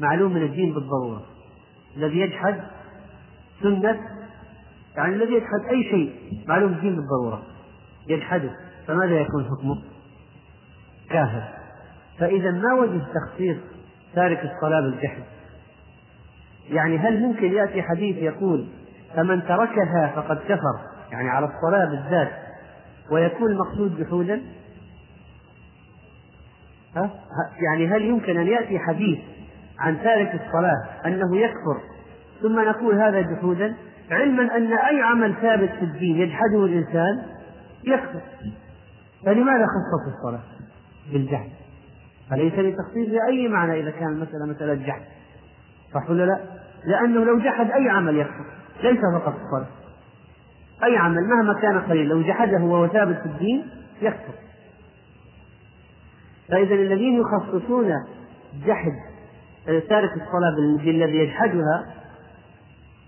معلوم 0.00 0.32
من 0.32 0.42
الدين 0.42 0.74
بالضرورة. 0.74 1.22
الذي 1.96 2.18
يجحد 2.18 2.64
سنة 3.62 4.00
يعني 4.96 5.14
الذي 5.14 5.32
يجحد 5.32 5.64
أي 5.70 5.82
شيء 5.90 6.42
معلوم 6.48 6.72
الدين 6.72 6.96
بالضرورة. 6.96 7.42
يجحده 8.08 8.50
فماذا 8.86 9.20
يكون 9.20 9.44
حكمه؟ 9.44 9.82
كافر. 11.10 11.42
فإذا 12.18 12.50
ما 12.50 12.74
وجه 12.74 13.00
تخصيص 13.14 13.56
تارك 14.14 14.38
الصلاة 14.38 14.80
بالجحد. 14.80 15.22
يعني 16.70 16.98
هل 16.98 17.20
ممكن 17.20 17.52
يأتي 17.52 17.82
حديث 17.82 18.16
يقول 18.16 18.66
فمن 19.16 19.42
تركها 19.42 20.12
فقد 20.16 20.38
كفر 20.38 20.78
يعني 21.12 21.30
على 21.30 21.46
الصلاة 21.46 21.84
بالذات 21.84 22.32
ويكون 23.10 23.50
المقصود 23.50 24.00
جحودا؟ 24.00 24.42
ها؟ 26.96 27.10
يعني 27.62 27.86
هل 27.86 28.02
يمكن 28.02 28.38
أن 28.38 28.46
يأتي 28.46 28.78
حديث 28.78 29.18
عن 29.78 30.02
تارك 30.02 30.34
الصلاة 30.34 31.06
أنه 31.06 31.36
يكفر 31.36 31.80
ثم 32.42 32.60
نقول 32.60 32.94
هذا 32.94 33.20
جحودا؟ 33.20 33.74
علما 34.10 34.56
أن 34.56 34.72
أي 34.72 35.02
عمل 35.02 35.34
ثابت 35.42 35.70
في 35.70 35.84
الدين 35.84 36.16
يجحده 36.16 36.64
الإنسان 36.64 37.22
يكفر 37.84 38.20
فلماذا 39.24 39.66
خصص 39.66 40.14
الصلاة 40.16 40.42
بالجحد 41.12 41.50
فليس 42.30 42.52
لتخصيص 42.52 43.08
بأي 43.08 43.48
معنى 43.48 43.80
إذا 43.80 43.90
كان 43.90 44.08
المسألة 44.08 44.46
مسألة 44.46 44.74
جحد 44.74 45.02
صح 45.94 46.10
ولا 46.10 46.26
لا؟ 46.26 46.40
لأنه 46.84 47.24
لو 47.24 47.38
جحد 47.38 47.70
أي 47.70 47.88
عمل 47.88 48.16
يكفر 48.16 48.44
ليس 48.82 49.00
فقط 49.14 49.34
الصلاة 49.34 49.66
أي 50.84 50.96
عمل 50.96 51.28
مهما 51.28 51.60
كان 51.60 51.80
قليل 51.80 52.08
لو 52.08 52.22
جحده 52.22 52.60
وهو 52.60 52.88
ثابت 52.88 53.18
في 53.18 53.26
الدين 53.26 53.66
يكفر 54.02 54.34
فإذا 56.48 56.74
الذين 56.74 57.20
يخصصون 57.20 57.92
جحد 58.66 58.92
تارك 59.66 60.10
الصلاة 60.12 60.56
بالذي 60.84 61.16
يجحدها 61.16 61.94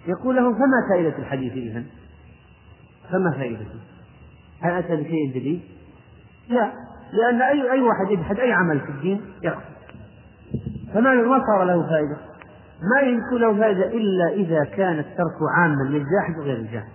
يقول 0.07 0.37
لهم 0.37 0.55
فما 0.55 0.89
فائدة 0.91 1.19
الحديث 1.19 1.53
إذن؟ 1.53 1.87
فما 3.11 3.31
فائدته؟ 3.31 3.94
هل 4.63 4.73
أتى 4.73 4.97
بشيء 4.97 5.31
جديد؟ 5.35 5.61
لا 6.49 6.73
لأن 7.13 7.43
أي 7.43 7.73
أي 7.73 7.81
واحد 7.81 8.11
يجحد 8.11 8.41
أي 8.41 8.53
عمل 8.53 8.81
في 8.81 8.89
الدين 8.89 9.21
يكفر 9.43 9.75
فما 10.95 11.15
ما 11.15 11.47
صار 11.47 11.65
له 11.65 11.89
فائدة. 11.89 12.17
ما 12.95 13.01
يكون 13.01 13.41
له 13.41 13.59
فائدة 13.59 13.87
إلا 13.87 14.29
إذا 14.33 14.65
كان 14.65 14.99
الترك 14.99 15.37
عاما 15.57 15.83
للجاحد 15.83 16.39
وغير 16.39 16.57
الجاحد. 16.57 16.93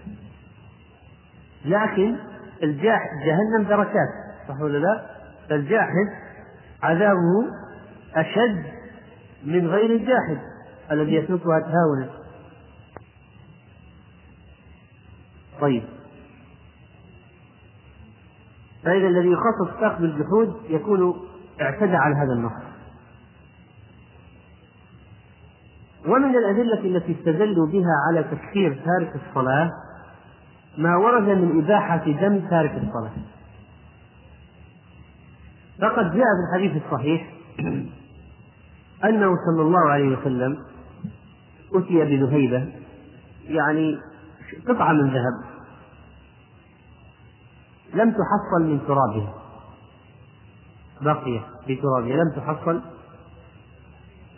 لكن 1.65 2.15
الجاحد 2.63 3.09
جهنم 3.25 3.69
دركات 3.69 4.09
صح 4.47 4.61
ولا 4.61 4.77
لا؟ 4.77 5.05
فالجاحد 5.49 6.07
عذابه 6.83 7.45
أشد 8.15 8.63
من 9.45 9.67
غير 9.67 9.95
الجاحد 9.95 10.37
الذي 10.91 11.15
يتركها 11.15 11.59
تهاونا 11.59 12.09
طيب. 15.61 15.83
فإذا 18.83 19.07
الذي 19.07 19.29
يخصص 19.31 19.79
ساق 19.79 19.99
بالجحود 19.99 20.55
يكون 20.69 21.13
اعتدى 21.61 21.95
على 21.95 22.15
هذا 22.15 22.33
النص. 22.33 22.51
ومن 26.07 26.35
الأدلة 26.35 26.79
التي 26.97 27.11
استدلوا 27.19 27.67
بها 27.67 27.93
على 28.07 28.23
تكفير 28.23 28.81
تارك 28.85 29.13
الصلاة 29.15 29.71
ما 30.77 30.95
ورد 30.97 31.23
من 31.23 31.63
إباحة 31.63 32.05
دم 32.05 32.39
تارك 32.49 32.71
الصلاة. 32.71 33.11
فقد 35.81 36.05
جاء 36.05 36.25
في 36.35 36.43
الحديث 36.49 36.83
الصحيح 36.85 37.33
أنه 39.03 39.33
صلى 39.45 39.61
الله 39.61 39.89
عليه 39.89 40.17
وسلم 40.17 40.57
أتي 41.73 42.05
بذهيبة 42.05 42.67
يعني 43.47 43.97
قطعة 44.67 44.93
من 44.93 45.09
ذهب. 45.09 45.48
لم 47.93 48.11
تحصل 48.11 48.63
من 48.63 48.79
ترابها. 48.87 49.33
بقي 51.01 51.39
في 51.65 51.75
ترابها. 51.75 52.15
لم 52.15 52.31
تحصل 52.35 52.81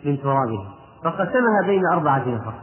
من 0.04 0.22
ترابها. 0.22 0.74
فقسمها 1.04 1.62
بين 1.66 1.86
أربعة 1.86 2.28
نفر. 2.28 2.54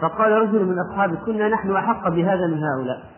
فقال 0.00 0.32
رجل 0.32 0.64
من 0.64 0.76
أصحابه 0.78 1.16
كنا 1.26 1.48
نحن 1.48 1.76
أحق 1.76 2.08
بهذا 2.08 2.46
من 2.46 2.62
هؤلاء. 2.64 3.10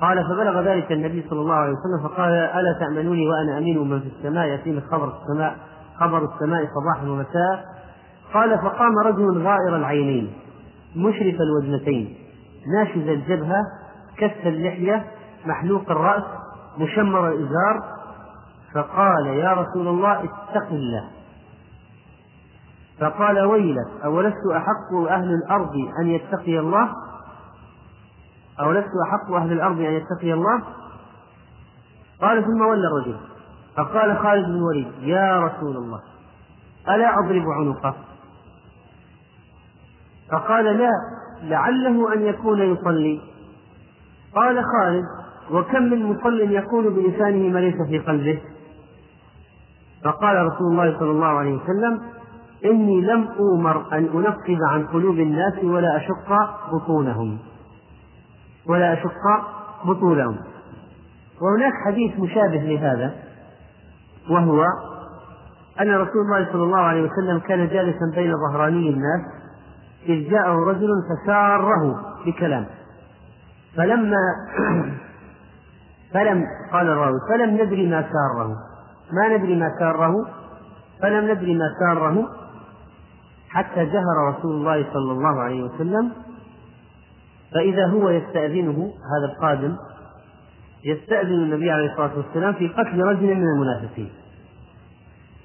قال 0.00 0.24
فبلغ 0.24 0.60
ذلك 0.60 0.92
النبي 0.92 1.24
صلى 1.30 1.40
الله 1.40 1.54
عليه 1.54 1.72
وسلم 1.72 2.08
فقال 2.08 2.30
ألا 2.32 2.78
تأمنوني 2.80 3.28
وأنا 3.28 3.58
أمين 3.58 3.78
من 3.78 4.00
في 4.00 4.06
السماء؟ 4.06 4.46
يأتيني 4.46 4.80
خبر 4.80 5.12
السماء 5.22 5.56
خبر 6.00 6.24
السماء 6.24 6.66
صباحا 6.66 7.08
ومساء. 7.08 7.64
قال 8.34 8.58
فقام 8.58 8.98
رجل 9.04 9.42
غائر 9.42 9.76
العينين 9.76 10.32
مشرف 10.96 11.36
الوجنتين 11.40 12.14
ناشز 12.74 13.08
الجبهة 13.08 13.62
كف 14.18 14.46
اللحية 14.46 15.06
محلوق 15.46 15.90
الرأس 15.90 16.24
مشمر 16.78 17.28
الإزار 17.28 17.98
فقال 18.74 19.26
يا 19.26 19.52
رسول 19.52 19.88
الله 19.88 20.24
اتق 20.24 20.68
الله. 20.70 21.10
فقال 23.00 23.40
ويلك 23.40 23.90
أولست 24.04 24.46
أحق 24.56 25.08
أهل 25.10 25.30
الأرض 25.34 25.72
أن 26.00 26.06
يتقي 26.06 26.58
الله؟ 26.58 26.88
أولست 28.60 28.90
أحق 29.08 29.34
أهل 29.34 29.52
الأرض 29.52 29.78
أن 29.78 29.92
يتقي 29.92 30.32
الله؟ 30.32 30.62
قال 32.20 32.44
ثم 32.44 32.60
ولى 32.60 32.86
الرجل. 32.86 33.16
فقال 33.76 34.18
خالد 34.18 34.44
بن 34.44 34.54
الوليد 34.54 34.92
يا 35.00 35.40
رسول 35.40 35.76
الله 35.76 36.00
ألا 36.88 37.14
أضرب 37.18 37.44
عنقه؟ 37.48 37.94
فقال 40.32 40.64
لا 40.64 40.90
لعله 41.42 42.14
أن 42.14 42.26
يكون 42.26 42.62
يصلي. 42.62 43.20
قال 44.34 44.64
خالد 44.64 45.04
وكم 45.50 45.82
من 45.82 46.06
مصل 46.06 46.40
يقول 46.40 46.90
بلسانه 46.90 47.48
ما 47.48 47.58
ليس 47.58 47.76
في 47.88 47.98
قلبه؟ 47.98 48.40
فقال 50.04 50.46
رسول 50.46 50.72
الله 50.72 50.98
صلى 50.98 51.10
الله 51.10 51.26
عليه 51.26 51.54
وسلم 51.54 52.00
إني 52.64 53.00
لم 53.00 53.28
أؤمر 53.38 53.92
أن 53.92 54.04
أنفذ 54.04 54.58
عن 54.70 54.86
قلوب 54.86 55.18
الناس 55.18 55.64
ولا 55.64 55.96
أشق 55.96 56.32
بطونهم. 56.72 57.38
ولا 58.66 58.92
أشق 58.92 59.24
بطونهم. 59.84 60.36
وهناك 61.42 61.72
حديث 61.86 62.20
مشابه 62.20 62.58
لهذا 62.58 63.14
وهو 64.30 64.64
أن 65.80 65.94
رسول 65.94 66.22
الله 66.22 66.52
صلى 66.52 66.62
الله 66.62 66.78
عليه 66.78 67.02
وسلم 67.02 67.38
كان 67.38 67.68
جالسا 67.68 68.12
بين 68.14 68.32
ظهراني 68.36 68.90
الناس 68.90 69.20
إذ 70.06 70.30
جاءه 70.30 70.54
رجل 70.54 70.88
فساره 71.10 72.00
بكلام 72.26 72.66
فلما 73.78 74.16
فلم 76.14 76.44
قال 76.72 76.86
الراوي 76.86 77.20
فلم 77.30 77.54
ندري 77.54 77.86
ما 77.86 78.02
ساره. 78.02 78.56
ما 79.12 79.36
ندري 79.36 79.56
ما 79.56 79.74
ساره. 79.78 80.26
فلم 81.02 81.30
ندري 81.30 81.54
ما 81.54 81.68
ساره. 81.80 82.28
حتى 83.48 83.84
جهر 83.84 84.16
رسول 84.28 84.52
الله 84.56 84.92
صلى 84.92 85.12
الله 85.12 85.40
عليه 85.40 85.62
وسلم. 85.62 86.12
فإذا 87.54 87.86
هو 87.86 88.08
يستأذنه 88.08 88.92
هذا 89.12 89.32
القادم 89.32 89.76
يستأذن 90.84 91.32
النبي 91.32 91.70
عليه 91.70 91.90
الصلاة 91.90 92.16
والسلام 92.16 92.52
في 92.52 92.68
قتل 92.68 93.02
رجل 93.02 93.34
من 93.34 93.48
المنافقين. 93.48 94.10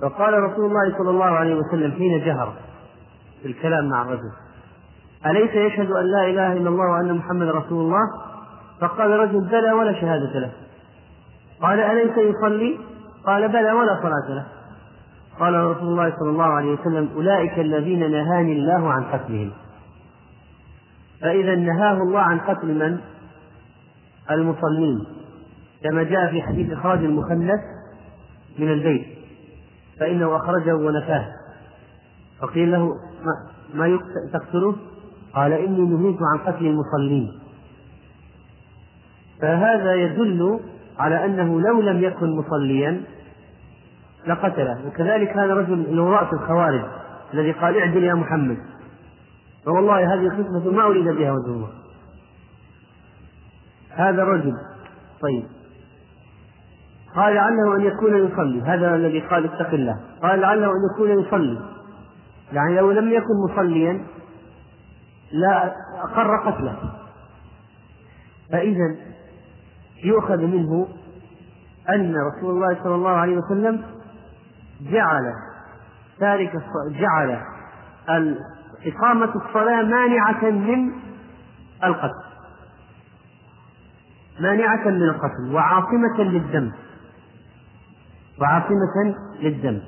فقال 0.02 0.44
رسول 0.44 0.66
الله 0.66 0.98
صلى 0.98 1.10
الله 1.10 1.26
عليه 1.26 1.56
وسلم 1.56 1.92
حين 1.92 2.26
جهر 2.26 2.54
في 3.42 3.48
الكلام 3.48 3.90
مع 3.90 4.02
الرجل 4.02 4.32
أليس 5.26 5.52
يشهد 5.52 5.92
أن 5.92 6.06
لا 6.06 6.30
إله 6.30 6.54
إلا 6.54 6.70
الله 6.70 6.92
وأن 6.92 7.14
محمد 7.14 7.48
رسول 7.48 7.86
الله؟ 7.86 8.04
فقال 8.80 9.12
رجل 9.12 9.42
بلى 9.42 9.72
ولا 9.72 9.94
شهادة 9.94 10.40
له. 10.40 10.52
قال 11.62 11.80
أليس 11.80 12.18
يصلي؟ 12.18 12.80
قال 13.26 13.50
بلى 13.50 13.72
ولا 13.72 14.00
صلاة 14.02 14.36
له. 14.36 14.46
قال 15.40 15.54
رسول 15.54 15.88
الله 15.88 16.14
صلى 16.20 16.30
الله 16.30 16.46
عليه 16.46 16.74
وسلم 16.74 17.10
أولئك 17.16 17.60
الذين 17.60 18.12
نهاني 18.12 18.54
الله 18.54 18.92
عن 18.92 19.04
قتلهم. 19.04 19.52
فإذا 21.22 21.56
نهاه 21.56 21.94
الله 21.94 22.20
عن 22.20 22.40
قتل 22.40 22.68
من؟ 22.68 22.98
المصلين. 24.32 25.06
كما 25.84 26.04
جاء 26.04 26.32
في 26.32 26.42
حديث 26.42 26.72
إخراج 26.72 27.00
المخنث 27.00 27.62
من 28.60 28.72
البيت. 28.72 29.08
فإنه 30.00 30.36
أخرجه 30.36 30.76
ونفاه. 30.76 31.26
فقيل 32.42 32.72
له 32.72 32.88
ما, 33.24 33.34
ما 33.74 34.00
تقتله؟ 34.34 34.76
قال 35.36 35.54
إني 35.54 35.82
نهيت 35.82 36.18
عن 36.34 36.38
قتل 36.38 36.66
المصلين. 36.66 37.40
فهذا 39.42 39.96
يدل 39.96 40.60
على 41.00 41.26
أنه 41.26 41.62
لو 41.62 41.82
لم 41.82 42.04
يكن 42.04 42.36
مصليا 42.38 43.02
لقتله. 44.28 44.88
وكذلك 44.88 45.38
هذا 45.38 45.54
اللي 45.54 46.02
هو 46.02 46.10
رأس 46.10 46.34
الخوارج 46.34 46.82
الذي 47.34 47.52
قال 47.52 47.78
اعدل 47.78 48.04
يا 48.04 48.14
محمد. 48.14 48.58
فوالله 49.66 50.14
هذه 50.14 50.30
خدمة 50.30 50.72
ما 50.72 50.84
أريد 50.84 51.06
بها 51.06 51.32
وجه 51.32 51.48
الله. 51.48 51.70
هذا 53.90 54.24
الرجل. 54.24 54.54
طيب. 55.22 55.44
قال 57.16 57.36
لعله 57.36 57.76
أن 57.76 57.82
يكون 57.82 58.18
يصلي. 58.18 58.62
هذا 58.62 58.96
الذي 58.96 59.20
قال 59.20 59.46
اتق 59.46 59.74
الله. 59.74 60.00
قال 60.22 60.40
لعله 60.40 60.66
أن 60.66 60.82
يكون 60.94 61.20
يصلي. 61.20 61.60
يعني 62.54 62.76
لو 62.76 62.92
لم 62.92 63.12
يكن 63.12 63.34
مصليا 63.50 64.02
لا 65.34 65.76
أقر 66.04 66.38
قتله. 66.52 66.78
فإذا 68.52 68.96
يؤخذ 70.04 70.38
منه 70.38 70.88
أن 71.90 72.16
رسول 72.16 72.56
الله 72.56 72.84
صلى 72.84 72.96
الله 72.96 73.10
عليه 73.10 73.38
وسلم 73.38 73.86
جعل 74.82 75.34
تارك 76.20 76.62
جعل 76.90 77.42
إقامة 78.86 79.36
الصلاة 79.36 79.84
مانعة 79.84 80.50
من 80.50 80.92
القتل. 81.84 82.24
مانعة 84.40 84.88
من 84.88 85.04
القتل 85.04 85.54
وعاصمة 85.54 86.18
للدم. 86.20 86.72
وعاصمة 88.42 89.16
للدم. 89.40 89.82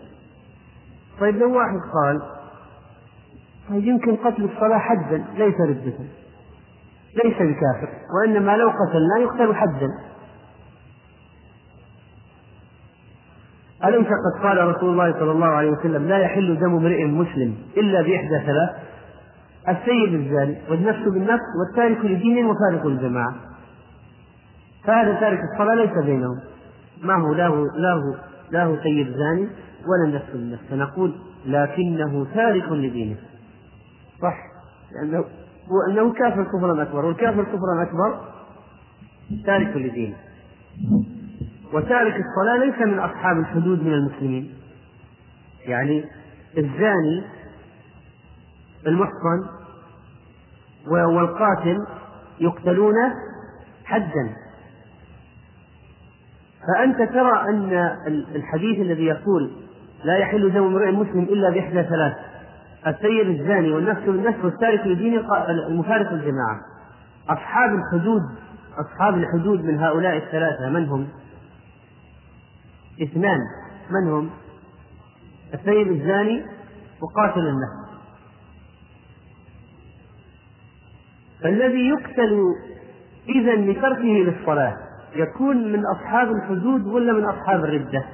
طيب 1.19 1.35
لو 1.35 1.57
واحد 1.57 1.79
قال 1.93 2.34
طيب 3.69 3.85
يمكن 3.85 4.15
قتل 4.15 4.43
الصلاة 4.43 4.77
حدا 4.77 5.23
ليس 5.37 5.55
ردة 5.61 5.93
ليس 7.23 7.35
بكافر 7.35 7.89
وإنما 8.15 8.57
لو 8.57 8.69
قتلنا 8.69 9.17
يقتل 9.21 9.55
حدا. 9.55 9.89
أليس 13.85 14.07
قد 14.07 14.43
قال 14.43 14.67
رسول 14.67 14.89
الله 14.89 15.13
صلى 15.19 15.31
الله 15.31 15.47
عليه 15.47 15.69
وسلم 15.71 16.07
لا 16.07 16.17
يحل 16.17 16.59
دم 16.59 16.75
امرئ 16.75 17.05
مسلم 17.05 17.55
إلا 17.77 18.01
بإحدى 18.01 18.39
ثلاث 18.45 18.69
السيد 19.69 20.13
الزاني 20.13 20.57
والنفس 20.69 21.07
بالنفس 21.07 21.43
والتارك 21.59 22.05
لدين 22.05 22.45
وفارق 22.45 22.85
الجماعة 22.85 23.35
فهذا 24.83 25.19
تارك 25.19 25.39
الصلاة 25.53 25.75
ليس 25.75 26.05
بينهم. 26.05 26.39
ما 27.03 27.15
هو؟ 27.15 27.33
له 27.33 27.65
له 27.77 28.15
له 28.51 28.83
سيد 28.83 29.07
زاني 29.07 29.47
ولا 29.87 30.05
النفس 30.07 30.29
بالنفس. 30.33 30.63
فنقول 30.69 31.15
لكنه 31.45 32.27
تارك 32.35 32.71
لدينه. 32.71 33.15
صح؟ 34.25 34.37
لأنه 34.91 35.25
وأنه 35.69 36.13
كافر 36.13 36.43
كفرا 36.43 36.83
أكبر 36.83 37.05
والكافر 37.05 37.43
كفرا 37.43 37.83
أكبر 37.83 38.19
تارك 39.45 39.77
لدينه. 39.77 40.15
وتارك 41.73 42.13
الصلاة 42.15 42.57
ليس 42.65 42.87
من 42.87 42.99
أصحاب 42.99 43.37
الحدود 43.37 43.83
من 43.83 43.93
المسلمين. 43.93 44.53
يعني 45.65 46.05
الزاني 46.57 47.23
المحصن 48.87 49.45
والقاتل 50.87 51.77
يقتلون 52.39 52.95
حدا. 53.85 54.35
فأنت 56.67 56.97
ترى 56.97 57.49
أن 57.49 57.73
الحديث 58.35 58.79
الذي 58.79 59.05
يقول 59.05 59.51
لا 60.03 60.17
يحل 60.17 60.53
دم 60.53 60.63
امرئ 60.63 60.91
مسلم 60.91 61.23
إلا 61.23 61.49
بإحدى 61.49 61.83
ثلاث. 61.83 62.13
السيد 62.87 63.27
الزاني 63.39 63.71
والنفس 63.71 64.01
بالنفس 64.01 64.43
والتارك 64.43 64.87
لدين 64.87 65.19
المفارق 65.69 66.11
الجماعة 66.11 66.59
أصحاب 67.29 67.69
الحدود 67.73 68.21
أصحاب 68.77 69.13
الحدود 69.13 69.63
من 69.63 69.79
هؤلاء 69.79 70.17
الثلاثة 70.17 70.69
من 70.69 70.89
هم؟ 70.89 71.07
اثنان 73.01 73.39
من 73.89 74.11
هم؟ 74.11 74.29
السيد 75.53 75.87
الزاني 75.87 76.43
وقاتل 77.01 77.47
النفس 77.47 77.85
فالذي 81.43 81.89
يقتل 81.89 82.41
إذا 83.29 83.55
لتركه 83.55 84.01
للصلاة 84.03 84.77
يكون 85.15 85.71
من 85.71 85.85
أصحاب 85.85 86.31
الحدود 86.31 86.87
ولا 86.87 87.13
من 87.13 87.25
أصحاب 87.25 87.65
الردة؟ 87.65 88.05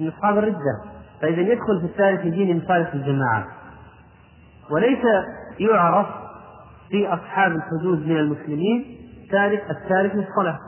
من 0.00 0.08
أصحاب 0.08 0.38
الردة 0.38 0.97
فإذا 1.22 1.40
يدخل 1.40 1.80
في 1.80 1.86
الثالث 1.86 2.20
دين 2.20 2.56
مخالف 2.56 2.94
الجماعة. 2.94 3.46
وليس 4.70 5.04
يعرف 5.60 6.06
في 6.90 7.08
أصحاب 7.08 7.52
الحدود 7.52 8.06
من 8.06 8.16
المسلمين 8.16 8.98
تارك 9.30 9.70
التارك 9.70 10.14
للصلاة 10.14 10.58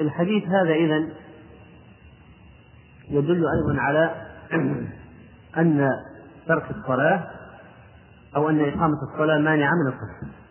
والحديث 0.00 0.44
هذا 0.44 0.72
إذن 0.74 1.12
يدل 3.08 3.44
أيضا 3.48 3.80
على 3.80 4.14
أن 5.58 5.90
ترك 6.46 6.70
الصلاة 6.70 7.30
أو 8.36 8.50
أن 8.50 8.60
إقامة 8.60 8.98
الصلاة 9.12 9.38
مانعة 9.38 9.70
من 9.70 9.86
القتل 9.86 10.43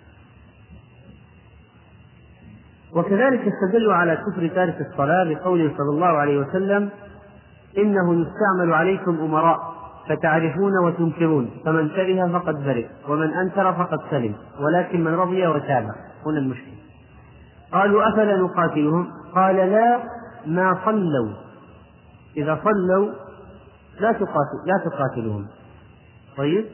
وكذلك 2.95 3.39
استدل 3.47 3.91
على 3.91 4.15
كفر 4.15 4.47
تارك 4.47 4.81
الصلاة 4.91 5.23
بقوله 5.23 5.71
صلى 5.77 5.89
الله 5.89 6.07
عليه 6.07 6.37
وسلم 6.37 6.89
إنه 7.77 8.13
يستعمل 8.21 8.73
عليكم 8.73 9.19
أمراء 9.19 9.73
فتعرفون 10.09 10.77
وتنكرون 10.85 11.49
فمن 11.65 11.89
كره 11.89 12.39
فقد 12.39 12.63
برئ 12.63 12.87
ومن 13.09 13.33
أنكر 13.33 13.73
فقد 13.73 13.99
سلم 14.11 14.35
ولكن 14.59 15.03
من 15.03 15.13
رضي 15.13 15.47
وتابع 15.47 15.95
هنا 16.25 16.37
المشكلة. 16.37 16.73
قالوا 17.71 18.09
أفلا 18.09 18.37
نقاتلهم؟ 18.37 19.11
قال 19.35 19.55
لا 19.55 19.99
ما 20.45 20.79
صلوا. 20.85 21.33
إذا 22.37 22.59
صلوا 22.63 23.11
لا 23.99 24.11
تقاتل 24.11 24.59
لا 24.65 24.77
تقاتلهم. 24.85 25.47
طيب؟ 26.37 26.65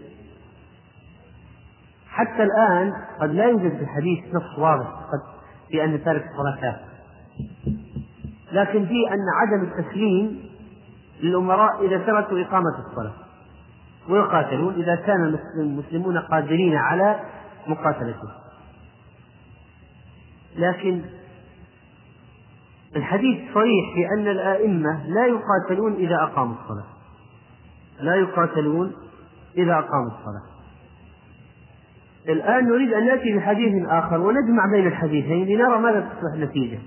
حتى 2.09 2.43
الآن 2.43 2.93
قد 3.21 3.31
لا 3.31 3.45
يوجد 3.45 3.77
في 3.77 3.81
الحديث 3.81 4.35
نص 4.35 4.59
واضح 4.59 4.87
قد 4.87 5.38
في 5.71 5.83
أن 5.83 6.03
تارك 6.03 6.25
الصلاة. 6.31 6.79
لكن 8.51 8.85
في 8.85 9.13
أن 9.13 9.25
عدم 9.41 9.63
التسليم 9.63 10.49
للأمراء 11.21 11.85
إذا 11.85 11.97
تركوا 11.97 12.41
إقامة 12.41 12.79
الصلاة. 12.87 13.13
ويقاتلون 14.09 14.73
إذا 14.73 14.95
كان 14.95 15.39
المسلمون 15.59 16.17
قادرين 16.17 16.75
على 16.75 17.19
مقاتلته 17.67 18.29
لكن 20.55 21.01
الحديث 22.95 23.53
صريح 23.53 23.93
في 23.93 24.07
أن 24.17 24.27
الآئمة 24.27 25.07
لا 25.07 25.25
يقاتلون 25.25 25.93
إذا 25.93 26.15
أقاموا 26.23 26.55
الصلاة. 26.63 26.87
لا 27.99 28.15
يقاتلون 28.15 28.93
إذا 29.57 29.73
أقاموا 29.73 30.07
الصلاة. 30.07 30.58
الآن 32.27 32.65
نريد 32.65 32.93
أن 32.93 33.05
نأتي 33.05 33.37
بحديث 33.37 33.87
آخر 33.89 34.21
ونجمع 34.21 34.65
بين 34.71 34.87
الحديثين 34.87 35.45
لنرى 35.47 35.77
ماذا 35.79 35.99
تصبح 35.99 36.33
النتيجة. 36.35 36.79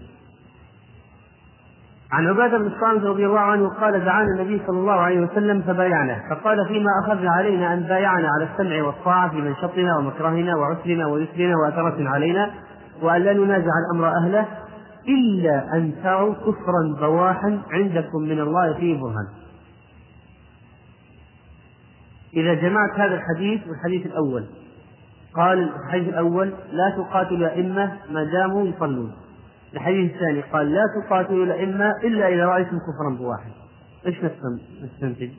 عن 2.13 2.29
عبادة 2.29 2.59
بن 2.59 2.67
الصامت 2.67 3.05
رضي 3.05 3.27
الله 3.27 3.41
عنه 3.41 3.69
قال 3.69 4.05
دعانا 4.05 4.29
النبي 4.39 4.63
صلى 4.67 4.79
الله 4.79 4.93
عليه 4.93 5.21
وسلم 5.21 5.63
فبايعنا 5.63 6.23
فقال 6.31 6.69
فيما 6.69 6.91
أخذنا 7.05 7.31
علينا 7.31 7.75
أن 7.75 7.81
بايعنا 7.81 8.29
على 8.29 8.49
السمع 8.53 8.83
والطاعة 8.83 9.31
في 9.31 9.37
منشطنا 9.37 9.99
ومكرهنا 9.99 10.57
وعسرنا 10.57 11.07
ويسرنا 11.07 11.55
وأثرة 11.57 12.09
علينا 12.09 12.51
وأن 13.03 13.23
لا 13.23 13.33
ننازع 13.33 13.73
الأمر 13.87 14.09
أهله 14.09 14.47
إلا 15.09 15.77
أن 15.77 15.93
تروا 16.03 16.35
كفرا 16.35 16.97
بواحا 17.01 17.63
عندكم 17.71 18.23
من 18.23 18.41
الله 18.41 18.75
فيه 18.75 19.01
برهان. 19.01 19.27
إذا 22.37 22.55
جمعت 22.55 22.91
هذا 23.01 23.15
الحديث 23.15 23.61
والحديث 23.69 24.07
الأول 24.07 24.45
قال 25.35 25.59
الحديث 25.87 26.09
الأول 26.09 26.55
لا 26.73 26.91
تقاتل 26.97 27.35
الأئمة 27.35 27.99
ما 28.11 28.25
داموا 28.25 28.67
يصلون. 28.67 29.13
الحديث 29.75 30.13
الثاني 30.13 30.41
قال 30.41 30.73
لا 30.73 30.83
تقاتلوا 31.01 31.45
الأئمة 31.45 31.91
إلا 32.05 32.29
إذا 32.29 32.47
رأيتم 32.47 32.79
كفرا 32.79 33.17
بواحد. 33.19 33.51
إيش 34.07 34.17
نستنتج؟ 34.83 35.31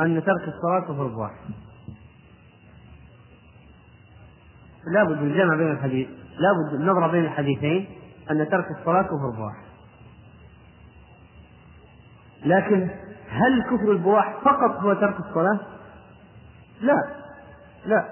أن 0.00 0.22
ترك 0.24 0.48
الصلاة 0.48 0.80
كفر 0.80 1.06
بواحد. 1.06 1.36
لابد 4.86 5.22
من 5.22 5.30
الجمع 5.30 5.56
بين 5.56 5.70
الحديث 5.70 6.08
لابد 6.38 6.74
من 6.74 6.80
النظر 6.80 7.10
بين 7.10 7.24
الحديثين 7.24 7.86
أن 8.30 8.48
ترك 8.48 8.66
الصلاة 8.80 9.02
كفر 9.02 9.30
بواح 9.36 9.56
لكن 12.44 12.90
هل 13.28 13.62
كفر 13.62 13.92
البواح 13.92 14.36
فقط 14.44 14.80
هو 14.80 14.92
ترك 14.92 15.20
الصلاة؟ 15.20 15.60
لا. 16.80 17.21
لا. 17.86 18.04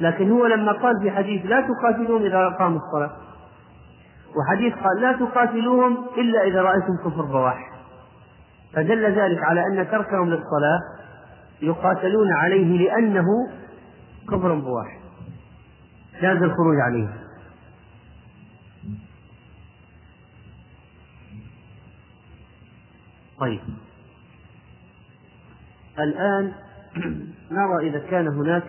لكن 0.00 0.30
هو 0.30 0.46
لما 0.46 0.72
قال 0.72 1.02
في 1.02 1.10
حديث 1.10 1.46
لا 1.46 1.60
تقاتلون 1.60 2.26
إذا 2.26 2.46
أقاموا 2.46 2.80
الصلاة. 2.86 3.16
وحديث 4.36 4.74
قال 4.74 5.00
لا 5.00 5.12
تقاتلوهم 5.12 6.06
إلا 6.18 6.42
إذا 6.42 6.62
رأيتم 6.62 6.96
كفر 6.96 7.22
بواح. 7.22 7.70
فدل 8.74 9.04
ذلك 9.04 9.42
على 9.42 9.60
أن 9.60 9.90
تركهم 9.90 10.28
للصلاة 10.28 10.80
يقاتلون 11.62 12.32
عليه 12.32 12.78
لأنه 12.78 13.26
كفر 14.28 14.54
بواح. 14.54 14.98
جاز 16.20 16.42
الخروج 16.42 16.76
عليه. 16.80 17.08
طيب. 23.40 23.60
الآن 25.98 26.52
نرى 27.50 27.88
إذا 27.88 27.98
كان 28.10 28.28
هناك 28.28 28.62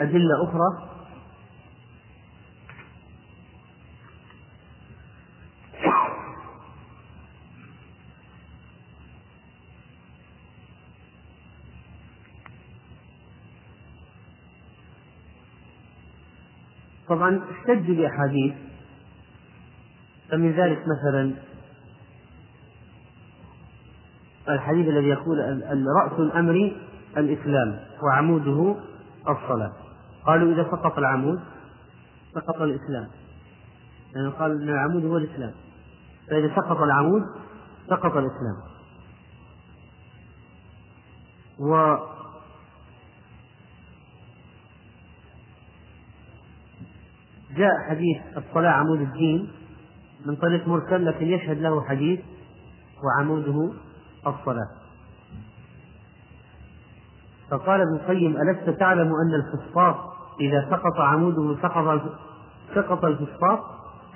أدلة 0.00 0.44
أخرى. 0.44 0.94
طبعا 17.08 17.40
احتج 17.52 17.90
بأحاديث 17.90 18.54
فمن 20.30 20.52
ذلك 20.52 20.78
مثلا 20.78 21.32
الحديث 24.48 24.88
الذي 24.88 25.08
يقول 25.08 25.40
رأس 26.02 26.12
الأمر 26.20 26.72
الإسلام 27.16 27.80
وعموده 28.02 28.76
الصلاة؟ 29.28 29.83
قالوا 30.26 30.54
إذا 30.54 30.70
سقط 30.70 30.98
العمود 30.98 31.40
سقط 32.34 32.60
الإسلام. 32.60 33.08
يعني 34.14 34.28
قال 34.28 34.62
أن 34.62 34.68
العمود 34.68 35.04
هو 35.04 35.16
الإسلام. 35.16 35.52
فإذا 36.30 36.54
سقط 36.56 36.76
العمود 36.76 37.22
سقط 37.88 38.16
الإسلام. 38.16 38.56
و 41.58 41.96
جاء 47.56 47.88
حديث 47.88 48.16
الصلاة 48.36 48.70
عمود 48.70 49.00
الدين 49.00 49.52
من 50.26 50.36
طريق 50.36 50.68
مرسل 50.68 51.04
لكن 51.06 51.26
يشهد 51.26 51.58
له 51.58 51.84
حديث 51.84 52.20
وعموده 53.04 53.72
الصلاة. 54.26 54.68
فقال 57.50 57.80
ابن 57.80 57.94
القيم 57.94 58.36
ألست 58.36 58.70
تعلم 58.70 59.12
أن 59.14 59.34
الفسطاط 59.34 60.13
إذا 60.40 60.66
سقط 60.70 61.00
عموده 61.00 61.56
سقط 61.62 62.02
سقط 62.74 63.04
الفسطاط 63.04 63.60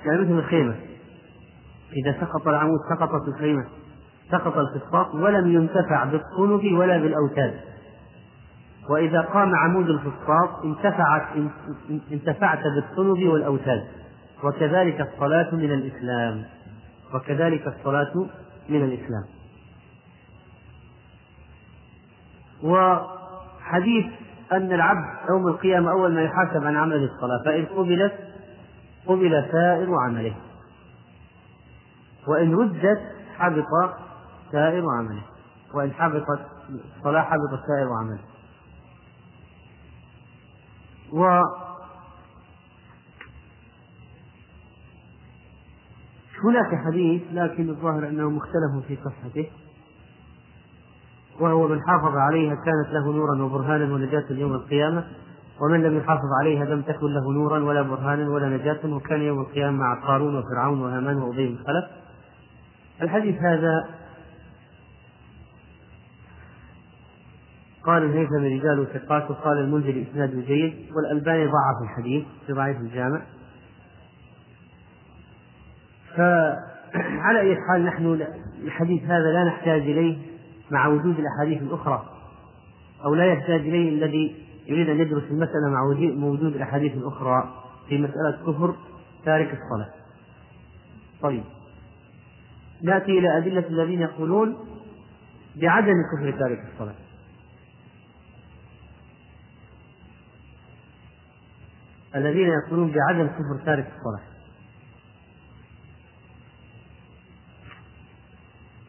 يعني 0.05 0.21
مثل 0.21 0.39
الخيمة. 0.39 0.75
إذا 1.93 2.21
سقط 2.21 2.47
العمود 2.47 2.79
سقطت 2.89 3.27
الخيمة 3.27 3.65
سقط 4.31 4.57
الفسطاط 4.57 5.15
ولم 5.15 5.53
ينتفع 5.53 6.03
بالصنف 6.03 6.79
ولا 6.79 6.97
بالأوتاد. 6.97 7.59
وإذا 8.89 9.21
قام 9.21 9.55
عمود 9.55 9.89
الفسطاط 9.89 10.65
انتفعت 10.65 11.23
انتفعت 12.11 12.59
بالصنب 12.63 13.27
والأوتاد. 13.27 13.87
وكذلك 14.43 15.01
الصلاة 15.01 15.55
من 15.55 15.71
الإسلام. 15.71 16.43
وكذلك 17.13 17.67
الصلاة 17.67 18.13
من 18.69 18.83
الإسلام. 18.83 19.25
وحديث 22.63 24.05
أن 24.51 24.73
العبد 24.73 25.29
يوم 25.29 25.47
القيامة 25.47 25.91
أول 25.91 26.13
ما 26.13 26.21
يحاسب 26.21 26.65
عن 26.65 26.75
عمل 26.75 27.03
الصلاة 27.03 27.43
فإن 27.45 27.65
قبلت 27.65 28.13
قبل 29.05 29.45
سائر 29.51 29.95
عمله. 29.95 30.35
وإن 32.27 32.55
ردت 32.55 33.01
حبط 33.37 33.93
سائر 34.51 34.83
عمله. 34.89 35.23
وإن 35.73 35.91
حبطت 35.91 36.41
الصلاة 36.97 37.21
حبط 37.21 37.59
سائر 37.67 37.89
عمله. 37.93 38.19
و 41.13 41.41
هناك 46.43 46.85
حديث 46.85 47.21
لكن 47.31 47.69
الظاهر 47.69 48.07
أنه 48.07 48.29
مختلف 48.29 48.85
في 48.87 48.97
صحته. 49.05 49.49
وهو 51.39 51.67
من 51.67 51.81
حافظ 51.81 52.17
عليها 52.17 52.55
كانت 52.55 52.93
له 52.93 53.13
نورا 53.13 53.43
وبرهانا 53.43 53.93
ونجاة 53.93 54.25
يوم 54.29 54.53
القيامة 54.53 55.03
ومن 55.61 55.83
لم 55.83 55.97
يحافظ 55.97 56.29
عليها 56.41 56.65
لم 56.65 56.81
تكن 56.81 57.13
له 57.13 57.33
نورا 57.33 57.59
ولا 57.59 57.81
برهانا 57.81 58.29
ولا 58.29 58.49
نجاة 58.49 58.79
وكان 58.85 59.21
يوم 59.21 59.39
القيامة 59.39 59.77
مع 59.77 60.07
قارون 60.07 60.35
وفرعون 60.35 60.81
وهامان 60.81 61.17
وأبي 61.17 61.47
بن 61.47 61.55
خلف 61.55 61.85
الحديث 63.01 63.35
هذا 63.41 63.89
قال 67.83 68.03
الهيثم 68.03 68.35
رجال 68.35 68.87
ثقات 68.93 69.31
وقال 69.31 69.57
المنذر 69.57 70.05
إسناد 70.11 70.45
جيد 70.45 70.73
والألباني 70.95 71.45
ضعف 71.45 71.83
الحديث 71.83 72.25
في 72.47 72.53
ضعيف 72.53 72.77
الجامع. 72.77 73.21
فعلى 76.15 77.39
أي 77.39 77.55
حال 77.55 77.85
نحن 77.85 78.21
الحديث 78.63 79.03
هذا 79.03 79.31
لا 79.33 79.43
نحتاج 79.43 79.81
إليه 79.81 80.17
مع 80.71 80.87
وجود 80.87 81.19
الأحاديث 81.19 81.61
الأخرى 81.61 82.05
أو 83.05 83.15
لا 83.15 83.25
يحتاج 83.33 83.59
إليه 83.59 83.89
الذي 83.89 84.45
يريد 84.67 84.89
أن 84.89 84.99
يدرس 84.99 85.23
المسألة 85.23 85.69
مع 85.69 85.83
وجود 86.27 86.55
الأحاديث 86.55 86.93
الأخرى 86.93 87.63
في 87.89 87.97
مسألة 87.97 88.31
كفر 88.47 88.75
تارك 89.25 89.47
الصلاة. 89.47 89.93
طيب 91.21 91.43
نأتي 92.81 93.19
إلى 93.19 93.37
أدلة 93.37 93.67
الذين 93.67 94.01
يقولون 94.01 94.57
بعدم 95.55 95.93
كفر 96.13 96.31
تارك 96.39 96.65
الصلاة. 96.73 96.95
الذين 102.15 102.47
يقولون 102.47 102.91
بعدم 102.91 103.27
كفر 103.27 103.65
تارك 103.65 103.91
الصلاة 103.97 104.29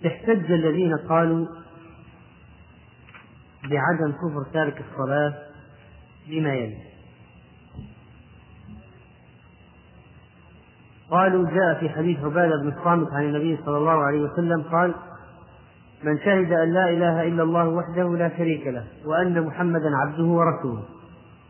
احتج 0.07 0.53
الذين 0.53 0.97
قالوا 0.97 1.47
بعدم 3.71 4.13
كفر 4.13 4.53
تارك 4.53 4.85
الصلاة 4.91 5.35
بما 6.29 6.55
يلي. 6.55 6.77
قالوا 11.11 11.51
جاء 11.51 11.81
في 11.81 11.89
حديث 11.89 12.19
عبادة 12.25 12.57
بن 12.63 12.69
الصامت 12.69 13.13
عن 13.13 13.23
النبي 13.23 13.59
صلى 13.67 13.79
الله 13.79 14.05
عليه 14.05 14.21
وسلم 14.21 14.63
قال 14.63 14.95
من 16.05 16.19
شهد 16.19 16.53
أن 16.53 16.73
لا 16.73 16.91
إله 16.91 17.23
إلا 17.23 17.43
الله 17.43 17.69
وحده 17.69 18.17
لا 18.17 18.29
شريك 18.37 18.67
له 18.67 18.85
وأن 19.07 19.47
محمدا 19.47 19.97
عبده 19.97 20.25
ورسوله 20.25 20.83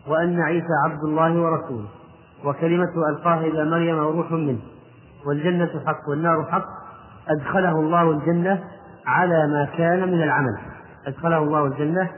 وأن 0.07 0.41
عيسى 0.41 0.75
عبد 0.85 1.05
الله 1.05 1.41
ورسوله 1.41 1.89
وكلمته 2.45 3.09
ألقاها 3.09 3.41
إلى 3.41 3.65
مريم 3.71 3.99
وروح 3.99 4.33
منه 4.33 4.61
والجنة 5.27 5.71
حق 5.87 6.09
والنار 6.09 6.45
حق 6.51 6.67
أدخله 7.29 7.81
الله 7.81 8.11
الجنة 8.11 8.65
على 9.07 9.47
ما 9.47 9.69
كان 9.79 10.09
من 10.09 10.23
العمل. 10.23 10.59
أدخله 11.11 11.39
الله 11.39 11.67
الجنة 11.67 12.11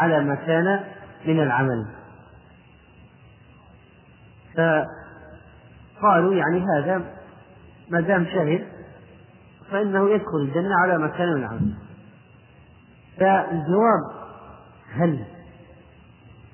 على 0.00 0.24
ما 0.24 0.34
كان 0.34 0.80
من 1.26 1.42
العمل. 1.42 1.86
فقالوا 4.54 6.34
يعني 6.34 6.64
هذا 6.76 7.04
ما 7.90 8.00
دام 8.00 8.24
شهد 8.24 8.66
فإنه 9.70 10.10
يدخل 10.10 10.38
الجنة 10.42 10.74
على 10.82 10.98
ما 10.98 11.08
كان 11.08 11.28
من 11.28 11.36
العمل. 11.36 11.74
فالجواب 13.18 14.02
هل 14.92 15.24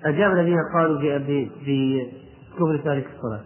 أجاب 0.04 0.32
الذين 0.32 0.58
قالوا 0.74 1.18
بكفر 1.58 2.76
تارك 2.84 3.06
الصلاة. 3.16 3.40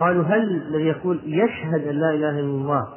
قالوا 0.00 0.24
هل 0.24 0.62
الذي 0.62 0.84
يقول 0.84 1.20
يشهد 1.24 1.86
أن 1.86 1.94
لا 1.94 2.10
إله 2.10 2.30
إلا 2.30 2.40
الله 2.40 2.88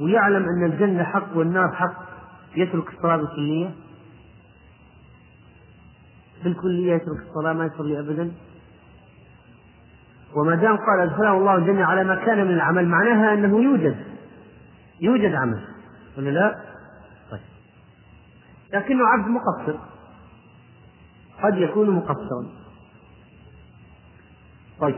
ويعلم 0.00 0.44
أن 0.48 0.64
الجنة 0.64 1.04
حق 1.04 1.36
والنار 1.36 1.74
حق 1.74 2.07
يترك 2.62 2.88
الصلاة 2.94 3.16
بالكلية 3.16 3.70
بالكلية 6.44 6.94
يترك 6.94 7.18
الصلاة 7.28 7.52
ما 7.52 7.66
يصلي 7.66 7.98
أبدا. 7.98 8.32
وما 10.36 10.54
دام 10.54 10.76
قال 10.76 11.00
أدخله 11.00 11.32
الله 11.32 11.54
الجنة 11.54 11.84
على 11.84 12.04
ما 12.04 12.14
كان 12.14 12.46
من 12.46 12.54
العمل 12.54 12.88
معناها 12.88 13.34
أنه 13.34 13.62
يوجد 13.62 13.96
يوجد 15.00 15.34
عمل. 15.34 15.64
ولا 16.18 16.30
لا؟ 16.30 16.58
طيب. 17.30 17.40
لكنه 18.72 19.06
عبد 19.06 19.28
مقصر. 19.28 19.78
قد 21.42 21.58
يكون 21.58 21.90
مقصرا. 21.90 22.46
طيب. 24.80 24.96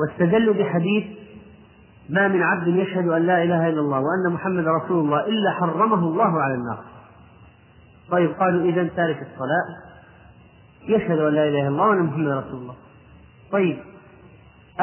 واستدلوا 0.00 0.54
بحديث 0.54 1.04
ما 2.08 2.28
من 2.28 2.42
عبد 2.42 2.66
يشهد 2.66 3.08
أن 3.08 3.22
لا 3.22 3.42
إله 3.42 3.68
إلا 3.68 3.80
الله 3.80 4.00
وأن 4.00 4.32
محمد 4.32 4.64
رسول 4.66 5.04
الله 5.04 5.26
إلا 5.26 5.50
حرمه 5.52 5.98
الله 5.98 6.42
على 6.42 6.54
النار. 6.54 6.84
طيب 8.10 8.32
قالوا 8.32 8.70
إذا 8.70 8.88
تارك 8.96 9.22
الصلاة. 9.22 9.90
يشهد 10.82 11.18
أن 11.18 11.34
لا 11.34 11.48
إله 11.48 11.60
إلا 11.60 11.68
الله 11.68 11.86
وأن 11.86 12.02
محمد 12.02 12.28
رسول 12.28 12.60
الله. 12.60 12.74
طيب 13.52 13.78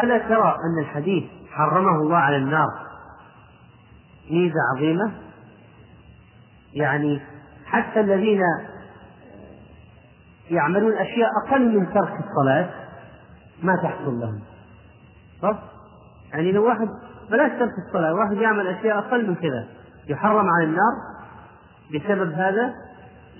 ألا 0.04 0.18
ترى 0.18 0.56
أن 0.66 0.84
الحديث 0.84 1.24
حرمه 1.52 2.02
الله 2.02 2.18
على 2.18 2.38
النار 2.38 2.70
ميزة 4.32 4.60
عظيمة؟ 4.76 5.12
يعني 6.74 7.22
حتى 7.66 8.00
الذين 8.00 8.42
يعملون 10.50 10.94
أشياء 10.94 11.30
أقل 11.46 11.80
من 11.80 11.94
ترك 11.94 12.14
الصلاة 12.30 12.70
ما 13.64 13.76
تحصل 13.84 14.20
لهم. 14.20 14.42
صح؟ 15.42 15.60
يعني 16.34 16.52
لو 16.52 16.68
واحد 16.68 16.88
بلاش 17.32 17.52
ترك 17.60 17.72
الصلاة 17.88 18.14
واحد 18.14 18.38
يعمل 18.38 18.68
أشياء 18.68 18.98
أقل 18.98 19.28
من 19.30 19.36
كذا 19.36 19.68
يحرم 20.10 20.50
على 20.50 20.64
النار 20.66 20.94
بسبب 21.94 22.34
هذا؟ 22.34 22.87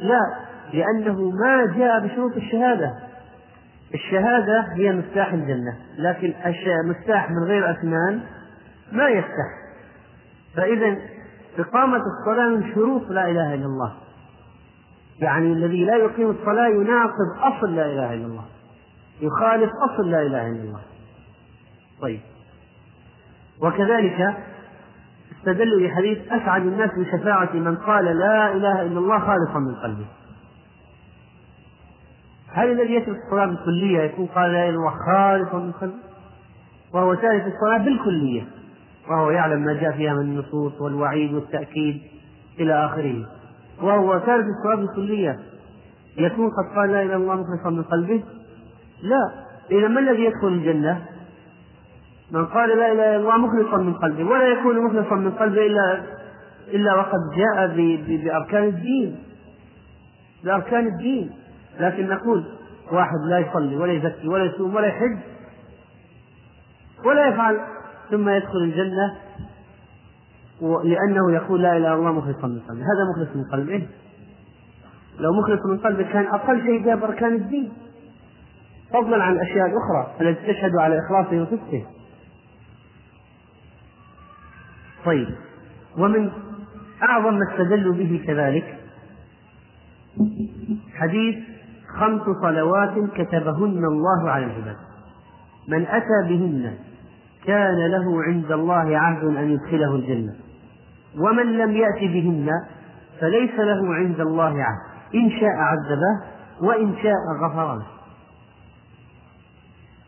لا 0.02 0.48
لأنه 0.74 1.32
ما 1.32 1.66
جاء 1.78 2.00
بشروط 2.00 2.36
الشهادة. 2.36 2.94
الشهادة 3.94 4.66
هي 4.74 4.92
مفتاح 4.92 5.34
الجنة 5.34 5.78
لكن 5.98 6.34
مفتاح 6.86 7.30
من 7.32 7.44
غير 7.44 7.72
أسنان 7.72 8.22
ما 8.92 9.08
يفتح. 9.08 9.48
فإذا 10.56 10.98
إقامة 11.60 11.98
الصلاة 11.98 12.50
من 12.50 12.74
شروط 12.74 13.10
لا 13.10 13.30
إله 13.30 13.54
إلا 13.54 13.66
الله. 13.66 13.94
يعني 15.20 15.54
الذي 15.54 15.86
لا 15.86 15.96
يقيم 15.96 16.30
الصلاة 16.30 16.68
يناقض 16.68 17.38
أصل 17.40 17.76
لا 17.76 17.86
إله 17.86 18.14
إلا 18.14 18.26
الله 18.26 18.46
يخالف 19.22 19.72
أصل 19.90 20.12
لا 20.12 20.22
إله 20.22 20.48
إلا 20.48 20.62
الله. 20.62 20.82
طيب. 22.02 22.20
وكذلك 23.62 24.38
استدلوا 25.48 25.88
بحديث 25.88 26.18
أسعد 26.32 26.62
الناس 26.62 26.90
بشفاعة 26.98 27.54
من 27.54 27.76
قال 27.76 28.06
لا 28.06 28.52
إله 28.56 28.82
إلا 28.82 29.00
الله 29.00 29.20
خالصا 29.20 29.60
من 29.60 29.76
قلبه. 29.76 30.06
هل 32.54 32.72
الذي 32.72 32.94
يترك 32.94 33.18
الصلاة 33.26 33.46
بالكلية 33.46 34.00
يكون 34.00 34.26
قال 34.26 34.52
لا 34.52 34.70
إله 34.70 34.70
إلا 34.70 34.78
الله 34.80 34.92
خالصا 35.06 35.58
من 35.60 35.72
قلبه؟ 35.72 35.94
وهو 36.94 37.14
تارك 37.14 37.46
الصلاة 37.48 37.78
بالكلية 37.78 38.44
وهو 39.10 39.32
يعلم 39.32 39.60
ما 39.60 39.74
جاء 39.74 39.92
فيها 39.92 40.14
من 40.14 40.22
النصوص 40.22 40.82
والوعيد 40.82 41.34
والتأكيد 41.34 42.02
إلى 42.60 42.86
آخره. 42.86 43.26
وهو 43.82 44.18
تارك 44.18 44.46
الصلاة 44.46 44.76
بالكلية 44.76 45.40
يكون 46.18 46.50
قد 46.50 46.76
قال 46.76 46.92
لا 46.92 47.02
إله 47.02 47.16
إلا 47.16 47.16
الله 47.16 47.36
مخلصا 47.36 47.70
من 47.70 47.84
قلبه؟ 47.84 48.24
لا. 49.02 49.32
إذا 49.72 49.88
ما 49.88 50.00
الذي 50.00 50.24
يدخل 50.24 50.48
الجنة؟ 50.48 51.06
من 52.32 52.46
قال 52.46 52.70
لا 52.70 52.92
إله 52.92 53.16
إلا 53.16 53.16
الله 53.16 53.38
مخلصا 53.38 53.78
من 53.78 53.94
قلبه 53.94 54.24
ولا 54.24 54.48
يكون 54.48 54.86
مخلصا 54.86 55.16
من 55.16 55.32
قلبه 55.32 55.66
إلا 55.66 56.04
إلا 56.68 56.96
وقد 56.96 57.20
جاء 57.36 57.68
بأركان 58.24 58.64
الدين. 58.64 59.20
بأركان 60.44 60.88
الدين. 60.88 61.32
لكن 61.80 62.08
نقول 62.10 62.44
واحد 62.92 63.20
لا 63.30 63.40
يصلي 63.40 63.76
ولا 63.76 63.94
يزكي 63.94 64.28
ولا 64.28 64.44
يصوم 64.44 64.76
ولا 64.76 64.88
يحج 64.88 65.18
ولا 67.06 67.28
يفعل 67.28 67.60
ثم 68.12 68.30
يدخل 68.30 68.58
الجنة 68.58 69.16
لأنه 70.62 71.32
يقول 71.34 71.62
لا 71.62 71.78
إله 71.78 71.78
إلا 71.78 71.94
الله 71.94 72.12
مخلصا 72.12 72.48
من 72.48 72.60
قلبه. 72.60 72.82
هذا 72.82 73.04
مخلص 73.12 73.36
من 73.36 73.44
قلبه. 73.52 73.88
لو 75.20 75.34
مخلص 75.34 75.66
من 75.66 75.78
قلبه 75.78 76.04
كان 76.04 76.26
أقل 76.26 76.62
شيء 76.62 76.86
جاب 76.86 77.04
أركان 77.04 77.36
الدين. 77.36 77.72
فضلا 78.94 79.24
عن 79.24 79.34
الأشياء 79.34 79.66
الأخرى 79.66 80.16
التي 80.22 80.54
تشهد 80.54 80.72
على 80.76 81.00
إخلاصه 81.00 81.42
وصدقه. 81.42 81.86
طيب 85.08 85.28
ومن 85.98 86.32
أعظم 87.04 87.34
ما 87.34 87.52
استدلوا 87.52 87.94
به 87.94 88.24
كذلك 88.28 88.78
حديث 90.96 91.36
خمس 92.00 92.22
صلوات 92.42 92.94
كتبهن 93.16 93.86
الله 93.86 94.30
على 94.30 94.46
العباد. 94.46 94.76
من 95.68 95.86
أتى 95.88 96.30
بهن 96.30 96.74
كان 97.46 97.92
له 97.92 98.24
عند 98.24 98.52
الله 98.52 98.98
عهد 98.98 99.24
أن 99.24 99.50
يدخله 99.52 99.96
الجنة 99.96 100.34
ومن 101.20 101.58
لم 101.58 101.72
يأت 101.72 102.00
بهن 102.00 102.50
فليس 103.20 103.60
له 103.60 103.96
عند 103.96 104.20
الله 104.20 104.64
عهد 104.64 104.82
إن 105.16 105.30
شاء 105.30 105.56
عذبه 105.56 106.22
وإن 106.62 106.96
شاء 107.04 107.14
غفر 107.44 107.76
له 107.76 107.86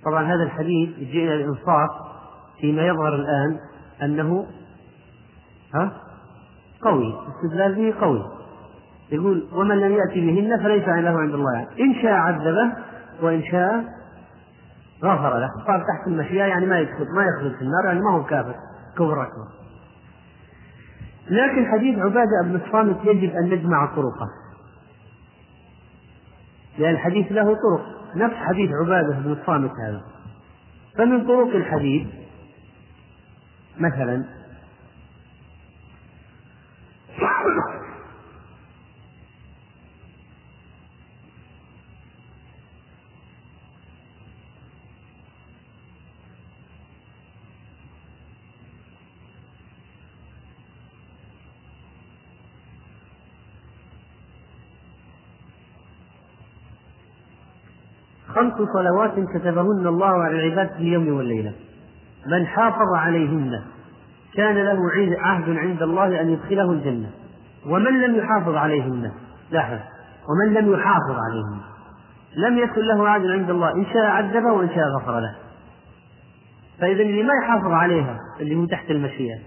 طبعا 0.05 0.23
هذا 0.23 0.43
الحديث 0.43 0.89
إلى 0.97 1.35
الإنصاف 1.35 1.89
فيما 2.61 2.81
يظهر 2.81 3.15
الآن 3.15 3.59
أنه 4.03 4.45
ها؟ 5.75 5.91
قوي 6.81 7.13
استدلال 7.27 7.75
به 7.75 7.99
قوي. 8.01 8.25
يقول 9.11 9.47
ومن 9.53 9.79
لم 9.79 9.91
يأتي 9.91 10.21
بهن 10.21 10.63
فليس 10.63 10.87
له 10.87 11.19
عند 11.19 11.33
الله 11.33 11.53
يعني. 11.53 11.67
إن 11.79 12.01
شاء 12.01 12.11
عذبه 12.11 12.73
وإن 13.21 13.43
شاء 13.51 13.83
غفر 15.03 15.39
له. 15.39 15.49
صار 15.67 15.79
تحت 15.79 16.07
المشيئة 16.07 16.45
يعني 16.45 16.65
ما 16.65 16.79
يدخل 16.79 17.05
ما 17.15 17.25
يخلد 17.25 17.55
في 17.55 17.61
النار 17.61 17.85
يعني 17.85 17.99
ما 17.99 18.11
هو 18.11 18.23
كافر 18.23 18.55
كفر 18.95 19.23
أكبر 19.23 19.59
لكن 21.29 21.65
حديث 21.65 21.99
عبادة 21.99 22.41
بن 22.43 22.55
الصامت 22.55 22.97
يجب 23.05 23.35
أن 23.35 23.49
نجمع 23.49 23.85
طرقه. 23.85 24.29
لأن 26.77 26.93
الحديث 26.93 27.31
له 27.31 27.43
طرق. 27.43 27.99
نفس 28.15 28.35
حديث 28.35 28.71
عبادة 28.83 29.19
بن 29.19 29.31
الصامت 29.31 29.71
هذا. 29.87 30.01
فمن 30.97 31.27
طرق 31.27 31.55
الحديث 31.55 32.07
مثلا 33.79 34.23
خمس 58.51 58.67
صلوات 58.73 59.13
كتبهن 59.35 59.87
الله 59.87 60.23
على 60.23 60.35
العباد 60.35 60.69
في 60.69 60.77
اليوم 60.77 61.17
والليلة. 61.17 61.53
من 62.27 62.45
حافظ 62.45 62.95
عليهن 62.95 63.61
كان 64.35 64.55
له 64.55 64.79
عهد 65.19 65.57
عند 65.57 65.81
الله 65.81 66.21
أن 66.21 66.29
يدخله 66.29 66.71
الجنة. 66.71 67.09
ومن 67.65 68.01
لم 68.01 68.15
يحافظ 68.15 68.55
عليهن؟ 68.55 69.11
لاحظ. 69.51 69.77
ومن 70.29 70.53
لم 70.53 70.73
يحافظ 70.73 71.17
عليهن؟ 71.29 71.59
لم 72.35 72.57
يكن 72.57 72.81
له 72.81 73.09
عهد 73.09 73.25
عند 73.25 73.49
الله. 73.49 73.71
إن 73.71 73.85
شاء 73.85 74.05
عذبه 74.05 74.51
وإن 74.51 74.69
شاء 74.69 74.87
غفر 74.87 75.19
له. 75.19 75.35
فإذا 76.79 77.01
اللي 77.01 77.23
ما 77.23 77.33
يحافظ 77.43 77.71
عليها 77.71 78.19
اللي 78.39 78.55
هو 78.55 78.65
تحت 78.65 78.91
المشيئة 78.91 79.39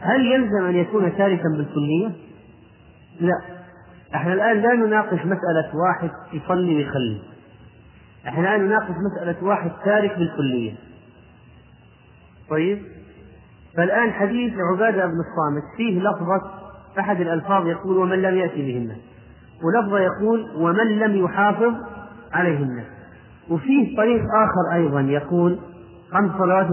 هل 0.00 0.26
يلزم 0.26 0.64
أن 0.64 0.76
يكون 0.76 1.16
تاركا 1.16 1.48
بالكلية؟ 1.56 2.10
لا. 3.20 3.40
إحنا 4.14 4.32
الآن 4.32 4.62
لا 4.62 4.74
نناقش 4.74 5.18
مسألة 5.18 5.70
واحد 5.74 6.10
يصلي 6.32 6.76
ويخلي. 6.76 7.20
إحنا 8.26 8.40
الآن 8.40 8.66
نناقش 8.66 8.94
مسألة 9.12 9.44
واحد 9.44 9.70
تارك 9.84 10.18
بالكلية. 10.18 10.74
طيب؟ 12.50 12.82
فالآن 13.76 14.12
حديث 14.12 14.52
عبادة 14.72 15.06
بن 15.06 15.20
الصامت 15.20 15.62
فيه 15.76 16.00
لفظة 16.00 16.50
أحد 16.98 17.20
الألفاظ 17.20 17.66
يقول 17.66 17.96
ومن 17.96 18.22
لم 18.22 18.36
يأتي 18.36 18.72
بهن. 18.72 18.96
ولفظة 19.64 19.98
يقول 19.98 20.50
ومن 20.56 20.98
لم 20.98 21.24
يحافظ 21.24 21.74
عليهن. 22.32 22.84
وفيه 23.50 23.96
طريق 23.96 24.22
آخر 24.22 24.74
أيضا 24.74 25.00
يقول 25.00 25.58
خمس 26.12 26.30
صلوات 26.38 26.66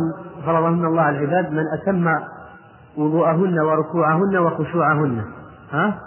فرضهن 0.45 0.85
الله 0.85 1.01
على 1.01 1.17
العباد 1.17 1.51
من 1.51 1.63
أتم 1.73 2.07
وضوءهن 2.97 3.59
وركوعهن 3.59 4.37
وخشوعهن. 4.37 5.23
ها؟ 5.71 5.99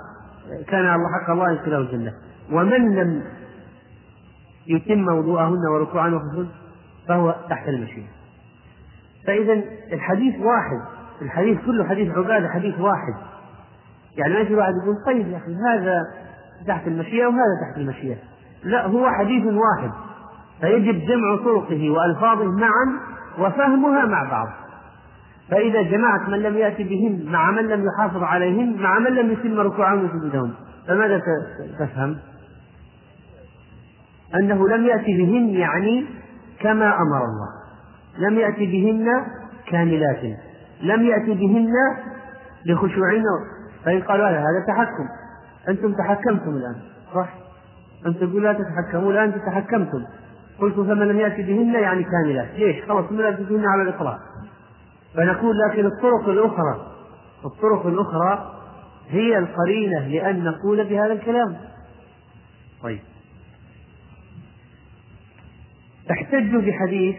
كان 0.69 0.94
الله 0.94 1.09
حق 1.20 1.31
الله 1.31 1.52
يدخله 1.52 1.78
الجنة. 1.78 2.12
ومن 2.52 2.94
لم 2.94 3.23
يتم 4.69 5.09
وضوءهن 5.09 5.66
وركوعهن 5.73 6.15
وخشوعهن 6.15 6.49
فهو 7.09 7.35
تحت 7.51 7.69
المشيئة 7.69 8.09
فإذا 9.27 9.62
الحديث 9.93 10.35
واحد 10.35 10.99
الحديث 11.23 11.59
كله 11.66 11.85
حديث 11.85 12.19
عبادة 12.19 12.49
حديث 12.49 12.81
واحد. 12.81 13.15
يعني 14.16 14.35
ما 14.35 14.40
يجي 14.40 14.55
واحد 14.55 14.73
يقول 14.82 14.97
طيب 15.07 15.28
يا 15.28 15.36
أخي 15.36 15.55
هذا 15.55 16.03
تحت 16.66 16.86
المشيئة 16.86 17.27
وهذا 17.27 17.69
تحت 17.69 17.78
المشيئة 17.78 18.16
لا 18.65 18.86
هو 18.86 19.11
حديث 19.11 19.45
واحد. 19.47 19.90
فيجب 20.61 21.07
جمع 21.07 21.36
طرقه 21.45 21.90
وألفاظه 21.90 22.45
معا 22.45 23.01
وفهمها 23.39 24.05
مع 24.05 24.31
بعض. 24.31 24.49
فإذا 25.51 25.82
جمعت 25.82 26.28
من 26.28 26.39
لم 26.39 26.57
يأتي 26.57 26.85
بهن 26.85 27.32
مع 27.32 27.51
من 27.51 27.69
لم 27.69 27.86
يحافظ 27.86 28.23
عليهن 28.23 28.82
مع 28.82 28.99
من 28.99 29.11
لم 29.11 29.31
يتم 29.31 29.61
ركوعهن 29.61 30.05
وسجودهن 30.05 30.51
فماذا 30.89 31.23
تفهم؟ 31.78 32.16
أنه 34.35 34.69
لم 34.69 34.87
يأتي 34.87 35.17
بهن 35.17 35.49
يعني 35.49 36.07
كما 36.61 36.97
أمر 36.97 37.25
الله. 37.25 37.49
لم 38.19 38.39
يأتي 38.39 38.67
بهن 38.67 39.07
كاملات. 39.71 40.23
لم 40.83 41.03
يأتي 41.03 41.35
بهن 41.35 41.73
بخشوعهن 42.67 43.25
فإن 43.85 44.03
قالوا 44.03 44.29
هذا 44.29 44.65
تحكم. 44.67 45.09
أنتم 45.69 45.93
تحكمتم 45.93 46.57
الآن. 46.57 46.77
صح؟ 47.15 47.29
أنت 48.07 48.17
تقول 48.17 48.43
لا 48.43 48.53
تتحكموا 48.53 49.13
الآن 49.13 49.33
تحكمتم 49.47 50.05
قلت 50.61 50.75
فمن 50.75 51.09
لم 51.09 51.21
يأتي 51.21 51.43
بهن 51.43 51.75
يعني 51.75 52.05
كاملات. 52.05 52.49
ليش؟ 52.57 52.85
خلاص 52.85 53.13
من 53.13 53.21
يأتي 53.21 53.45
بهن 53.45 53.67
على 53.67 53.83
الإطلاق. 53.83 54.19
فنقول 55.15 55.57
لكن 55.59 55.87
الطرق 55.87 56.29
الأخرى 56.29 56.93
الطرق 57.45 57.87
الأخرى 57.87 58.55
هي 59.11 59.39
القرينة 59.39 60.09
لأن 60.09 60.45
نقول 60.45 60.85
بهذا 60.85 61.13
الكلام. 61.13 61.57
طيب. 62.83 63.01
احتجوا 66.10 66.60
بحديث 66.60 67.16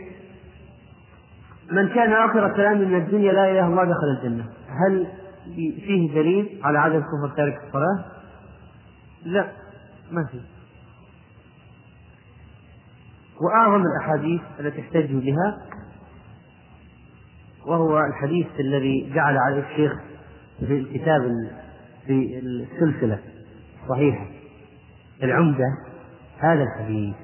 من 1.71 1.89
كان 1.89 2.13
آخر 2.13 2.55
كلام 2.55 2.77
من 2.77 2.95
الدنيا 2.95 3.33
لا 3.33 3.51
إله 3.51 3.67
إلا 3.67 3.67
الله 3.67 3.83
دخل 3.83 4.07
الجنة. 4.17 4.45
هل 4.67 5.07
فيه 5.55 6.13
دليل 6.13 6.59
على 6.63 6.79
عدم 6.79 6.99
كفر 6.99 7.35
تارك 7.37 7.61
الصلاة؟ 7.67 8.05
لا 9.25 9.47
ما 10.11 10.25
في 10.31 10.41
وأعظم 13.41 13.83
الأحاديث 13.83 14.41
التي 14.59 14.81
احتجوا 14.81 15.21
بها 15.21 15.57
وهو 17.65 17.99
الحديث 17.99 18.47
الذي 18.59 19.11
جعل 19.13 19.37
عليه 19.37 19.63
الشيخ 19.71 19.93
في 20.59 20.77
الكتاب 20.77 21.21
في 22.05 22.39
السلسلة 22.43 23.19
الصحيحة. 23.83 24.27
العمدة 25.23 25.65
هذا 26.39 26.63
الحديث. 26.63 27.15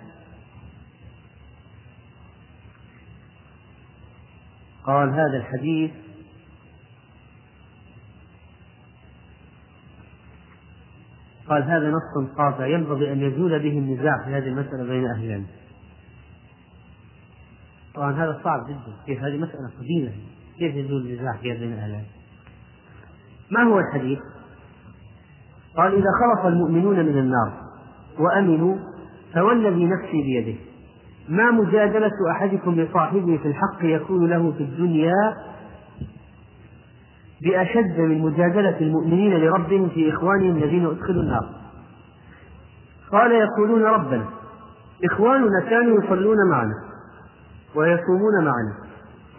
قال 4.86 5.10
هذا 5.10 5.38
الحديث 5.38 5.92
قال 11.50 11.64
هذا 11.64 11.90
نص 11.90 12.30
قاطع 12.38 12.68
ينبغي 12.68 13.12
أن 13.12 13.22
يزول 13.22 13.60
به 13.60 13.78
النزاع 13.78 14.24
في 14.26 14.30
هذه 14.30 14.48
المسألة 14.48 14.84
بين 14.84 15.06
أهل 15.06 15.26
العلم 15.26 15.46
طبعا 17.96 18.12
هذا 18.12 18.42
صعب 18.44 18.68
جدا 18.68 18.96
كيف 19.06 19.20
هذه 19.20 19.38
مسألة 19.38 19.70
قديمة 19.80 20.12
كيف 20.60 20.76
يزول 20.76 21.02
النزاع 21.02 21.38
فيها 21.42 21.56
بين 21.56 21.74
أهل 21.74 21.90
العلم 21.90 22.06
ما 23.52 23.64
هو 23.64 23.80
الحديث؟ 23.80 24.20
قال 25.78 25.94
إذا 25.94 26.10
خلص 26.22 26.46
المؤمنون 26.46 27.06
من 27.06 27.18
النار 27.18 27.54
وأمنوا 28.20 28.78
فوالذي 29.34 29.86
نفسي 29.86 30.22
بيده. 30.22 30.60
ما 31.30 31.52
مجادلة 31.52 32.32
أحدكم 32.32 32.76
لصاحبه 32.76 33.38
في 33.38 33.48
الحق 33.48 33.84
يكون 33.84 34.30
له 34.30 34.52
في 34.52 34.64
الدنيا 34.64 35.36
بأشد 37.42 38.00
من 38.00 38.22
مجادلة 38.22 38.80
المؤمنين 38.82 39.38
لربهم 39.38 39.90
في 39.90 40.10
إخوانهم 40.10 40.58
الذين 40.58 40.86
أدخلوا 40.86 41.24
النار. 41.24 41.50
قال 43.12 43.32
يقولون 43.32 43.84
ربنا 43.84 44.26
إخواننا 45.12 45.60
كانوا 45.70 46.04
يصلون 46.04 46.38
معنا 46.52 46.76
ويصومون 47.76 48.36
معنا 48.38 48.74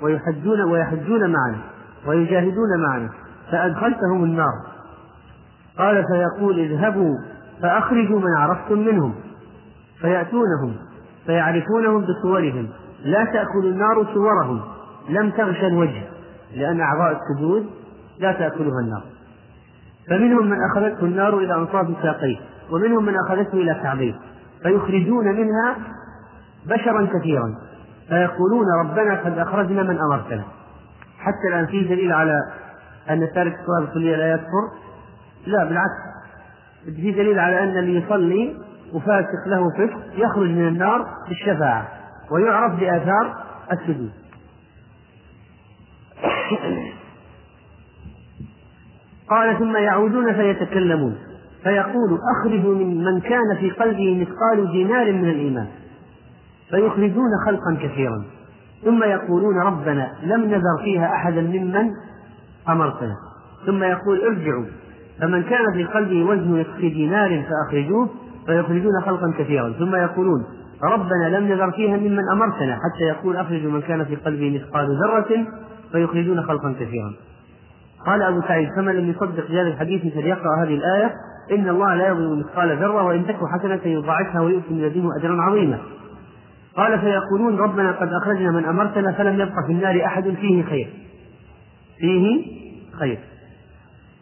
ويحجون 0.03 0.61
ويحجون 0.61 1.21
معنا 1.21 1.59
ويجاهدون 2.07 2.81
معنا 2.89 3.11
فأدخلتهم 3.51 4.25
النار. 4.25 4.67
قال 5.79 6.05
فيقول 6.05 6.59
اذهبوا 6.59 7.15
فأخرجوا 7.63 8.21
من 8.21 8.37
عرفتم 8.37 8.79
منهم 8.79 9.15
فيأتونهم. 10.01 10.77
فيعرفونهم 11.27 12.05
بصورهم. 12.05 12.69
لا 13.05 13.25
تأكل 13.25 13.67
النار 13.67 14.07
صورهم. 14.15 14.61
لم 15.09 15.31
تغشى 15.31 15.67
الوجه. 15.67 16.03
لأن 16.55 16.81
أعضاء 16.81 17.21
السجود 17.21 17.67
لا 18.19 18.33
تأكلها 18.33 18.81
النار. 18.85 19.03
فمنهم 20.11 20.47
من 20.47 20.57
أخذته 20.71 21.05
النار 21.05 21.39
إلى 21.39 21.55
أنصاف 21.55 21.87
ساقيه 22.03 22.37
ومنهم 22.73 23.05
من 23.05 23.15
أخذته 23.27 23.55
إلى 23.55 23.75
كعبيه 23.83 24.15
فيخرجون 24.63 25.25
منها 25.25 25.77
بشرا 26.67 27.09
كثيرا. 27.19 27.55
فيقولون 28.09 28.67
ربنا 28.81 29.21
قد 29.21 29.39
أخرجنا 29.39 29.83
من 29.83 29.99
أمرتنا. 29.99 30.45
حتى 31.19 31.49
الآن 31.49 31.67
في 31.67 31.85
دليل 31.85 32.13
على 32.13 32.41
أن 33.11 33.29
تارك 33.35 33.55
الصلاة 33.61 33.89
الكلية 33.89 34.17
لا 34.17 34.33
يكفر. 34.33 34.71
لا 35.47 35.65
بالعكس. 35.65 36.17
في 36.85 37.13
دليل 37.13 37.39
على 37.39 37.65
أن 37.65 37.79
اللي 37.79 37.97
يصلي 37.97 38.57
وفاسق 38.95 39.49
له 39.49 39.71
فسق 39.71 40.01
يخرج 40.15 40.51
من 40.51 40.69
النار 40.69 41.07
بالشفاعة 41.29 41.89
ويعرف 42.31 42.81
بآثار 42.81 43.35
السجود. 43.73 44.11
قال 49.31 49.59
ثم 49.59 49.77
يعودون 49.77 50.33
فيتكلمون. 50.33 51.17
فيقول 51.63 52.19
أخرجوا 52.37 52.75
من 52.75 53.05
من 53.05 53.21
كان 53.21 53.57
في 53.61 53.71
قلبه 53.71 54.21
مثقال 54.21 54.73
دينار 54.73 55.13
من 55.13 55.29
الإيمان. 55.29 55.67
فيخرجون 56.71 57.31
خلقا 57.47 57.77
كثيرا. 57.83 58.25
ثم 58.85 59.03
يقولون 59.03 59.59
ربنا 59.59 60.13
لم 60.23 60.45
نذر 60.45 60.83
فيها 60.85 61.15
أحدا 61.15 61.41
ممن 61.41 61.91
أمرتنا. 62.69 63.17
ثم 63.67 63.83
يقول 63.83 64.21
ارجعوا. 64.25 64.65
فمن 65.21 65.43
كان 65.43 65.73
في 65.73 65.85
قلبه 65.85 66.23
وزن 66.25 66.61
نصف 66.61 66.81
دينار 66.81 67.43
فأخرجوه. 67.43 68.09
فيخرجون 68.47 68.93
خلقا 69.07 69.35
كثيرا. 69.39 69.73
ثم 69.73 69.95
يقولون 69.95 70.45
ربنا 70.83 71.39
لم 71.39 71.45
نذر 71.45 71.71
فيها 71.71 71.97
ممن 71.97 72.23
أمرتنا. 72.33 72.75
حتى 72.75 73.05
يقول 73.05 73.37
أخرجوا 73.37 73.71
من 73.73 73.81
كان 73.81 74.05
في 74.05 74.17
قلبه 74.17 74.51
مثقال 74.51 74.87
ذرة 74.87 75.47
فيخرجون 75.93 76.43
خلقا 76.43 76.75
كثيرا. 76.81 77.13
قال 78.07 78.23
أبو 78.23 78.41
سعيد 78.43 78.69
فمن 78.77 78.95
لم 78.95 79.11
يصدق 79.11 79.49
بهذا 79.49 79.69
الحديث 79.69 80.15
فليقرأ 80.15 80.65
هذه 80.65 80.75
الآية. 80.75 81.11
إن 81.53 81.69
الله 81.69 81.95
لا 81.95 82.09
يظلم 82.09 82.39
مثقال 82.39 82.77
ذرة 82.77 83.03
وإن 83.03 83.27
تك 83.27 83.39
حسنة 83.59 83.81
يضاعفها 83.85 84.41
ويؤتي 84.41 84.75
من 84.75 84.83
لدنه 84.83 85.09
أجرا 85.21 85.43
عظيما. 85.43 85.79
قال 86.77 87.01
فيقولون 87.01 87.57
ربنا 87.57 87.93
قد 87.93 88.09
أخرجنا 88.23 88.51
من 88.51 88.65
أمرتنا 88.65 89.13
فلم 89.13 89.41
يبق 89.41 89.67
في 89.67 89.73
النار 89.73 90.05
أحد 90.05 90.31
فيه 90.31 90.63
خير. 90.63 90.89
فيه 91.99 92.45
خير. 92.99 93.19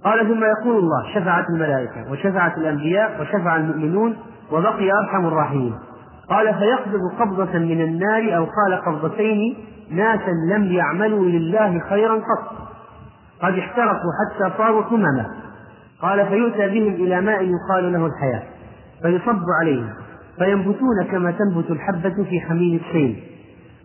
قال 0.05 0.29
ثم 0.29 0.45
يقول 0.45 0.79
الله 0.79 1.15
شفعت 1.15 1.45
الملائكة 1.51 2.13
وشفعت 2.13 2.59
الأنبياء 2.59 3.21
وشفع 3.21 3.57
المؤمنون 3.57 4.17
وبقي 4.53 4.91
أرحم 5.03 5.27
الراحمين. 5.27 5.75
قال 6.29 6.55
فيقبض 6.55 7.01
قبضة 7.21 7.59
من 7.59 7.81
النار 7.81 8.37
أو 8.37 8.45
قال 8.45 8.81
قبضتين 8.87 9.57
ناسا 9.91 10.31
لم 10.51 10.73
يعملوا 10.73 11.25
لله 11.25 11.81
خيرا 11.89 12.15
قط. 12.15 12.57
قد 13.43 13.59
احترقوا 13.59 14.11
حتى 14.21 14.53
صاروا 14.59 14.83
ثمما 14.83 15.27
قال 16.03 16.27
فيؤتى 16.27 16.69
بهم 16.69 16.95
إلى 16.95 17.21
ماء 17.21 17.43
يقال 17.43 17.93
له 17.93 18.07
الحياة 18.07 18.43
فيصب 19.03 19.43
عليهم 19.61 19.89
فينبتون 20.39 21.05
كما 21.11 21.31
تنبت 21.31 21.71
الحبة 21.71 22.25
في 22.25 22.41
حميم 22.41 22.81
السيل. 22.89 23.23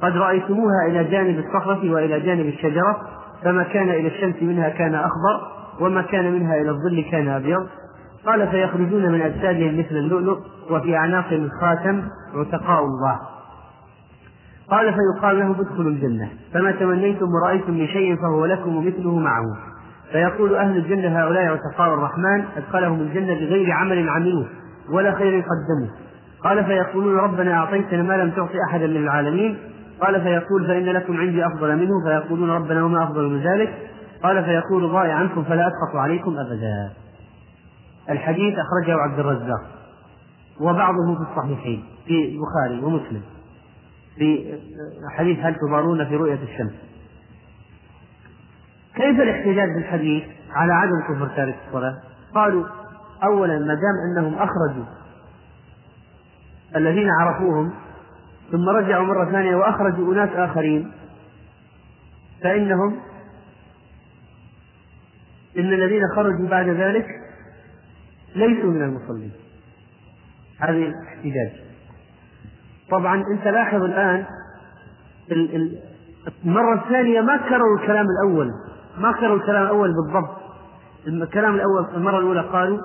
قد 0.02 0.18
رأيتموها 0.18 0.88
إلى 0.88 1.04
جانب 1.04 1.40
الصخرة 1.40 1.92
وإلى 1.92 2.20
جانب 2.20 2.46
الشجرة 2.46 3.02
فما 3.44 3.64
كان 3.64 3.90
إلى 3.90 4.08
الشمس 4.08 4.36
منها 4.42 4.70
كان 4.70 4.96
أخضر. 4.96 5.59
وما 5.82 6.02
كان 6.02 6.34
منها 6.34 6.56
إلى 6.62 6.70
الظل 6.70 7.06
كان 7.12 7.28
أبيض. 7.28 7.68
قال 8.26 8.48
فيخرجون 8.48 9.12
من 9.12 9.22
أجسادهم 9.22 9.80
مثل 9.80 9.96
اللؤلؤ 9.96 10.38
وفي 10.72 10.96
أعناقهم 10.96 11.44
الخاتم 11.44 12.04
عتقاء 12.36 12.86
الله. 12.86 13.20
قال 14.72 14.94
فيقال 14.94 15.40
له 15.40 15.52
ادخلوا 15.52 15.92
الجنة. 15.92 16.30
فما 16.54 16.72
تمنيتم 16.72 17.28
ورأيتم 17.34 17.74
من 17.74 17.88
شيء 17.88 18.16
فهو 18.16 18.46
لكم 18.46 18.76
ومثله 18.76 19.20
معه. 19.20 19.70
فيقول 20.12 20.56
أهل 20.56 20.78
الجنة 20.78 21.20
هؤلاء 21.20 21.44
عتقاء 21.44 21.94
الرحمن 21.94 22.44
أدخلهم 22.58 23.00
الجنة 23.02 23.34
بغير 23.34 23.72
عمل 23.72 24.10
عملوه 24.10 24.48
ولا 24.94 25.12
خير 25.12 25.42
قدمه 25.42 25.90
قال 26.44 26.66
فيقولون 26.66 27.18
ربنا 27.18 27.54
أعطيتنا 27.54 28.04
ما 28.04 28.14
لم 28.14 28.30
تعطي 28.32 28.58
أحدا 28.70 28.88
من 28.88 28.96
العالمين. 28.96 29.58
قال 30.02 30.22
فيقول 30.22 30.68
فإن 30.68 30.86
لكم 30.86 31.18
عندي 31.18 31.46
أفضل 31.46 31.78
منه. 31.78 32.04
فيقولون 32.06 32.50
ربنا 32.50 32.84
وما 32.84 33.04
أفضل 33.04 33.30
من 33.30 33.42
ذلك. 33.42 33.89
قال 34.24 34.46
فيقول 34.46 34.92
ضائع 34.92 35.14
عنكم 35.14 35.44
فلا 35.44 35.68
أسقط 35.68 35.96
عليكم 35.96 36.38
أبدا. 36.38 36.92
الحديث 38.10 38.56
أخرجه 38.60 38.98
عبد 38.98 39.20
الرزاق 39.20 39.62
وبعضه 40.62 41.16
في 41.16 41.32
الصحيحين 41.32 41.84
في 42.06 42.26
البخاري 42.26 42.86
ومسلم. 42.86 43.22
في 44.18 44.60
حديث 45.10 45.40
هل 45.40 45.56
تضارون 45.56 46.06
في 46.06 46.16
رؤية 46.16 46.40
الشمس؟ 46.44 46.74
كيف 48.96 49.20
الاحتجاج 49.20 49.70
بالحديث 49.76 50.24
على 50.52 50.74
عدم 50.74 51.02
كفر 51.02 51.28
تارك 51.36 51.56
الصلاة؟ 51.68 51.98
قالوا 52.36 52.66
أولا 53.24 53.60
ما 53.60 53.74
دام 53.74 53.96
أنهم 54.12 54.34
أخرجوا 54.34 54.86
الذين 56.76 57.10
عرفوهم 57.10 57.72
ثم 58.52 58.70
رجعوا 58.70 59.06
مرة 59.06 59.32
ثانية 59.32 59.56
وأخرجوا 59.56 60.14
أناس 60.14 60.30
آخرين 60.30 60.92
فإنهم 62.44 63.00
إن 65.58 65.74
الذين 65.74 66.02
خرجوا 66.16 66.48
بعد 66.48 66.68
ذلك 66.70 67.08
ليسوا 68.36 68.70
من 68.70 68.82
المصلين. 68.82 69.32
هذه 70.60 70.84
الاحتجاج. 70.88 71.52
طبعا 72.92 73.24
أنت 73.34 73.48
لاحظ 73.48 73.84
الآن 73.84 74.26
المرة 76.46 76.84
الثانية 76.84 77.22
ما 77.22 77.38
كرروا 77.38 77.80
الكلام 77.80 78.06
الأول. 78.06 78.52
ما 78.98 79.12
كرروا 79.12 79.38
الكلام 79.38 79.64
الأول 79.64 79.94
بالضبط. 79.94 80.38
الكلام 81.08 81.56
الأول 81.56 81.86
المرة 81.96 82.20
الأولى 82.20 82.42
قالوا 82.42 82.78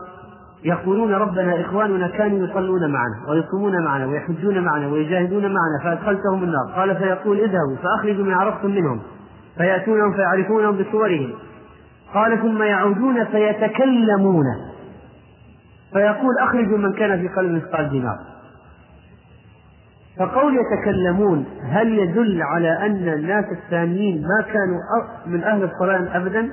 يقولون 0.65 1.13
ربنا 1.13 1.61
إخواننا 1.61 2.09
كانوا 2.09 2.47
يصلون 2.47 2.81
معنا 2.93 3.29
ويصومون 3.29 3.85
معنا 3.85 4.07
ويحجون 4.07 4.65
معنا 4.65 4.89
ويجاهدون 4.89 5.43
معنا 5.43 5.79
فأدخلتهم 5.83 6.45
النار. 6.45 6.73
قال 6.77 6.97
فيقول 6.97 7.39
اذهبوا 7.39 7.77
فأخرجوا 7.83 8.25
من 8.25 8.33
عرفتم 8.33 8.71
منهم. 8.71 9.01
فيأتونهم 9.57 10.15
فيعرفونهم 10.15 10.77
بصورهم. 10.77 11.33
قال 12.15 12.43
ثم 12.43 12.63
يعودون 12.63 13.25
فيتكلمون. 13.25 14.45
فيقول 15.93 16.39
أخرجوا 16.41 16.79
من 16.79 16.93
كان 16.93 17.21
في 17.21 17.29
قلب 17.29 17.51
مثقال 17.53 17.91
دينار. 17.91 18.19
فقول 20.19 20.57
يتكلمون 20.57 21.47
هل 21.63 21.99
يدل 21.99 22.43
على 22.43 22.87
أن 22.87 23.09
الناس 23.09 23.45
الثانيين 23.65 24.23
ما 24.23 24.45
كانوا 24.53 24.79
من 25.27 25.45
أهل 25.45 25.63
الصلاة 25.63 26.17
أبدا؟ 26.17 26.49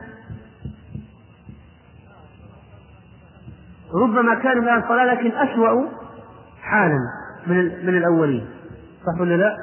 ربما 3.94 4.36
كانوا 4.36 4.64
من 4.64 4.68
أهل 4.68 4.84
الصلاة 4.84 5.06
لكن 5.14 5.32
أسوأ 5.32 5.86
حالا 6.62 7.00
من 7.48 7.86
من 7.86 7.98
الأولين. 7.98 8.46
صح 9.06 9.22
ولا 9.22 9.38
لا؟ 9.38 9.56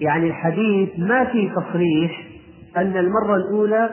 يعني 0.00 0.26
الحديث 0.26 0.88
ما 0.98 1.24
في 1.24 1.50
تصريح 1.50 2.22
أن 2.76 2.96
المرة 2.96 3.36
الأولى 3.36 3.90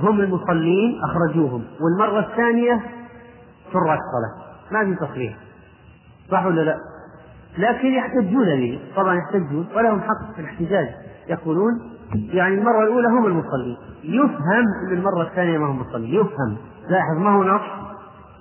هم 0.00 0.20
المصلين 0.20 1.00
أخرجوهم. 1.04 1.64
والمرة 1.80 2.20
الثانية 2.20 2.82
سراج 3.72 3.98
الصلاة. 3.98 4.50
ما 4.72 4.84
في 4.84 5.06
تصريح. 5.06 5.36
صح 6.30 6.46
ولا 6.46 6.60
لا؟ 6.60 6.76
لكن 7.58 7.88
يحتجون 7.88 8.46
به 8.46 8.80
طبعا 8.96 9.14
يحتجون. 9.14 9.66
ولهم 9.76 10.00
حق 10.00 10.34
في 10.34 10.40
الاحتجاج. 10.40 10.88
يقولون 11.28 11.72
يعني 12.32 12.54
المرة 12.54 12.82
الأولى 12.82 13.08
هم 13.08 13.26
المصلين. 13.26 13.76
يفهم 14.04 14.64
أن 14.86 14.92
المرة 14.92 15.22
الثانية 15.22 15.58
ما 15.58 15.66
هم 15.66 15.80
مصلين. 15.80 16.14
يفهم. 16.14 16.56
لاحظ 16.88 17.16
ما 17.18 17.30
هو 17.30 17.44
نص 17.44 17.60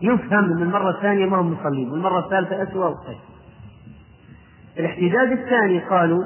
يفهم 0.01 0.45
أن 0.51 0.61
المرة 0.61 0.89
الثانية 0.89 1.25
ما 1.25 1.37
هم 1.37 1.53
مصلين. 1.53 1.91
والمرة 1.91 2.19
الثالثة 2.19 2.63
أسوأ 2.63 2.85
وخير 2.85 3.17
الاحتجاج 4.79 5.31
الثاني 5.31 5.79
قالوا 5.79 6.23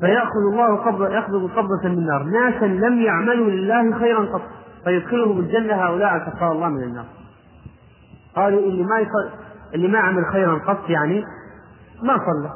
فيأخذ 0.00 0.40
الله 0.52 0.76
قبضة 0.76 1.08
يأخذ 1.08 1.48
قبضة 1.48 1.88
من 1.88 1.98
النار. 1.98 2.22
ناسا 2.22 2.64
لم 2.64 3.00
يعملوا 3.00 3.50
لله 3.50 3.98
خيرا 3.98 4.20
قط. 4.20 4.42
فيدخلهم 4.84 5.38
الجنة 5.38 5.74
هؤلاء 5.74 6.08
عتقاء 6.08 6.52
الله 6.52 6.68
من 6.68 6.82
النار. 6.82 7.04
قالوا 8.36 8.60
اللي 8.60 8.84
ما 8.84 8.98
يصل 8.98 9.30
اللي 9.74 9.88
ما 9.88 9.98
عمل 9.98 10.26
خيرا 10.32 10.54
قط 10.54 10.90
يعني 10.90 11.24
ما 12.02 12.16
صلى. 12.16 12.50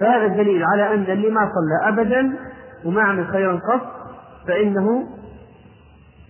فهذا 0.00 0.26
الدليل 0.26 0.64
على 0.64 0.94
أن 0.94 1.02
اللي 1.02 1.30
ما 1.30 1.40
صلى 1.40 1.88
أبدا 1.88 2.36
وما 2.84 3.02
عمل 3.02 3.26
خيرا 3.26 3.60
قط 3.72 3.92
فإنه 4.48 5.08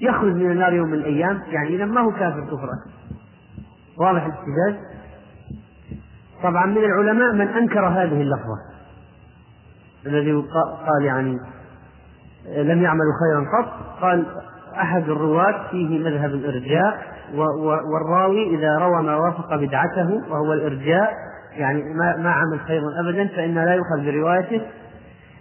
يخرج 0.00 0.34
من 0.34 0.50
النار 0.50 0.72
يوم 0.72 0.88
من 0.88 0.94
الأيام. 0.94 1.42
يعني 1.46 1.68
إذا 1.68 1.84
ما 1.84 2.00
هو 2.00 2.10
كافر 2.10 2.40
كفرا. 2.40 2.78
واضح 3.98 4.24
الاحتجاج؟ 4.24 4.76
طبعا 6.42 6.66
من 6.66 6.76
العلماء 6.76 7.32
من 7.32 7.48
أنكر 7.48 7.86
هذه 7.86 8.22
اللفظة. 8.22 8.77
الذي 10.06 10.32
قال 10.86 11.04
يعني 11.04 11.36
لم 12.56 12.82
يعملوا 12.82 13.12
خيرا 13.20 13.46
قط. 13.58 14.00
قال 14.02 14.26
أحد 14.76 15.08
الرواة 15.08 15.70
فيه 15.70 15.98
مذهب 15.98 16.30
الإرجاء 16.30 17.02
والراوي 17.94 18.56
إذا 18.56 18.78
روى 18.78 19.02
ما 19.02 19.16
وافق 19.16 19.56
بدعته 19.56 20.30
وهو 20.30 20.52
الإرجاء 20.52 21.12
يعني 21.56 21.82
ما 21.94 22.16
ما 22.16 22.30
عمل 22.30 22.60
خيرا 22.60 23.00
أبدا 23.00 23.26
فإن 23.26 23.54
لا 23.54 23.74
يؤخذ 23.74 24.04
بروايته. 24.04 24.60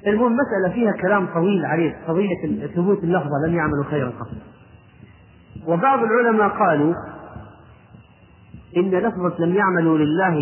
المهم 0.07 0.35
مسألة 0.35 0.73
فيها 0.73 0.91
كلام 0.91 1.27
طويل 1.33 1.65
عليه 1.65 1.95
قضية 2.07 2.67
ثبوت 2.75 3.03
اللفظة 3.03 3.47
لم 3.47 3.55
يعملوا 3.55 3.83
خيرا 3.83 4.09
قط. 4.09 4.27
وبعض 5.67 5.99
العلماء 6.03 6.49
قالوا 6.49 6.93
إن 8.77 8.91
لفظة 8.91 9.45
لم 9.45 9.55
يعملوا 9.55 9.97
لله 9.97 10.37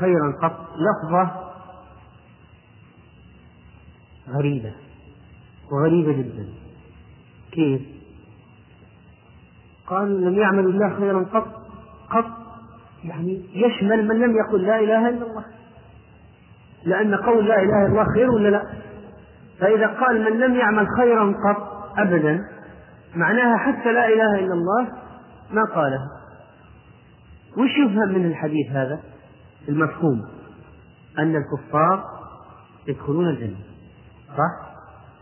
خيرا 0.00 0.34
قط 0.42 0.56
لفظة 0.76 1.49
غريبة 4.36 4.72
وغريبة 5.72 6.12
جدا. 6.12 6.48
كيف؟ 7.52 7.80
قالوا 9.86 10.30
لم 10.30 10.38
يعملوا 10.38 10.72
لله 10.72 10.96
خيرا 10.96 11.26
قط 11.32 11.46
قط 12.10 12.30
يعني 13.04 13.42
يشمل 13.54 14.08
من 14.08 14.20
لم 14.20 14.36
يقل 14.36 14.62
لا 14.62 14.78
إله 14.80 15.08
إلا 15.08 15.26
الله. 15.26 15.44
لأن 16.84 17.14
قول 17.14 17.48
لا 17.48 17.62
إله 17.62 17.86
إلا 17.86 17.86
الله 17.86 18.14
خير 18.14 18.30
ولا 18.30 18.48
لا؟ 18.48 18.62
فإذا 19.60 19.86
قال 19.86 20.24
من 20.24 20.40
لم 20.40 20.54
يعمل 20.54 20.86
خيرا 20.96 21.34
قط 21.48 21.80
أبدا 21.98 22.44
معناها 23.14 23.56
حتى 23.56 23.92
لا 23.92 24.06
إله 24.08 24.34
إلا 24.34 24.54
الله 24.54 24.88
ما 25.50 25.64
قالها 25.74 26.08
وش 27.56 27.70
يفهم 27.70 28.08
من 28.08 28.26
الحديث 28.26 28.70
هذا؟ 28.70 29.00
المفهوم 29.68 30.28
أن 31.18 31.36
الكفار 31.36 32.04
يدخلون 32.88 33.28
الجنة. 33.28 33.69
صح؟ 34.36 34.70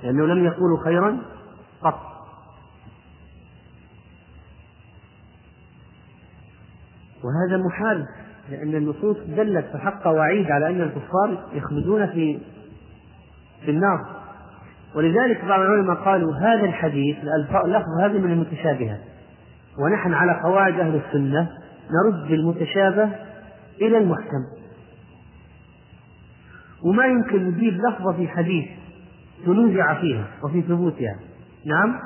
لأنه 0.02 0.26
لم 0.26 0.44
يقولوا 0.44 0.84
خيرا 0.84 1.18
قط. 1.82 2.00
وهذا 7.24 7.64
محال 7.66 8.06
لأن 8.50 8.74
النصوص 8.74 9.16
دلت 9.16 9.66
فحق 9.72 10.06
وعيد 10.06 10.50
على 10.50 10.66
أن 10.66 10.80
الكفار 10.80 11.48
يخلدون 11.52 12.06
في 12.06 12.38
في 13.64 13.70
النار. 13.70 14.18
ولذلك 14.94 15.44
بعض 15.44 15.60
العلماء 15.60 15.96
قالوا 15.96 16.34
هذا 16.34 16.64
الحديث 16.64 17.16
اللفظ 17.64 18.00
هذه 18.02 18.18
من 18.18 18.32
المتشابهات 18.32 19.00
ونحن 19.78 20.14
على 20.14 20.40
قواعد 20.42 20.80
أهل 20.80 21.00
السنة 21.06 21.58
نرد 21.90 22.30
المتشابه 22.30 23.10
إلى 23.80 23.98
المحكم. 23.98 24.44
وما 26.82 27.06
يمكن 27.06 27.48
نجيب 27.48 27.74
لفظة 27.74 28.12
في 28.12 28.28
حديث 28.28 28.77
تنوزع 29.44 29.94
فيها 30.00 30.26
وفي 30.42 30.62
ثبوتها. 30.62 31.18
نعم. 31.66 32.00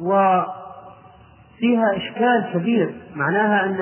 وفيها 0.00 1.96
إشكال 1.96 2.50
كبير 2.54 2.94
معناها 3.14 3.64
أن 3.66 3.78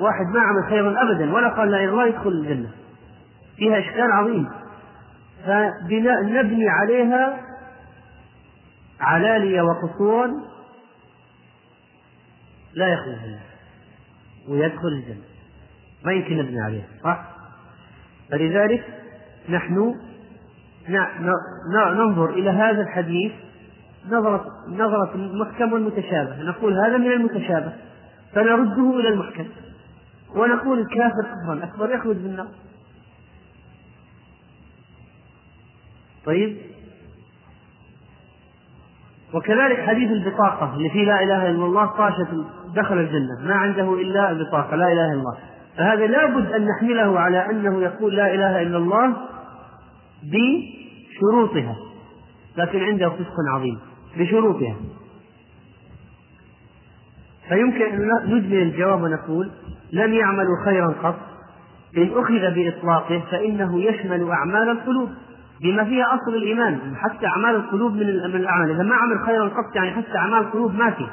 واحد 0.00 0.26
ما 0.26 0.40
عمل 0.40 0.64
خيرا 0.68 1.02
أبدا 1.02 1.34
ولا 1.34 1.48
قال 1.48 1.70
لا 1.70 1.76
إله 1.76 1.84
إلا 1.84 1.92
الله 1.92 2.06
يدخل 2.06 2.30
الجنة. 2.30 2.70
فيها 3.56 3.78
إشكال 3.78 4.12
عظيم. 4.12 4.48
فنبني 5.46 6.68
عليها 6.68 7.40
علالية 9.00 9.62
وقصورا 9.62 10.32
لا 12.74 12.88
يخرج 12.88 13.08
الجنة 13.08 13.40
ويدخل 14.48 14.88
الجنة. 14.88 15.24
ما 16.04 16.12
يمكن 16.12 16.36
نبني 16.36 16.60
عليها 16.60 16.86
صح؟ 17.04 17.24
فلذلك 18.30 18.84
نحن 19.48 19.94
ننظر 21.96 22.30
إلى 22.30 22.50
هذا 22.50 22.82
الحديث 22.82 23.32
نظرة 24.10 24.46
نظرة 24.68 25.14
المحكم 25.14 25.72
والمتشابه 25.72 26.42
نقول 26.42 26.78
هذا 26.78 26.96
من 26.96 27.12
المتشابه 27.12 27.72
فنرده 28.32 29.00
إلى 29.00 29.08
المحكم. 29.08 29.44
ونقول 30.34 30.78
الكافر 30.78 31.22
كفرا 31.22 31.64
أكبر 31.64 31.94
يخرج 31.94 32.16
من 32.16 32.26
النار. 32.26 32.48
طيب؟ 36.26 36.56
وكذلك 39.34 39.80
حديث 39.80 40.10
البطاقة 40.10 40.74
اللي 40.74 40.90
فيه 40.90 41.04
لا 41.04 41.22
إله 41.22 41.50
إلا 41.50 41.64
الله 41.64 41.86
طاشة 41.86 42.44
دخل 42.74 42.98
الجنة 42.98 43.40
ما 43.48 43.54
عنده 43.54 43.94
إلا 43.94 44.30
البطاقة 44.30 44.76
لا 44.76 44.92
إله 44.92 45.06
إلا 45.06 45.12
الله. 45.12 45.38
فهذا 45.76 46.06
لابد 46.06 46.52
أن 46.52 46.66
نحمله 46.66 47.20
على 47.20 47.50
أنه 47.50 47.82
يقول 47.82 48.16
لا 48.16 48.34
إله 48.34 48.62
إلا 48.62 48.78
الله 48.78 49.16
بشروطها. 50.22 51.76
لكن 52.56 52.80
عنده 52.80 53.08
فسق 53.08 53.34
عظيم. 53.54 53.78
بشروطها. 54.18 54.76
فيمكن 57.48 57.82
أن 57.82 58.34
نجمل 58.34 58.62
الجواب 58.62 59.02
ونقول 59.02 59.50
لم 59.92 60.14
يعملوا 60.14 60.64
خيرا 60.64 60.94
قط. 61.02 61.18
إن 61.96 62.10
أخذ 62.14 62.54
بإطلاقه 62.54 63.22
فإنه 63.30 63.80
يشمل 63.80 64.30
أعمال 64.30 64.68
القلوب. 64.68 65.10
بما 65.60 65.84
فيها 65.84 66.14
أصل 66.14 66.34
الإيمان. 66.34 66.96
حتى 66.96 67.26
أعمال 67.26 67.54
القلوب 67.54 67.92
من 67.92 68.02
الأعمال. 68.02 68.70
إذا 68.70 68.82
ما 68.82 68.94
عمل 68.94 69.26
خيرا 69.26 69.48
قط 69.48 69.76
يعني 69.76 69.90
حتى 69.90 70.16
أعمال 70.16 70.38
القلوب 70.38 70.74
ما 70.74 70.90
فيه 70.90 71.08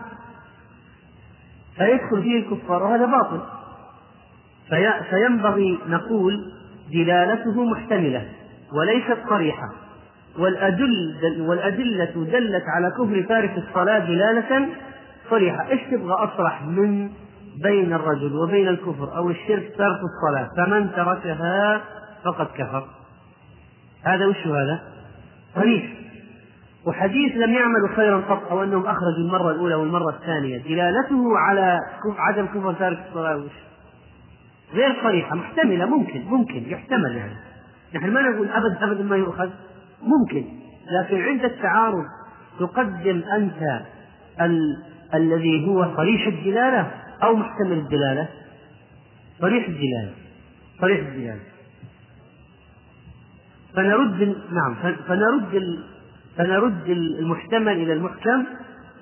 فيدخل 1.77 2.23
فيه 2.23 2.40
الكفار 2.40 2.84
وهذا 2.84 3.06
باطل. 3.06 3.41
في 4.69 4.94
فينبغي 5.10 5.80
نقول 5.88 6.52
دلالته 6.94 7.64
محتملة. 7.64 8.30
وليست 8.74 9.18
صريحة 9.30 9.70
والأدل 10.40 11.16
والأدلة 11.40 12.14
دلت 12.16 12.64
على 12.76 12.91
كفر 12.91 13.26
تارك 13.30 13.58
الصلاة 13.58 14.00
دلالة 14.00 14.70
صريحة، 15.30 15.70
إيش 15.70 15.82
تبغى 15.91 16.14
أصرح 16.14 16.64
من 16.64 17.10
بين 17.64 17.94
الرجل 17.94 18.36
وبين 18.36 18.68
الكفر 18.68 19.18
أو 19.18 19.30
الشرك 19.30 19.74
ترك 19.78 20.00
الصلاة، 20.04 20.50
فمن 20.58 20.91
تركها 20.91 21.82
فقد 22.26 22.48
كفر. 22.58 22.88
هذا 24.04 24.26
وش 24.26 24.48
هذا؟ 24.48 24.80
صريح. 25.56 25.84
وحديث 26.86 27.36
لم 27.36 27.54
يعملوا 27.54 27.96
خيرا 27.96 28.18
قط 28.18 28.52
أو 28.52 28.64
أنهم 28.64 28.86
أخرجوا 28.86 29.24
المرة 29.26 29.52
الأولى 29.52 29.76
والمرة 29.76 30.10
الثانية، 30.10 30.58
دلالته 30.58 31.38
على 31.38 31.80
عدم 32.18 32.46
كفر 32.46 32.74
تارك 32.74 33.00
الصلاة 33.10 33.38
وش؟ 33.38 33.52
غير 34.74 34.96
صريحة، 35.04 35.36
محتملة 35.36 35.86
ممكن 35.86 36.22
ممكن 36.26 36.64
يحتمل 36.68 37.16
يعني. 37.16 37.48
نحن 37.95 38.10
ما 38.10 38.22
نقول 38.22 38.49
أبد 38.49 38.84
أبدا 38.84 39.03
ما 39.03 39.16
يؤخذ، 39.16 39.49
ممكن 40.02 40.45
لكن 40.91 41.22
عند 41.22 41.45
التعارض 41.45 42.06
تقدم 42.60 43.24
أنت 43.36 43.82
ال... 44.41 44.84
الذي 45.14 45.68
هو 45.68 45.95
صريح 45.95 46.28
الدلالة 46.28 46.91
أو 47.24 47.36
محتمل 47.36 47.78
الدلالة؟ 47.78 48.28
صريح 49.41 49.68
الدلالة 49.68 50.14
صريح 50.82 50.99
الدلالة. 50.99 51.40
فنرد 53.76 54.36
نعم 54.52 54.76
فنرد 55.07 55.56
ال... 55.56 55.84
فنرد 56.38 56.90
المحتمل 56.90 57.74
إلى 57.74 57.94
المحكم 57.94 58.45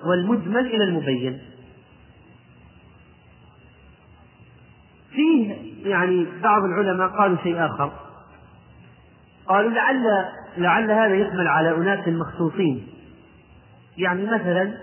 والمجمل 0.04 0.66
إلى 0.66 0.84
المبين. 0.84 1.38
فيه 5.10 5.54
يعني 5.90 6.26
بعض 6.42 6.62
العلماء 6.64 7.08
قالوا 7.08 7.36
شيء 7.42 7.66
آخر. 7.66 8.07
قالوا 9.48 9.70
لعل 9.70 10.28
لعل 10.56 10.90
هذا 10.90 11.14
يحمل 11.14 11.48
على 11.48 11.76
أناس 11.76 12.08
مخصوصين. 12.08 12.88
يعني 13.98 14.24
مثلا 14.26 14.74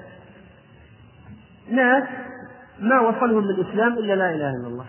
ناس 1.69 2.03
ما 2.79 2.99
وصلهم 2.99 3.41
للإسلام 3.41 3.93
إلا 3.93 4.13
لا 4.13 4.35
إله 4.35 4.49
إلا 4.49 4.67
الله. 4.67 4.85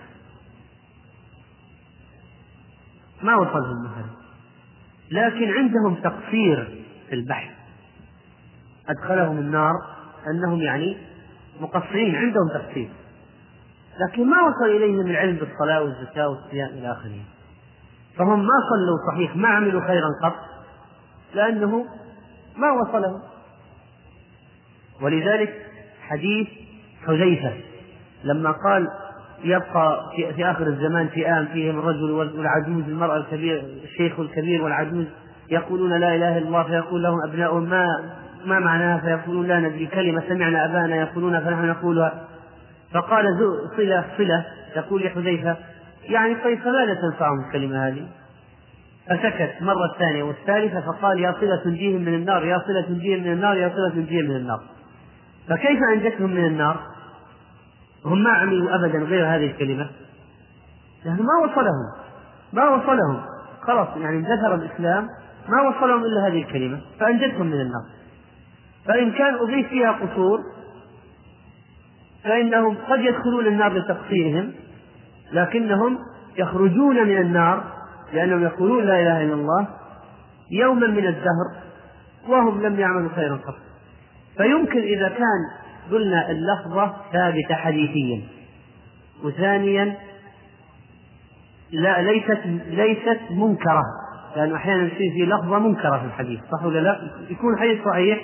ما 3.23 3.37
وصلهم 3.37 3.85
مثلا. 3.85 4.17
لكن 5.11 5.51
عندهم 5.51 5.95
تقصير 5.95 6.85
في 7.09 7.15
البحث. 7.15 7.51
أدخلهم 8.89 9.39
النار 9.39 9.73
أنهم 10.31 10.61
يعني 10.63 10.97
مقصرين 11.61 12.15
عندهم 12.15 12.49
تقصير. 12.55 12.89
لكن 14.01 14.31
ما 14.31 14.37
وصل 14.43 14.77
إليهم 14.77 15.07
العلم 15.07 15.37
بالصلاة 15.37 15.83
والزكاة 15.83 16.29
والصيام 16.29 16.69
إلى 16.69 16.93
آخره. 16.93 17.36
فهم 18.19 18.39
ما 18.39 18.59
صلوا 18.71 19.13
صحيح 19.13 19.37
ما 19.37 19.49
عملوا 19.49 19.87
خيرا 19.87 20.09
قط 20.25 20.35
لأنه 21.35 21.87
ما 22.57 22.73
وصلهم 22.73 23.21
ولذلك 25.03 25.55
حديث 26.09 26.49
حذيفة 27.07 27.53
لما 28.25 28.51
قال 28.51 28.89
يبقى 29.45 30.01
في, 30.17 30.35
في 30.35 30.51
آخر 30.51 30.67
الزمان 30.67 31.09
فئام 31.09 31.47
فيهم 31.47 31.79
الرجل 31.79 32.11
والعجوز 32.11 32.85
المرأة 32.89 33.17
الكبير 33.17 33.65
الشيخ 33.85 34.21
الكبير 34.21 34.63
والعجوز 34.63 35.07
يقولون 35.51 35.91
لا 36.01 36.15
إله 36.15 36.39
إلا 36.39 36.47
الله 36.47 36.63
فيقول 36.63 37.03
لهم 37.03 37.19
أبناؤهم 37.29 37.69
ما 37.69 37.87
ما 38.45 38.59
معناها؟ 38.59 39.01
فيقولون 39.01 39.47
لا 39.47 39.61
ندري 39.61 39.87
كلمة 39.87 40.23
سمعنا 40.29 40.65
أبانا 40.65 40.97
يقولون 40.97 41.41
فنحن 41.41 41.69
نقولها. 41.69 42.25
فقال 42.93 43.25
صلة 43.77 44.05
صلة 44.17 44.47
يقول 44.77 45.05
لحذيفة 45.05 45.57
يعني 46.09 46.35
طيب 46.35 46.59
فماذا 46.59 46.95
تنفعهم 46.95 47.45
الكلمة 47.47 47.89
هذه؟ 47.89 48.07
فسكت 49.07 49.55
مرة 49.61 49.95
ثانية 49.99 50.23
والثالثة 50.23 50.81
فقال 50.81 51.21
يا 51.21 51.35
صلة 51.41 51.57
تنجيهم 51.57 52.01
من 52.01 52.15
النار 52.15 52.45
يا 52.45 52.63
صلة 52.67 52.81
تنجيهم 52.81 53.21
من 53.21 53.33
النار 53.33 53.57
يا 53.57 53.69
صلة 53.69 53.91
تنجيهم 53.91 54.25
من 54.25 54.37
النار. 54.37 54.63
فكيف 55.49 55.79
أنجتهم 55.95 56.31
من 56.31 56.45
النار؟ 56.45 56.81
هم 58.05 58.23
ما 58.23 58.31
عملوا 58.31 58.75
أبدا 58.75 58.99
غير 58.99 59.27
هذه 59.27 59.51
الكلمة؟ 59.51 59.91
لأنه 61.05 61.23
ما 61.23 61.47
وصلهم 61.47 61.93
ما 62.53 62.69
وصلهم. 62.69 63.23
خلاص 63.63 63.89
يعني 63.97 64.21
ذكر 64.21 64.55
الإسلام 64.55 65.09
ما 65.49 65.69
وصلهم 65.69 66.05
إلا 66.05 66.29
هذه 66.29 66.43
الكلمة 66.43 66.81
فأنجتهم 67.01 67.47
من 67.47 67.61
النار. 67.61 67.85
فإن 68.87 69.13
كان 69.13 69.35
أضيف 69.35 69.69
فيها 69.69 69.93
قصور 69.93 70.41
فإنهم 72.25 72.77
قد 72.89 73.01
يدخلون 73.01 73.47
النار 73.47 73.73
لتقصيرهم. 73.79 74.53
لكنهم 75.33 75.99
يخرجون 76.39 77.07
من 77.07 77.19
النار 77.19 77.65
لأنهم 78.13 78.43
يقولون 78.43 78.85
لا 78.85 79.03
إله 79.03 79.23
إلا 79.23 79.35
الله 79.35 79.69
يوما 80.51 80.87
من 80.87 81.07
الدهر 81.07 81.67
وهم 82.29 82.63
لم 82.63 82.81
يعملوا 82.81 83.11
خيرا 83.17 83.37
قط. 83.37 83.55
فيمكن 84.37 84.81
إذا 84.81 85.09
كان 85.09 85.67
قلنا 85.91 86.31
اللفظة 86.31 86.95
ثابتة 87.13 87.55
حديثيا. 87.55 88.23
وثانيا 89.25 89.95
لا 91.73 92.03
ليست 92.03 92.41
ليست 92.71 93.21
منكرة. 93.31 93.83
لأنه 94.37 94.57
أحيانا 94.57 94.83
يصير 94.83 95.13
في 95.13 95.27
لفظة 95.27 95.59
منكرة 95.59 95.99
في 95.99 96.05
الحديث. 96.05 96.41
صح 96.53 96.65
ولا 96.65 96.79
لا؟ 96.79 97.01
يكون 97.31 97.55
الحديث 97.55 97.85
صحيح 97.85 98.21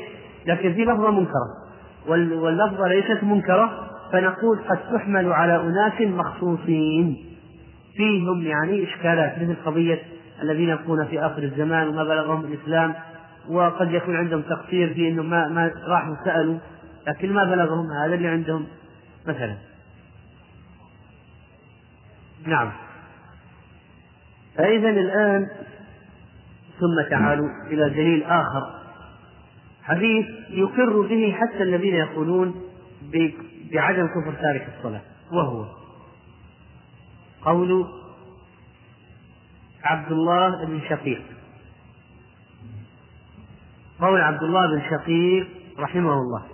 لكن 0.47 0.75
في 0.75 0.85
لفظة 0.85 1.11
منكرة. 1.11 1.63
واللفظة 2.09 2.89
ليست 2.89 3.25
منكرة 3.25 3.92
فنقول 4.13 4.59
قد 4.69 4.79
تحمل 4.93 5.33
على 5.33 5.57
أناس 5.57 6.01
مخصوصين. 6.01 7.33
فيهم 7.97 8.43
يعني 8.43 8.85
إشكالات 8.85 9.39
مثل 9.39 9.57
قضية 9.65 10.03
الذين 10.43 10.69
يكون 10.69 11.07
في 11.07 11.21
آخر 11.21 11.43
الزمان 11.43 11.89
وما 11.89 12.05
بلغهم 12.05 12.45
الإسلام 12.45 12.95
وقد 13.49 13.93
يكون 13.93 14.17
عندهم 14.17 14.43
تقصير 14.43 14.95
في 14.95 15.09
أنهم 15.09 15.31
ما, 15.31 15.49
ما 15.49 15.71
راحوا 15.87 16.15
سألوا 16.25 16.59
لكن 17.07 17.33
ما 17.33 17.45
بلغهم 17.45 17.87
هذا 18.05 18.15
اللي 18.15 18.29
عندهم 18.29 18.67
مثلا. 19.27 19.57
نعم. 22.47 22.73
فإذا 24.57 24.89
الآن 24.89 25.49
ثم 26.81 27.11
تعالوا 27.11 27.49
إلى 27.71 27.91
دليل 27.91 28.25
آخر. 28.25 28.83
حديث 29.83 30.27
يقر 30.51 31.01
به 31.01 31.37
حتى 31.41 31.63
الذين 31.63 31.95
يقولون 31.95 32.55
بعدم 33.73 34.07
كفر 34.07 34.35
تارك 34.35 34.75
الصلاة. 34.79 35.03
وهو 35.33 35.67
قول 37.45 37.87
عبد 39.85 40.13
الله 40.13 40.65
بن 40.67 40.81
شقيق. 40.89 41.23
قول 44.01 44.21
عبد 44.21 44.43
الله 44.43 44.67
بن 44.67 44.83
شقيق 44.91 45.49
رحمه 45.79 46.13
الله. 46.13 46.47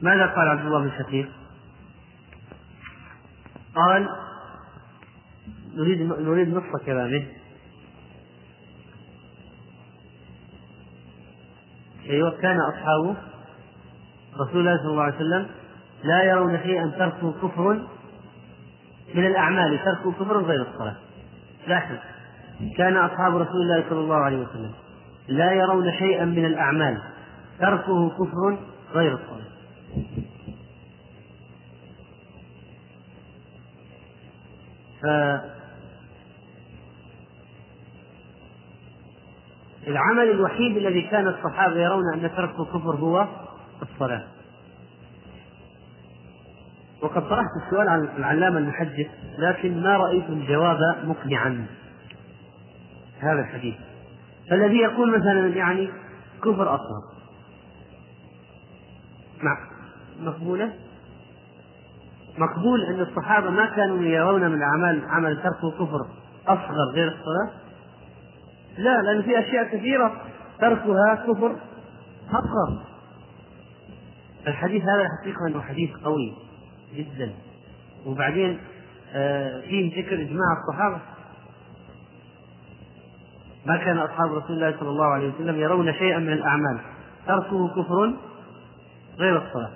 ماذا 0.00 0.26
قال 0.26 0.48
عبد 0.48 0.66
الله 0.66 0.80
بن 0.80 0.90
شقيق؟ 0.98 1.28
قال 3.74 4.08
نريد 5.74 6.00
نريد 6.02 6.48
نص 6.48 6.82
كلامه. 6.86 7.26
أيوة 12.10 12.30
كان 12.40 12.56
أصحابه 12.60 13.16
رسول 14.40 14.60
الله 14.60 14.76
صلى 14.76 14.90
الله 14.90 15.02
عليه 15.02 15.16
وسلم 15.16 15.63
لا 16.04 16.22
يرون 16.22 16.58
شيئا 16.62 16.92
تركه 16.98 17.32
كفر 17.32 17.86
من 19.14 19.26
الأعمال. 19.26 19.78
ترك 19.84 20.14
كفر 20.14 20.42
غير 20.42 20.62
الصلاة. 20.62 20.96
لاحظ. 21.66 21.96
كان 22.76 22.96
أصحاب 22.96 23.36
رسول 23.36 23.60
الله 23.62 23.84
صلى 23.90 24.00
الله 24.00 24.16
عليه 24.16 24.36
وسلم 24.36 24.72
لا 25.28 25.52
يرون 25.52 25.92
شيئا 25.92 26.24
من 26.24 26.44
الأعمال. 26.44 27.02
تركه 27.60 28.10
كفر 28.10 28.58
غير 28.94 29.14
الصلاة. 29.14 29.44
العمل 39.86 40.30
الوحيد 40.30 40.76
الذي 40.76 41.02
كان 41.02 41.28
الصحابة 41.28 41.76
يرون 41.76 42.02
أن 42.14 42.30
تركه 42.36 42.64
كفر 42.64 42.96
هو 42.96 43.26
الصلاة. 43.82 44.22
وقد 47.04 47.28
طرحت 47.28 47.50
السؤال 47.66 47.88
عن 47.88 48.08
العلامة 48.16 48.58
المحدث 48.58 49.06
لكن 49.38 49.82
ما 49.82 49.96
رأيت 49.96 50.28
الجواب 50.28 50.78
مقنعا. 51.04 51.66
هذا 53.20 53.40
الحديث. 53.40 53.74
فالذي 54.50 54.76
يقول 54.76 55.18
مثلا 55.18 55.48
يعني 55.48 55.90
كفر 56.42 56.74
أصغر. 56.74 57.02
مع 59.42 59.56
مقبولة؟ 60.20 60.72
مقبول 62.38 62.84
أن 62.84 63.00
الصحابة 63.00 63.50
ما 63.50 63.66
كانوا 63.66 64.02
يرون 64.02 64.40
من 64.40 64.54
الأعمال 64.54 65.02
عمل 65.08 65.42
ترك 65.42 65.74
كفر 65.74 66.06
أصغر 66.46 66.92
غير 66.94 67.08
الصلاة؟ 67.08 67.60
لا 68.78 69.02
لأن 69.02 69.22
في 69.22 69.38
أشياء 69.38 69.64
كثيرة 69.64 70.22
تركها 70.60 71.14
كفر 71.14 71.56
أصغر. 72.28 72.84
الحديث 74.46 74.82
هذا 74.82 75.08
حقيقة 75.20 75.46
أنه 75.48 75.60
حديث 75.60 75.90
قوي. 76.04 76.44
جدا. 76.96 77.32
وبعدين 78.06 78.58
آه، 79.12 79.60
فيه 79.60 80.02
ذكر 80.02 80.22
إجماع 80.22 80.46
الصحابة. 80.62 81.00
ما 83.66 83.76
كان 83.76 83.98
أصحاب 83.98 84.32
رسول 84.32 84.56
الله 84.56 84.80
صلى 84.80 84.88
الله 84.88 85.06
عليه 85.06 85.32
وسلم 85.34 85.60
يرون 85.60 85.92
شيئا 85.92 86.18
من 86.18 86.32
الأعمال. 86.32 86.80
تركه 87.26 87.68
كفر 87.68 88.14
غير 89.18 89.46
الصلاة. 89.46 89.70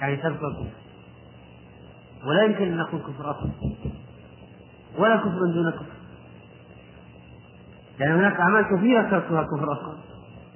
يعني 0.00 0.16
ترك 0.16 0.32
الكفر 0.32 0.66
ولا 2.26 2.44
يمكن 2.44 2.62
أن 2.62 2.76
نقول 2.76 3.00
كفر 3.00 3.30
أصلا. 3.30 3.50
ولا 4.98 5.16
كفر 5.16 5.52
دون 5.54 5.70
كفر. 5.70 5.84
لأن 7.98 8.08
يعني 8.08 8.20
هناك 8.20 8.40
أعمال 8.40 8.64
كثيرة 8.76 9.02
تركها 9.02 9.42
كفر 9.42 9.72
أصلا. 9.72 9.96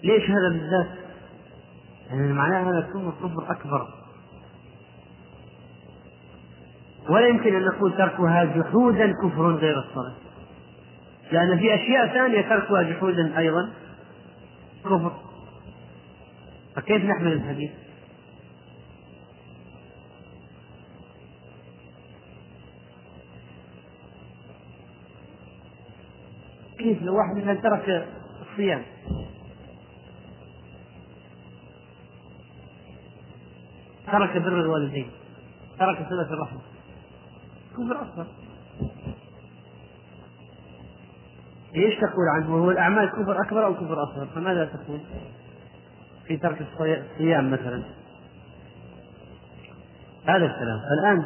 ليش 0.03 0.31
هذا 0.31 0.49
بالذات؟ 0.49 0.99
يعني 2.11 2.33
معناه 2.33 2.71
هذا 2.71 2.79
الكفر 2.79 3.11
كفر 3.11 3.51
أكبر. 3.53 4.02
ولا 7.09 7.27
يمكن 7.29 7.55
أن 7.55 7.65
نقول 7.65 7.97
تركها 7.97 8.45
جحودا 8.45 9.13
كفر 9.13 9.55
غير 9.55 9.79
الصلاة 9.79 10.15
لأن 11.33 11.59
في 11.59 11.75
أشياء 11.75 12.07
ثانية 12.07 12.41
تركها 12.41 12.83
جحودا 12.83 13.39
أيضا 13.39 13.71
كفر. 14.85 15.13
فكيف 16.77 17.05
نحمل 17.05 17.33
الحديث؟ 17.33 17.71
كيف 26.79 27.03
لو 27.03 27.17
واحد 27.17 27.37
مثلا 27.37 27.55
ترك 27.55 28.09
الصيام؟ 28.43 28.83
ترك 34.07 34.37
بر 34.37 34.61
الوالدين 34.61 35.11
ترك 35.79 35.97
صلة 36.09 36.35
الرحم. 36.35 36.72
كفر 37.73 38.03
أكبر 38.03 38.27
إيش 41.77 41.95
تقول 42.01 42.29
عنه؟ 42.29 42.55
وهو 42.55 42.71
الأعمال 42.71 43.09
كفر 43.11 43.43
أكبر 43.43 43.67
أو 43.67 43.75
كفر 43.75 44.03
أصغر؟ 44.03 44.27
فماذا 44.35 44.65
تقول؟ 44.65 45.01
في 46.27 46.37
ترك 46.37 46.63
الصيام 46.63 47.51
مثلا. 47.51 47.83
هذا 50.25 50.47
الكلام. 50.47 50.81
الآن 50.93 51.25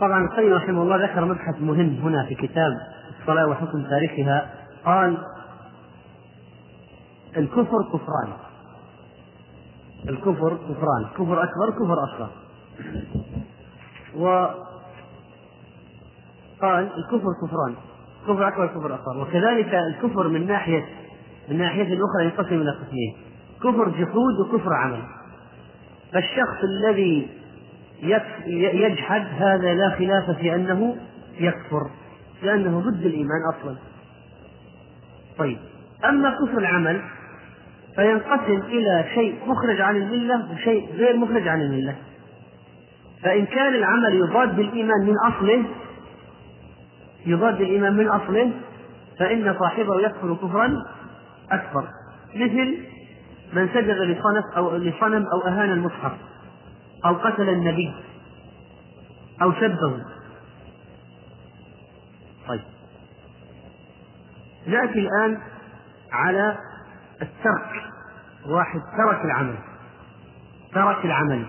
طبعا 0.00 0.24
القيم 0.24 0.52
رحمه 0.52 0.82
الله 0.82 1.04
ذكر 1.04 1.24
مبحث 1.24 1.60
مهم 1.60 1.98
هنا 2.02 2.26
في 2.26 2.34
كتاب 2.34 2.72
الصلاة 3.20 3.46
وحكم 3.46 3.82
تاركها 3.82 4.50
قال 4.84 5.18
الكفر 7.36 7.82
كفران. 7.82 8.32
الكفر 10.08 10.56
كفران. 10.56 11.04
كفر 11.14 11.42
أكبر 11.42 11.70
كفر 11.70 12.04
أصغر. 12.04 12.30
وقال 14.16 14.56
الكفر 16.64 17.28
كفران. 17.42 17.74
كفر 18.26 18.48
أكبر 18.48 18.66
كفر 18.66 18.94
أصغر. 18.94 19.22
وكذلك 19.22 19.74
الكفر 19.74 20.28
من 20.28 20.46
ناحية 20.46 20.84
من 21.48 21.58
ناحية 21.58 21.82
أخرى 21.82 22.24
ينقسم 22.24 22.60
إلى 22.60 22.70
قسمين. 22.70 23.16
كفر 23.62 23.88
جحود 23.88 24.40
وكفر 24.40 24.72
عمل. 24.72 25.02
فالشخص 26.12 26.64
الذي 26.64 27.28
يجحد 28.46 29.26
هذا 29.38 29.74
لا 29.74 29.90
خلاف 29.90 30.30
في 30.30 30.54
أنه 30.54 30.96
يكفر 31.40 31.90
لأنه 32.42 32.80
ضد 32.80 33.06
الإيمان 33.06 33.40
أصلا. 33.54 33.76
طيب. 35.38 35.58
أما 36.04 36.30
كفر 36.30 36.58
العمل 36.58 37.02
فينقسم 37.96 38.62
إلى 38.62 39.04
شيء 39.14 39.34
مخرج 39.46 39.80
عن 39.80 39.96
الملة 39.96 40.52
وشيء 40.52 40.92
غير 40.94 41.16
مخرج 41.16 41.48
عن 41.48 41.60
الملة. 41.60 41.96
فإن 43.22 43.46
كان 43.46 43.74
العمل 43.74 44.14
يضاد 44.14 44.56
بالإيمان 44.56 45.06
من 45.06 45.14
أصله 45.26 45.64
يضاد 47.26 47.60
الإيمان 47.60 47.96
من 47.96 48.08
أصله 48.08 48.52
فإن 49.18 49.56
صاحبه 49.58 50.00
يكفر 50.00 50.34
كفرا 50.34 50.82
أكبر. 51.50 51.88
مثل 52.34 52.78
من 53.52 53.68
سجد 53.68 53.90
لصنم 53.90 54.42
أو 54.56 54.76
لصنم 54.76 55.26
أو 55.26 55.48
أهان 55.48 55.70
المصحف 55.70 56.12
أو 57.04 57.14
قتل 57.14 57.48
النبي 57.48 57.94
أو 59.42 59.52
سبه 59.52 60.04
طيب. 62.48 62.60
نأتي 64.66 64.98
الآن 64.98 65.38
على 66.12 66.58
الترك. 67.22 67.70
واحد 68.46 68.80
ترك 68.80 69.24
العمل. 69.24 69.56
ترك 70.74 71.04
العمل. 71.04 71.46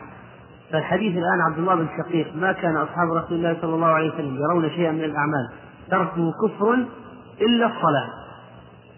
فالحديث 0.71 1.17
الآن 1.17 1.41
عبد 1.49 1.57
الله 1.57 1.75
بن 1.75 1.87
شقيق 1.97 2.35
ما 2.35 2.51
كان 2.51 2.77
أصحاب 2.77 3.11
رسول 3.11 3.37
الله 3.37 3.57
صلى 3.61 3.75
الله 3.75 3.87
عليه 3.87 4.13
وسلم 4.13 4.35
يرون 4.35 4.69
شيئا 4.69 4.91
من 4.91 5.03
الأعمال. 5.03 5.49
تركه 5.91 6.31
كفر 6.31 6.73
إلا 7.41 7.65
الصلاة. 7.65 8.09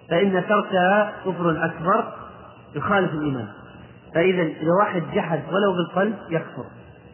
فإن 0.10 0.44
تركها 0.50 1.14
كفر 1.26 1.66
أكبر 1.66 2.14
يخالف 2.76 3.14
الإيمان. 3.14 3.48
فإذا 4.16 4.42
إذا 4.42 4.72
واحد 4.80 5.04
جحد 5.14 5.42
ولو 5.52 5.74
بالقلب 5.74 6.16
يكفر. 6.30 6.66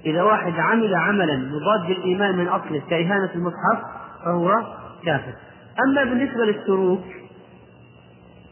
إذا 0.05 0.23
واحد 0.23 0.53
عمل 0.59 0.95
عملا 0.95 1.33
يضاد 1.33 1.89
الإيمان 1.89 2.37
من 2.37 2.47
أصله 2.47 2.81
كإهانة 2.89 3.29
المصحف 3.35 3.83
فهو 4.25 4.61
كافر. 5.05 5.33
أما 5.87 6.03
بالنسبة 6.03 6.45
للتروك 6.45 7.03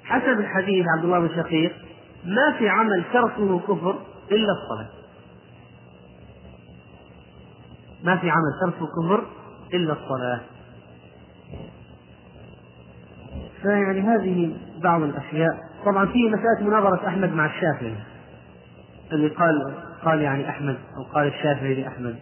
حسب 0.03 0.39
الحديث 0.39 0.85
عبد 0.97 1.03
الله 1.03 1.19
بن 1.19 1.29
شقيق 1.35 1.73
ما 2.25 2.57
في 2.57 2.69
عمل 2.69 3.03
تركه 3.13 3.59
كفر 3.59 3.95
إلا 4.31 4.51
الصلاة. 4.51 5.02
ما 8.03 8.17
في 8.17 8.29
عمل 8.29 8.59
تركه 8.61 8.87
كفر 8.87 9.23
إلا 9.73 9.93
الصلاة 9.93 10.39
فيعني 13.61 14.01
هذه 14.01 14.57
بعض 14.83 15.01
الأشياء 15.01 15.59
طبعا 15.85 16.05
في 16.05 16.29
مسألة 16.29 16.69
مناظرة 16.69 17.07
أحمد 17.07 17.33
مع 17.33 17.45
الشافعي 17.45 17.95
اللي 19.11 19.27
قال 19.27 19.73
قال 20.05 20.21
يعني 20.21 20.49
أحمد 20.49 20.77
أو 20.97 21.03
قال 21.03 21.27
الشافعي 21.27 21.81
لأحمد 21.81 22.15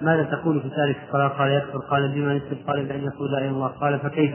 ماذا 0.00 0.22
تقول 0.22 0.62
في 0.62 0.68
تارك 0.68 0.96
الصلاة؟ 1.06 1.28
قال 1.28 1.50
يكفر، 1.50 1.78
قال 1.78 2.12
بما 2.12 2.34
يكفر؟ 2.34 2.56
قال 2.66 2.86
بأن 2.86 3.02
يقول 3.02 3.32
لا 3.32 3.38
إله 3.38 3.48
إلا 3.48 3.50
الله، 3.50 3.66
قال 3.68 3.98
فكيف 3.98 4.34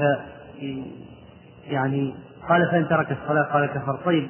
يعني 1.68 2.16
قال 2.50 2.72
فإن 2.72 2.90
ترك 2.90 3.12
الصلاة 3.12 3.44
قال 3.44 3.66
كفر، 3.66 4.00
طيب 4.06 4.30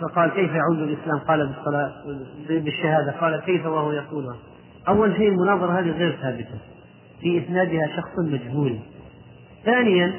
فقال 0.00 0.30
كيف 0.30 0.50
يعود 0.50 0.78
الإسلام؟ 0.78 1.18
قال 1.18 1.46
بالصلاة 1.46 1.92
بالشهادة، 2.48 3.12
قال 3.20 3.40
كيف 3.40 3.66
وهو 3.66 3.92
يقولها؟ 3.92 4.36
أول 4.88 5.16
شيء 5.16 5.28
المناظرة 5.28 5.80
هذه 5.80 5.90
غير 5.90 6.16
ثابتة، 6.22 6.58
في 7.20 7.44
إسنادها 7.44 7.96
شخص 7.96 8.18
مجهول. 8.18 8.78
ثانيا 9.64 10.12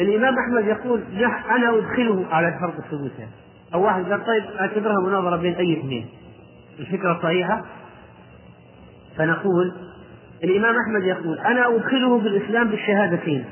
الإمام 0.00 0.34
أحمد 0.38 0.66
يقول 0.66 1.02
أنا 1.50 1.78
أدخله 1.78 2.26
على 2.30 2.58
فرض 2.60 3.10
يعني. 3.18 3.30
أو 3.74 3.84
واحد 3.84 4.04
قال 4.04 4.26
طيب 4.26 4.44
أعتبرها 4.60 5.00
مناظرة 5.06 5.36
بين 5.36 5.54
أي 5.54 5.80
اثنين 5.80 6.06
الفكرة 6.78 7.20
صحيحة 7.22 7.64
فنقول 9.16 9.72
الإمام 10.44 10.74
أحمد 10.86 11.02
يقول 11.02 11.38
أنا 11.38 11.76
أدخله 11.76 12.18
بالإسلام 12.18 12.68
بالشهادتين 12.68 13.44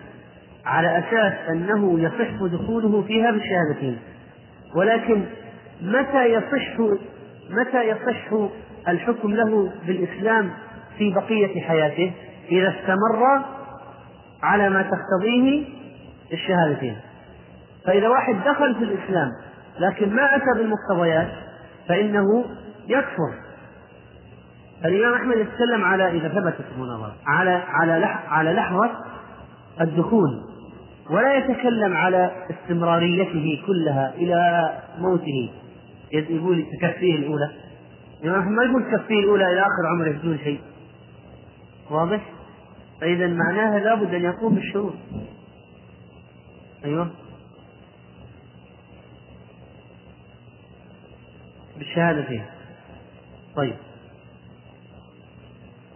على 0.66 0.98
أساس 0.98 1.32
أنه 1.50 2.00
يصح 2.00 2.42
دخوله 2.52 3.02
فيها 3.02 3.30
بالشهادتين 3.30 3.98
ولكن 4.76 5.22
متى 5.82 6.24
يصح 6.24 6.80
متى 7.50 7.88
يصح 7.88 8.50
الحكم 8.88 9.30
له 9.30 9.72
بالإسلام 9.86 10.50
في 10.98 11.14
بقية 11.14 11.60
حياته 11.60 12.12
إذا 12.50 12.68
استمر 12.68 13.44
على 14.42 14.70
ما 14.70 14.82
تقتضيه 14.82 15.64
الشهادتين. 16.32 16.96
فإذا 17.86 18.08
واحد 18.08 18.34
دخل 18.46 18.74
في 18.74 18.84
الإسلام 18.84 19.30
لكن 19.80 20.14
ما 20.14 20.36
أتى 20.36 20.58
بالمقتضيات 20.58 21.28
فإنه 21.88 22.44
يكفر. 22.88 23.34
الإمام 24.84 25.14
أحمد 25.14 25.36
يتكلم 25.36 25.84
على 25.84 26.10
إذا 26.10 26.28
ثبتت 26.28 26.64
المناظرة 26.76 27.14
على 27.26 27.50
على 27.50 28.04
على 28.28 28.52
لحظة 28.52 28.90
الدخول 29.80 30.40
ولا 31.10 31.34
يتكلم 31.34 31.96
على 31.96 32.30
استمراريته 32.50 33.62
كلها 33.66 34.14
إلى 34.14 34.70
موته 34.98 35.50
يقول 36.12 36.66
تكفيه 36.80 37.16
الأولى. 37.16 37.50
ما 38.24 38.64
يقول 38.64 38.82
تكفيه 38.82 39.20
الأولى 39.20 39.44
إلى 39.44 39.60
آخر 39.60 39.86
عمره 39.86 40.10
بدون 40.10 40.38
شيء. 40.38 40.60
واضح؟ 41.90 42.32
فإذا 43.00 43.26
معناها 43.26 43.78
لابد 43.78 44.14
أن 44.14 44.22
يقوم 44.22 44.54
بالشروط. 44.54 44.94
أيوه. 46.84 47.10
بالشهادتين 51.78 52.44
طيب. 53.56 53.76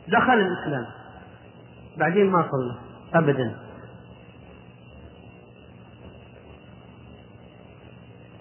دخل 0.09 0.33
الإسلام. 0.33 0.87
بعدين 1.97 2.31
ما 2.31 2.49
صلى. 2.51 2.79
أبدا. 3.15 3.64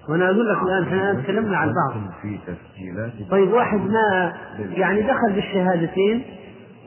وأنا 0.09 0.25
أقول 0.25 0.49
لك 0.49 0.57
الان 0.63 0.83
إحنا 0.83 1.21
تكلمنا 1.21 1.57
عن 1.57 1.67
بعض. 1.67 2.01
طيب 3.31 3.51
واحد 3.53 3.77
ما 3.79 4.33
يعني 4.59 5.01
دخل 5.01 5.33
بالشهادتين 5.35 6.23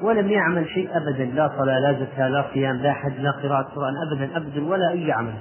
ولم 0.02 0.28
يعمل 0.30 0.68
شيء 0.68 0.88
ابدا 0.96 1.24
لا 1.24 1.48
صلاة 1.58 1.78
لا 1.78 1.92
زكاة 1.92 2.28
لا 2.28 2.44
صيام 2.54 2.76
لا 2.76 2.92
حج 2.92 3.12
لا 3.20 3.30
قراءة 3.30 3.62
قران 3.62 3.94
ابدا 4.06 4.36
ابدا 4.36 4.64
ولا 4.64 4.90
أي 4.92 5.12
عمل. 5.12 5.34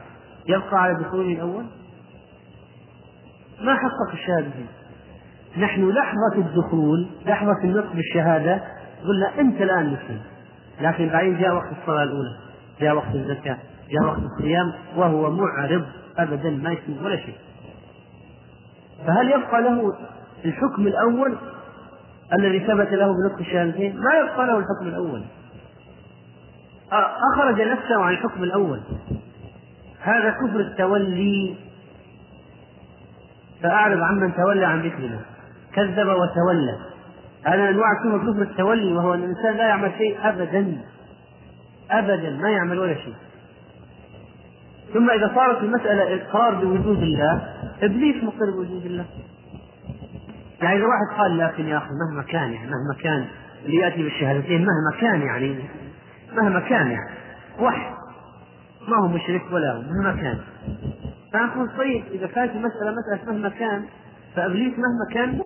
يبقى 0.48 0.82
على 0.84 0.94
دخوله 1.04 1.34
الأول؟ 1.34 1.66
ما 3.62 3.76
حقق 3.76 4.12
الشهادتين 4.14 4.68
نحن 5.58 5.90
لحظة 5.90 6.36
الدخول 6.38 7.08
لحظة 7.26 7.64
النطق 7.64 7.94
بالشهادة 7.94 8.62
قلنا 9.08 9.40
أنت 9.40 9.62
الآن 9.62 9.86
مسلم. 9.86 10.22
لكن 10.82 11.10
بعدين 11.10 11.38
جاء 11.40 11.56
وقت 11.56 11.68
الصلاة 11.82 12.04
الأولى 12.04 12.38
جاء 12.82 12.96
وقت 12.96 13.16
الزكاة 13.16 13.58
جاء 13.90 14.04
وقت 14.08 14.20
الصيام 14.20 14.74
وهو 14.96 15.32
معرض 15.32 15.86
أبدا 16.18 16.50
ما 16.50 16.72
يسمع 16.72 17.06
ولا 17.06 17.18
شيء. 17.18 17.36
فهل 19.08 19.32
يبقى 19.32 19.62
له 19.62 19.94
الحكم 20.46 20.88
الأول 20.88 21.38
الذي 22.40 22.60
ثبت 22.60 22.94
له 22.94 23.14
بنطق 23.14 23.40
الشهادتين؟ 23.40 24.00
ما 24.00 24.14
يبقى 24.14 24.48
له 24.48 24.58
الحكم 24.58 24.88
الأول. 24.88 25.24
أخرج 27.34 27.62
نفسه 27.62 28.02
عن 28.02 28.14
الحكم 28.14 28.44
الأول. 28.44 28.82
هذا 30.02 30.30
كفر 30.30 30.60
التولي. 30.60 31.56
فأعرض 33.64 34.00
عمن 34.00 34.36
تولى 34.36 34.66
عن 34.66 34.82
ذكرنا 34.82 35.20
كذب 35.74 36.08
وتولى. 36.08 36.78
هذا 37.46 37.70
أنواع 37.70 37.88
كفر 38.04 38.42
التولي 38.42 38.94
وهو 38.94 39.14
أن 39.14 39.24
الإنسان 39.24 39.58
لا 39.58 39.68
يعمل 39.68 39.92
شيء 39.98 40.18
أبدا. 40.30 40.78
أبدا 41.92 42.30
ما 42.30 42.50
يعمل 42.50 42.80
ولا 42.80 42.96
شيء. 42.96 43.16
ثم 44.94 45.10
إذا 45.10 45.32
صارت 45.36 45.64
المسألة 45.64 46.16
إقرار 46.16 46.56
بوجود 46.56 47.02
الله 47.02 47.55
إبليس 47.82 48.24
مقر 48.24 48.52
بوجود 48.52 48.86
الله. 48.86 49.06
يعني 50.62 50.78
إذا 50.78 50.86
واحد 50.86 51.20
قال 51.20 51.38
لكن 51.38 51.66
يا 51.66 51.78
أخي 51.78 51.90
مهما 51.90 52.24
كان 52.24 52.52
يعني 52.52 52.68
مهما 52.72 52.96
كان 53.04 53.26
اللي 53.66 53.78
يأتي 53.78 54.04
بالشهادتين 54.04 54.60
مهما 54.66 55.02
كان 55.02 55.22
يعني 55.22 55.56
مهما 56.34 56.60
كان 56.60 56.88
يعني 56.92 57.12
وحي 57.60 57.96
ما 58.88 58.98
هو 58.98 59.08
مشرك 59.08 59.42
ولا 59.52 59.72
هو 59.74 59.82
مهما 59.82 60.22
كان. 60.22 60.38
فنقول 61.34 61.70
طيب 61.78 62.04
إذا 62.12 62.28
كانت 62.28 62.52
المسألة 62.56 62.92
مسألة 62.92 63.32
مهما 63.32 63.50
كان 63.50 63.86
فإبليس 64.36 64.74
مهما 64.74 65.14
كان 65.14 65.42